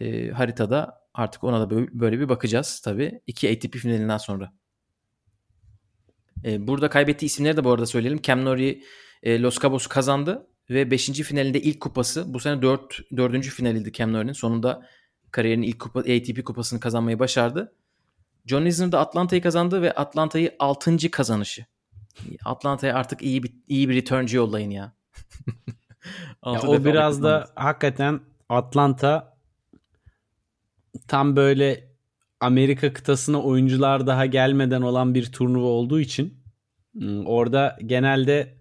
e, 0.00 0.30
haritada 0.30 1.02
artık 1.14 1.44
ona 1.44 1.60
da 1.60 1.70
böyle 2.00 2.20
bir 2.20 2.28
bakacağız 2.28 2.80
tabii. 2.84 3.20
İki 3.26 3.50
ATP 3.50 3.76
finalinden 3.76 4.18
sonra. 4.18 4.52
E, 6.44 6.66
burada 6.66 6.90
kaybettiği 6.90 7.26
isimleri 7.26 7.56
de 7.56 7.64
bu 7.64 7.70
arada 7.70 7.86
söyleyelim. 7.86 8.22
Cam 8.22 8.44
Norrie 8.44 8.82
e, 9.22 9.42
Los 9.42 9.58
Cabos'u 9.58 9.88
kazandı 9.88 10.46
ve 10.70 10.90
5. 10.90 11.10
finalinde 11.10 11.62
ilk 11.62 11.80
kupası 11.80 12.34
bu 12.34 12.40
sene 12.40 12.62
4. 12.62 13.16
4. 13.16 13.44
finaliydi 13.44 13.92
Cam 13.92 14.12
Norrie'nin. 14.12 14.32
Sonunda 14.32 14.86
kariyerinin 15.30 15.66
ilk 15.66 15.80
kupa, 15.80 16.00
ATP 16.00 16.44
kupasını 16.44 16.80
kazanmayı 16.80 17.18
başardı. 17.18 17.74
John 18.46 18.66
Isner 18.66 18.92
de 18.92 18.96
Atlanta'yı 18.96 19.42
kazandı 19.42 19.82
ve 19.82 19.92
Atlanta'yı 19.92 20.56
6. 20.58 21.10
kazanışı. 21.10 21.66
Atlanta'ya 22.44 22.94
artık 22.94 23.22
iyi 23.22 23.42
bir 23.42 23.52
iyi 23.68 23.88
bir 23.88 23.94
returncu 23.94 24.36
yollayın 24.36 24.70
ya. 24.70 24.92
ya 26.46 26.62
o 26.62 26.84
biraz 26.84 27.22
da 27.22 27.50
hakikaten 27.54 28.20
Atlanta 28.48 29.38
tam 31.08 31.36
böyle 31.36 31.92
Amerika 32.40 32.92
kıtasına 32.92 33.42
oyuncular 33.42 34.06
daha 34.06 34.26
gelmeden 34.26 34.82
olan 34.82 35.14
bir 35.14 35.32
turnuva 35.32 35.66
olduğu 35.66 36.00
için 36.00 36.42
hmm, 36.92 37.26
orada 37.26 37.78
genelde 37.86 38.58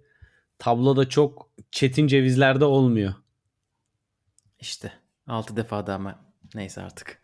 tabloda 0.60 1.10
çok 1.10 1.50
çetin 1.72 2.08
cevizlerde 2.08 2.66
olmuyor. 2.66 3.14
İşte 4.60 4.94
6 5.28 5.56
defa 5.56 5.88
da 5.88 5.96
ama 5.96 6.20
neyse 6.56 6.82
artık. 6.82 7.22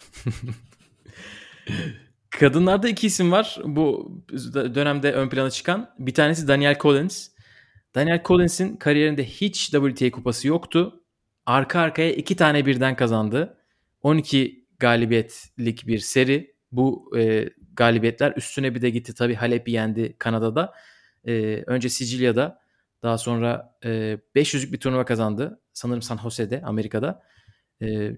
Kadınlarda 2.29 2.89
iki 2.89 3.07
isim 3.07 3.31
var 3.31 3.59
bu 3.65 4.11
dönemde 4.53 5.11
ön 5.11 5.29
plana 5.29 5.49
çıkan. 5.49 5.93
Bir 5.99 6.13
tanesi 6.13 6.47
Daniel 6.47 6.79
Collins. 6.79 7.29
Daniel 7.95 8.21
Collins'in 8.25 8.75
kariyerinde 8.75 9.25
hiç 9.25 9.71
WTA 9.71 10.11
kupası 10.11 10.47
yoktu. 10.47 11.03
Arka 11.45 11.79
arkaya 11.79 12.11
iki 12.11 12.35
tane 12.35 12.65
birden 12.65 12.95
kazandı. 12.95 13.57
12 14.01 14.65
galibiyetlik 14.79 15.87
bir 15.87 15.99
seri. 15.99 16.55
Bu 16.71 17.17
e, 17.17 17.49
galibiyetler 17.73 18.33
üstüne 18.35 18.75
bir 18.75 18.81
de 18.81 18.89
gitti. 18.89 19.13
Tabii 19.13 19.35
Halep 19.35 19.67
yendi 19.69 20.15
Kanada'da. 20.17 20.73
E, 21.25 21.63
önce 21.67 21.89
Sicilya'da 21.89 22.59
daha 23.03 23.17
sonra 23.17 23.77
e, 23.83 23.89
500'lük 24.35 24.71
bir 24.71 24.79
turnuva 24.79 25.05
kazandı. 25.05 25.61
Sanırım 25.73 26.01
San 26.01 26.17
Jose'de 26.17 26.61
Amerika'da. 26.61 27.23
E, 27.81 28.11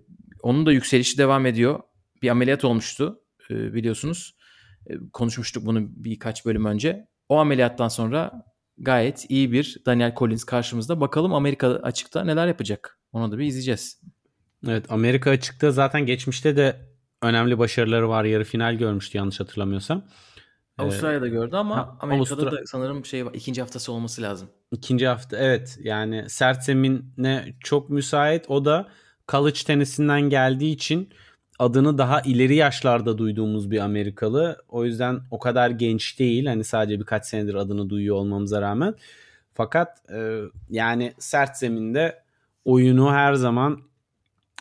onun 0.44 0.66
da 0.66 0.72
yükselişi 0.72 1.18
devam 1.18 1.46
ediyor. 1.46 1.80
Bir 2.22 2.30
ameliyat 2.30 2.66
olmuştu 2.66 3.19
e, 3.52 3.74
biliyorsunuz. 3.74 4.36
E, 4.88 4.94
konuşmuştuk 5.14 5.66
bunu 5.66 5.80
birkaç 5.90 6.46
bölüm 6.46 6.66
önce. 6.66 7.08
O 7.30 7.38
ameliyattan 7.38 7.88
sonra 7.88 8.46
gayet 8.78 9.26
iyi 9.30 9.52
bir 9.52 9.78
Daniel 9.86 10.16
Collins 10.16 10.44
karşımızda. 10.44 11.02
Bakalım 11.02 11.34
Amerika 11.34 11.68
açıkta 11.68 12.24
neler 12.24 12.48
yapacak. 12.48 13.00
Onu 13.12 13.32
da 13.32 13.38
bir 13.38 13.46
izleyeceğiz. 13.46 14.02
Evet 14.68 14.86
Amerika 14.90 15.30
açıkta 15.30 15.72
zaten 15.72 16.06
geçmişte 16.06 16.58
de 16.58 16.90
önemli 17.22 17.58
başarıları 17.58 18.10
var. 18.10 18.24
Yarı 18.24 18.44
final 18.44 18.76
görmüştü 18.76 19.18
yanlış 19.18 19.40
hatırlamıyorsam. 19.40 20.04
Ee, 20.80 20.84
Avustralya'da 20.84 21.28
gördü 21.28 21.56
ama 21.56 21.78
ha, 21.78 21.98
Amerika'da 22.00 22.42
Avustra... 22.42 22.62
da 22.62 22.66
sanırım 22.66 23.06
şey 23.06 23.24
ikinci 23.34 23.62
haftası 23.62 23.92
olması 23.92 24.22
lazım. 24.22 24.50
İkinci 24.72 25.08
hafta 25.08 25.38
evet 25.38 25.78
yani 25.84 26.30
sert 26.30 26.64
zemine 26.64 27.56
çok 27.60 27.90
müsait. 27.90 28.46
O 28.50 28.66
da 28.66 28.90
college 29.28 29.60
tenisinden 29.66 30.22
geldiği 30.22 30.74
için 30.74 31.10
adını 31.60 31.98
daha 31.98 32.22
ileri 32.22 32.56
yaşlarda 32.56 33.18
duyduğumuz 33.18 33.72
bir 33.72 33.80
Amerikalı. 33.80 34.64
O 34.70 34.86
yüzden 34.86 35.22
o 35.32 35.40
kadar 35.40 35.70
genç 35.70 36.20
değil. 36.20 36.46
Hani 36.46 36.64
sadece 36.64 37.00
birkaç 37.00 37.26
senedir 37.26 37.54
adını 37.54 37.90
duyuyor 37.90 38.16
olmamıza 38.16 38.62
rağmen. 38.62 38.96
Fakat 39.54 40.12
e, 40.12 40.42
yani 40.70 41.14
sert 41.20 41.58
zeminde 41.58 42.24
oyunu 42.66 43.12
her 43.12 43.34
zaman 43.34 43.82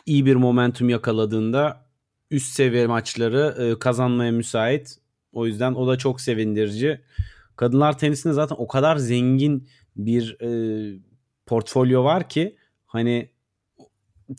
iyi 0.05 0.25
bir 0.25 0.35
momentum 0.35 0.89
yakaladığında 0.89 1.85
üst 2.31 2.53
seviye 2.53 2.87
maçları 2.87 3.55
e, 3.59 3.79
kazanmaya 3.79 4.31
müsait. 4.31 4.99
O 5.33 5.45
yüzden 5.45 5.73
o 5.73 5.87
da 5.87 5.97
çok 5.97 6.21
sevindirici. 6.21 7.01
Kadınlar 7.55 7.97
tenisinde 7.97 8.33
zaten 8.33 8.55
o 8.59 8.67
kadar 8.67 8.97
zengin 8.97 9.69
bir 9.95 10.37
e, 10.41 10.49
portfolyo 11.45 12.03
var 12.03 12.29
ki 12.29 12.55
hani 12.85 13.29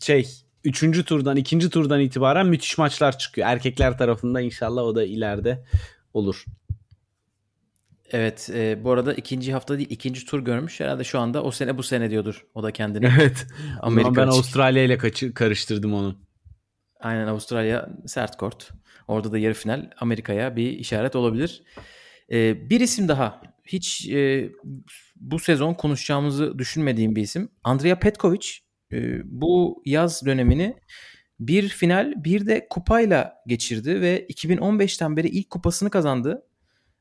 şey 0.00 0.44
üçüncü 0.64 1.04
turdan, 1.04 1.36
ikinci 1.36 1.70
turdan 1.70 2.00
itibaren 2.00 2.46
müthiş 2.46 2.78
maçlar 2.78 3.18
çıkıyor. 3.18 3.48
Erkekler 3.48 3.98
tarafında 3.98 4.40
inşallah 4.40 4.82
o 4.82 4.94
da 4.94 5.04
ileride 5.04 5.64
olur. 6.14 6.44
Evet 8.12 8.50
e, 8.54 8.84
bu 8.84 8.90
arada 8.92 9.14
ikinci 9.14 9.52
hafta 9.52 9.78
değil 9.78 9.90
ikinci 9.90 10.26
tur 10.26 10.40
görmüş. 10.40 10.80
Herhalde 10.80 11.04
şu 11.04 11.20
anda 11.20 11.42
o 11.42 11.50
sene 11.50 11.78
bu 11.78 11.82
sene 11.82 12.10
diyordur 12.10 12.46
o 12.54 12.62
da 12.62 12.70
kendini. 12.70 13.06
Evet. 13.20 13.46
Amerika 13.80 14.16
ben 14.16 14.26
Avustralya 14.26 14.84
ile 14.84 14.98
karıştırdım 15.34 15.94
onu. 15.94 16.16
Aynen 17.00 17.26
Avustralya 17.26 17.88
sert 18.06 18.36
kort. 18.36 18.70
Orada 19.08 19.32
da 19.32 19.38
yarı 19.38 19.54
final 19.54 19.90
Amerika'ya 20.00 20.56
bir 20.56 20.70
işaret 20.70 21.16
olabilir. 21.16 21.62
E, 22.32 22.70
bir 22.70 22.80
isim 22.80 23.08
daha. 23.08 23.42
Hiç 23.64 24.08
e, 24.08 24.50
bu 25.16 25.38
sezon 25.38 25.74
konuşacağımızı 25.74 26.58
düşünmediğim 26.58 27.16
bir 27.16 27.22
isim. 27.22 27.48
Andrea 27.64 27.98
Petkovic 27.98 28.48
bu 29.24 29.82
yaz 29.86 30.26
dönemini 30.26 30.76
bir 31.40 31.68
final 31.68 32.24
bir 32.24 32.46
de 32.46 32.66
kupayla 32.70 33.34
geçirdi 33.46 34.00
ve 34.00 34.26
2015'ten 34.26 35.16
beri 35.16 35.28
ilk 35.28 35.50
kupasını 35.50 35.90
kazandı. 35.90 36.46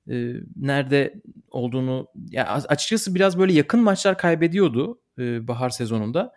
E, 0.09 0.33
nerede 0.55 1.21
olduğunu 1.51 2.07
ya 2.29 2.47
açıkçası 2.47 3.15
biraz 3.15 3.39
böyle 3.39 3.53
yakın 3.53 3.79
maçlar 3.79 4.17
kaybediyordu 4.17 4.99
e, 5.19 5.47
bahar 5.47 5.69
sezonunda. 5.69 6.33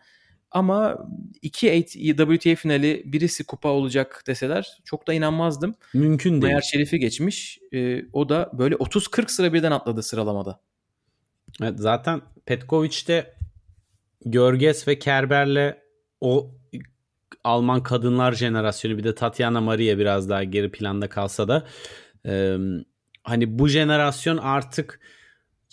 ama 0.50 0.98
iki 1.42 1.86
WTA 2.16 2.54
finali 2.54 3.02
birisi 3.06 3.44
kupa 3.44 3.68
olacak 3.68 4.24
deseler 4.26 4.78
çok 4.84 5.06
da 5.06 5.12
inanmazdım. 5.14 5.74
Mümkün 5.94 6.32
değil. 6.32 6.42
Meğer 6.42 6.60
Şerif'i 6.60 6.98
geçmiş. 6.98 7.58
E, 7.72 8.04
o 8.12 8.28
da 8.28 8.50
böyle 8.52 8.74
30-40 8.74 9.28
sıra 9.28 9.52
birden 9.52 9.72
atladı 9.72 10.02
sıralamada. 10.02 10.60
Evet, 11.62 11.74
zaten 11.78 12.20
Petkovic'te 12.46 13.34
Görges 14.24 14.88
ve 14.88 14.98
Kerber'le 14.98 15.76
o 16.20 16.54
Alman 17.44 17.82
kadınlar 17.82 18.32
jenerasyonu 18.32 18.98
bir 18.98 19.04
de 19.04 19.14
Tatiana 19.14 19.60
Maria 19.60 19.98
biraz 19.98 20.28
daha 20.28 20.44
geri 20.44 20.70
planda 20.70 21.08
kalsa 21.08 21.48
da 21.48 21.66
e, 22.26 22.56
hani 23.22 23.58
bu 23.58 23.68
jenerasyon 23.68 24.36
artık 24.36 25.00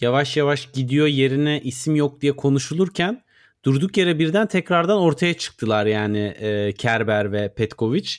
yavaş 0.02 0.38
yavaş 0.38 0.72
gidiyor 0.72 1.08
yerine 1.08 1.62
isim 1.62 1.96
yok 1.96 2.22
diye 2.22 2.36
konuşulurken 2.36 3.24
durduk 3.66 3.98
yere 3.98 4.20
birden 4.20 4.48
tekrardan 4.48 4.98
ortaya 4.98 5.34
çıktılar 5.34 5.86
yani 5.86 6.20
e, 6.20 6.74
Kerber 6.74 7.32
ve 7.32 7.54
Petkovic. 7.54 8.10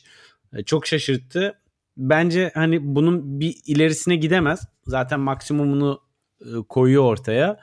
E, 0.57 0.63
çok 0.63 0.87
şaşırttı. 0.87 1.59
Bence 1.97 2.51
hani 2.55 2.95
bunun 2.95 3.41
bir 3.41 3.57
ilerisine 3.67 4.17
gidemez. 4.17 4.69
Zaten 4.87 5.21
maksimumunu 5.21 6.01
e, 6.41 6.47
koyuyor 6.69 7.05
ortaya. 7.05 7.61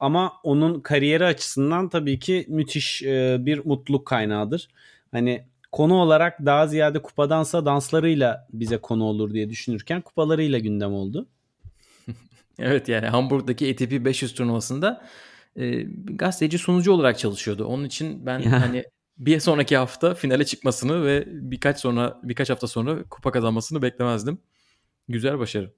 Ama 0.00 0.32
onun 0.42 0.80
kariyeri 0.80 1.24
açısından 1.24 1.88
tabii 1.88 2.18
ki 2.18 2.46
müthiş 2.48 3.02
e, 3.02 3.36
bir 3.40 3.66
mutluluk 3.66 4.06
kaynağıdır. 4.06 4.68
Hani 5.12 5.44
konu 5.72 5.94
olarak 5.94 6.46
daha 6.46 6.66
ziyade 6.66 7.02
kupadansa 7.02 7.66
danslarıyla 7.66 8.48
bize 8.52 8.78
konu 8.78 9.04
olur 9.04 9.34
diye 9.34 9.50
düşünürken 9.50 10.00
kupalarıyla 10.00 10.58
gündem 10.58 10.92
oldu. 10.92 11.26
evet 12.58 12.88
yani 12.88 13.06
Hamburg'daki 13.06 13.72
ATP 13.72 14.04
500 14.04 14.34
turnuvasında 14.34 15.04
e, 15.56 15.82
gazeteci 16.04 16.58
sunucu 16.58 16.92
olarak 16.92 17.18
çalışıyordu. 17.18 17.64
Onun 17.64 17.84
için 17.84 18.26
ben 18.26 18.42
hani 18.42 18.84
bir 19.18 19.40
sonraki 19.40 19.76
hafta 19.76 20.14
finale 20.14 20.44
çıkmasını 20.44 21.06
ve 21.06 21.24
birkaç 21.26 21.80
sonra 21.80 22.20
birkaç 22.22 22.50
hafta 22.50 22.66
sonra 22.66 23.02
kupa 23.10 23.32
kazanmasını 23.32 23.82
beklemezdim. 23.82 24.38
Güzel 25.08 25.38
başarı. 25.38 25.72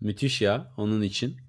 Müthiş 0.00 0.40
ya 0.40 0.72
onun 0.76 1.02
için. 1.02 1.47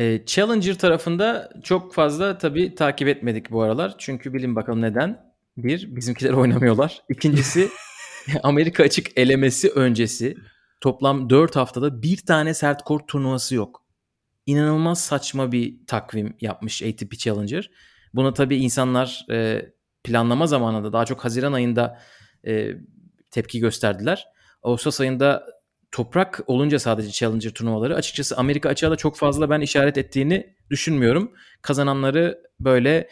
E, 0.00 0.24
Challenger 0.26 0.78
tarafında 0.78 1.50
çok 1.62 1.94
fazla 1.94 2.38
tabii 2.38 2.74
takip 2.74 3.08
etmedik 3.08 3.50
bu 3.50 3.62
aralar. 3.62 3.94
Çünkü 3.98 4.34
bilin 4.34 4.56
bakalım 4.56 4.82
neden. 4.82 5.32
Bir, 5.56 5.96
bizimkiler 5.96 6.32
oynamıyorlar. 6.32 7.02
İkincisi 7.08 7.68
Amerika 8.42 8.82
açık 8.82 9.18
elemesi 9.18 9.70
öncesi 9.70 10.36
toplam 10.80 11.30
4 11.30 11.56
haftada 11.56 12.02
bir 12.02 12.16
tane 12.16 12.54
sert 12.54 12.82
kort 12.82 13.08
turnuvası 13.08 13.54
yok. 13.54 13.84
İnanılmaz 14.46 15.04
saçma 15.04 15.52
bir 15.52 15.86
takvim 15.86 16.36
yapmış 16.40 16.82
ATP 16.82 17.18
Challenger. 17.18 17.70
Buna 18.14 18.32
tabii 18.32 18.56
insanlar 18.56 19.26
e, 19.30 19.62
planlama 20.04 20.46
zamanında 20.46 20.92
daha 20.92 21.04
çok 21.04 21.24
Haziran 21.24 21.52
ayında 21.52 21.98
e, 22.46 22.70
tepki 23.30 23.60
gösterdiler. 23.60 24.26
Ağustos 24.62 25.00
ayında 25.00 25.46
toprak 25.92 26.40
olunca 26.46 26.78
sadece 26.78 27.10
Challenger 27.10 27.50
turnuvaları 27.50 27.94
açıkçası 27.94 28.36
Amerika 28.36 28.68
açığa 28.68 28.90
da 28.90 28.96
çok 28.96 29.16
fazla 29.16 29.50
ben 29.50 29.60
işaret 29.60 29.98
ettiğini 29.98 30.54
düşünmüyorum. 30.70 31.32
Kazananları 31.62 32.42
böyle 32.60 33.08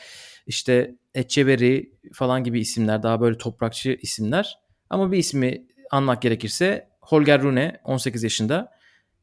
işte 0.47 0.95
Etcheverry 1.15 1.93
falan 2.13 2.45
gibi 2.45 2.61
isimler 2.61 3.03
daha 3.03 3.21
böyle 3.21 3.39
toprakçı 3.39 3.99
isimler. 4.03 4.59
Ama 4.91 5.13
bir 5.13 5.19
ismi 5.19 5.67
anmak 5.91 6.23
gerekirse 6.23 6.89
Holger 7.01 7.43
Rune 7.43 7.81
18 7.85 8.23
yaşında 8.23 8.71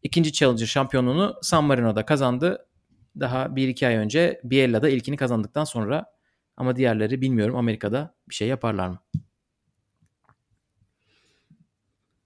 ikinci 0.04 0.34
Challenger 0.34 0.66
şampiyonluğunu 0.66 1.36
San 1.42 1.64
Marino'da 1.64 2.06
kazandı. 2.06 2.68
Daha 3.20 3.46
1-2 3.46 3.88
ay 3.88 3.96
önce 3.96 4.42
Biella'da 4.44 4.90
ilkini 4.90 5.18
kazandıktan 5.18 5.64
sonra 5.64 6.06
ama 6.58 6.76
diğerleri 6.76 7.22
bilmiyorum 7.22 7.56
Amerika'da 7.56 8.16
bir 8.30 8.36
şey 8.36 8.48
yaparlar 8.48 8.88
mı? 8.88 9.00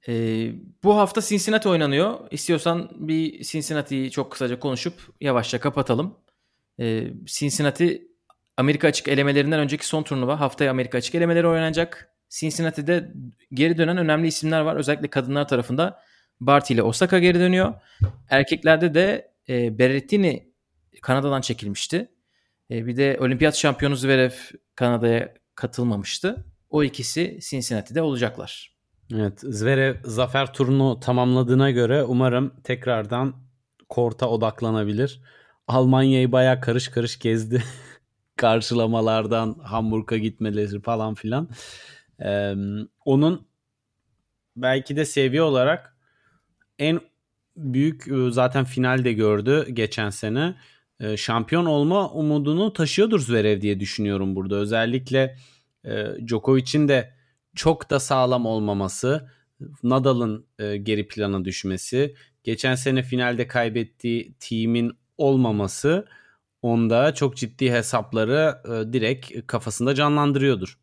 Ee, 0.07 0.51
bu 0.83 0.97
hafta 0.97 1.21
Cincinnati 1.21 1.69
oynanıyor. 1.69 2.19
İstiyorsan 2.31 2.91
bir 2.95 3.43
Cincinnati'yi 3.43 4.11
çok 4.11 4.31
kısaca 4.31 4.59
konuşup 4.59 4.93
yavaşça 5.21 5.59
kapatalım. 5.59 6.17
Ee, 6.79 7.07
Cincinnati 7.25 8.07
Amerika 8.57 8.87
açık 8.87 9.07
elemelerinden 9.07 9.59
önceki 9.59 9.85
son 9.85 10.03
turnuva. 10.03 10.39
Haftaya 10.39 10.71
Amerika 10.71 10.97
açık 10.97 11.15
elemeleri 11.15 11.47
oynanacak. 11.47 12.09
Cincinnati'de 12.29 13.13
geri 13.53 13.77
dönen 13.77 13.97
önemli 13.97 14.27
isimler 14.27 14.61
var. 14.61 14.75
Özellikle 14.75 15.07
kadınlar 15.07 15.47
tarafında 15.47 15.99
Barty 16.39 16.73
ile 16.73 16.83
Osaka 16.83 17.19
geri 17.19 17.39
dönüyor. 17.39 17.73
Erkeklerde 18.29 18.93
de 18.93 19.31
e, 19.49 19.79
Berrettini 19.79 20.49
Kanada'dan 21.01 21.41
çekilmişti. 21.41 22.11
E, 22.71 22.85
bir 22.85 22.97
de 22.97 23.17
olimpiyat 23.21 23.55
şampiyonu 23.55 23.95
Zverev 23.95 24.31
Kanada'ya 24.75 25.33
katılmamıştı. 25.55 26.45
O 26.69 26.83
ikisi 26.83 27.39
Cincinnati'de 27.49 28.01
olacaklar. 28.01 28.78
Evet 29.13 29.39
Zverev 29.39 29.95
zafer 30.03 30.53
turunu 30.53 30.99
tamamladığına 30.99 31.71
göre 31.71 32.03
umarım 32.03 32.53
tekrardan 32.63 33.35
korta 33.89 34.29
odaklanabilir. 34.29 35.21
Almanya'yı 35.67 36.31
baya 36.31 36.61
karış 36.61 36.87
karış 36.87 37.19
gezdi. 37.19 37.63
Karşılamalardan 38.35 39.55
Hamburg'a 39.63 40.17
gitmeleri 40.17 40.81
falan 40.81 41.15
filan. 41.15 41.49
Ee, 42.21 42.55
onun 43.05 43.47
belki 44.55 44.95
de 44.95 45.05
seviye 45.05 45.41
olarak 45.41 45.97
en 46.79 47.01
büyük 47.57 48.07
e, 48.07 48.31
zaten 48.31 48.65
finalde 48.65 49.13
gördü 49.13 49.67
geçen 49.73 50.09
sene. 50.09 50.55
Ee, 50.99 51.17
şampiyon 51.17 51.65
olma 51.65 52.09
umudunu 52.09 52.73
taşıyordur 52.73 53.19
Zverev 53.19 53.61
diye 53.61 53.79
düşünüyorum 53.79 54.35
burada. 54.35 54.55
Özellikle 54.55 55.37
e, 55.85 56.05
Djokovic'in 56.27 56.87
de 56.87 57.18
çok 57.55 57.89
da 57.89 57.99
sağlam 57.99 58.45
olmaması, 58.45 59.29
Nadal'ın 59.83 60.45
e, 60.59 60.77
geri 60.77 61.07
plana 61.07 61.45
düşmesi, 61.45 62.15
geçen 62.43 62.75
sene 62.75 63.03
finalde 63.03 63.47
kaybettiği 63.47 64.33
team'in 64.39 64.91
olmaması 65.17 66.07
onda 66.61 67.13
çok 67.13 67.37
ciddi 67.37 67.71
hesapları 67.71 68.61
e, 68.65 68.93
direkt 68.93 69.47
kafasında 69.47 69.95
canlandırıyordur. 69.95 70.79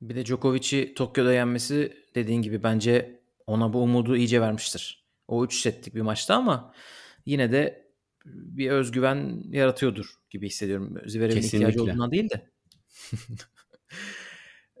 Bir 0.00 0.16
de 0.16 0.24
Djokovic'i 0.24 0.94
Tokyo'da 0.94 1.32
yenmesi 1.32 1.92
dediğin 2.14 2.42
gibi 2.42 2.62
bence 2.62 3.20
ona 3.46 3.72
bu 3.72 3.82
umudu 3.82 4.16
iyice 4.16 4.40
vermiştir. 4.40 5.06
O 5.28 5.44
3 5.44 5.60
setlik 5.60 5.94
bir 5.94 6.00
maçta 6.00 6.34
ama 6.34 6.72
yine 7.26 7.52
de 7.52 7.86
bir 8.24 8.70
özgüven 8.70 9.42
yaratıyordur 9.50 10.06
gibi 10.30 10.46
hissediyorum. 10.46 10.94
Zverev'in 11.06 11.42
ihtiyacı 11.42 11.82
olduğundan 11.82 12.10
değil 12.10 12.30
de. 12.30 12.50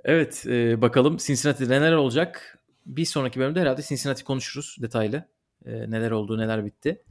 evet 0.06 0.44
e, 0.46 0.82
bakalım 0.82 1.16
Cincinnati'de 1.16 1.80
neler 1.80 1.92
olacak. 1.92 2.58
Bir 2.86 3.04
sonraki 3.04 3.40
bölümde 3.40 3.60
herhalde 3.60 3.82
Cincinnati 3.82 4.24
konuşuruz 4.24 4.76
detaylı. 4.82 5.24
E, 5.66 5.90
neler 5.90 6.10
oldu 6.10 6.38
neler 6.38 6.64
bitti. 6.64 7.02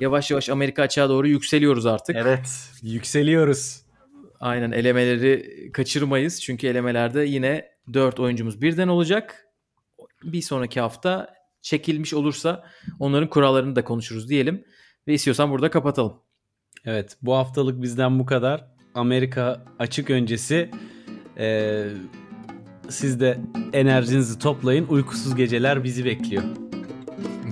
Yavaş 0.00 0.30
yavaş 0.30 0.48
Amerika 0.48 0.82
açığa 0.82 1.08
doğru 1.08 1.28
yükseliyoruz 1.28 1.86
artık. 1.86 2.16
Evet 2.16 2.70
yükseliyoruz. 2.82 3.82
Aynen 4.40 4.72
elemeleri 4.72 5.70
kaçırmayız. 5.72 6.42
Çünkü 6.42 6.66
elemelerde 6.66 7.20
yine 7.20 7.68
4 7.92 8.20
oyuncumuz 8.20 8.62
birden 8.62 8.88
olacak. 8.88 9.46
Bir 10.24 10.42
sonraki 10.42 10.80
hafta 10.80 11.34
çekilmiş 11.60 12.14
olursa 12.14 12.64
onların 12.98 13.28
kurallarını 13.28 13.76
da 13.76 13.84
konuşuruz 13.84 14.28
diyelim. 14.28 14.64
Ve 15.08 15.14
istiyorsan 15.14 15.50
burada 15.50 15.70
kapatalım. 15.70 16.16
Evet 16.84 17.16
bu 17.22 17.34
haftalık 17.34 17.82
bizden 17.82 18.18
bu 18.18 18.26
kadar. 18.26 18.72
Amerika 18.94 19.64
açık 19.78 20.10
öncesi 20.10 20.70
ee, 21.38 21.88
siz 22.88 23.20
de 23.20 23.38
enerjinizi 23.72 24.38
toplayın. 24.38 24.86
Uykusuz 24.88 25.34
geceler 25.34 25.84
bizi 25.84 26.04
bekliyor. 26.04 26.42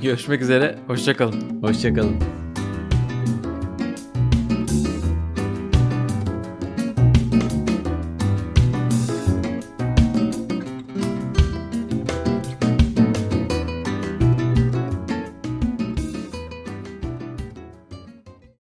Görüşmek 0.02 0.42
üzere. 0.42 0.78
Hoşçakalın. 0.86 1.62
Hoşçakalın. 1.62 2.39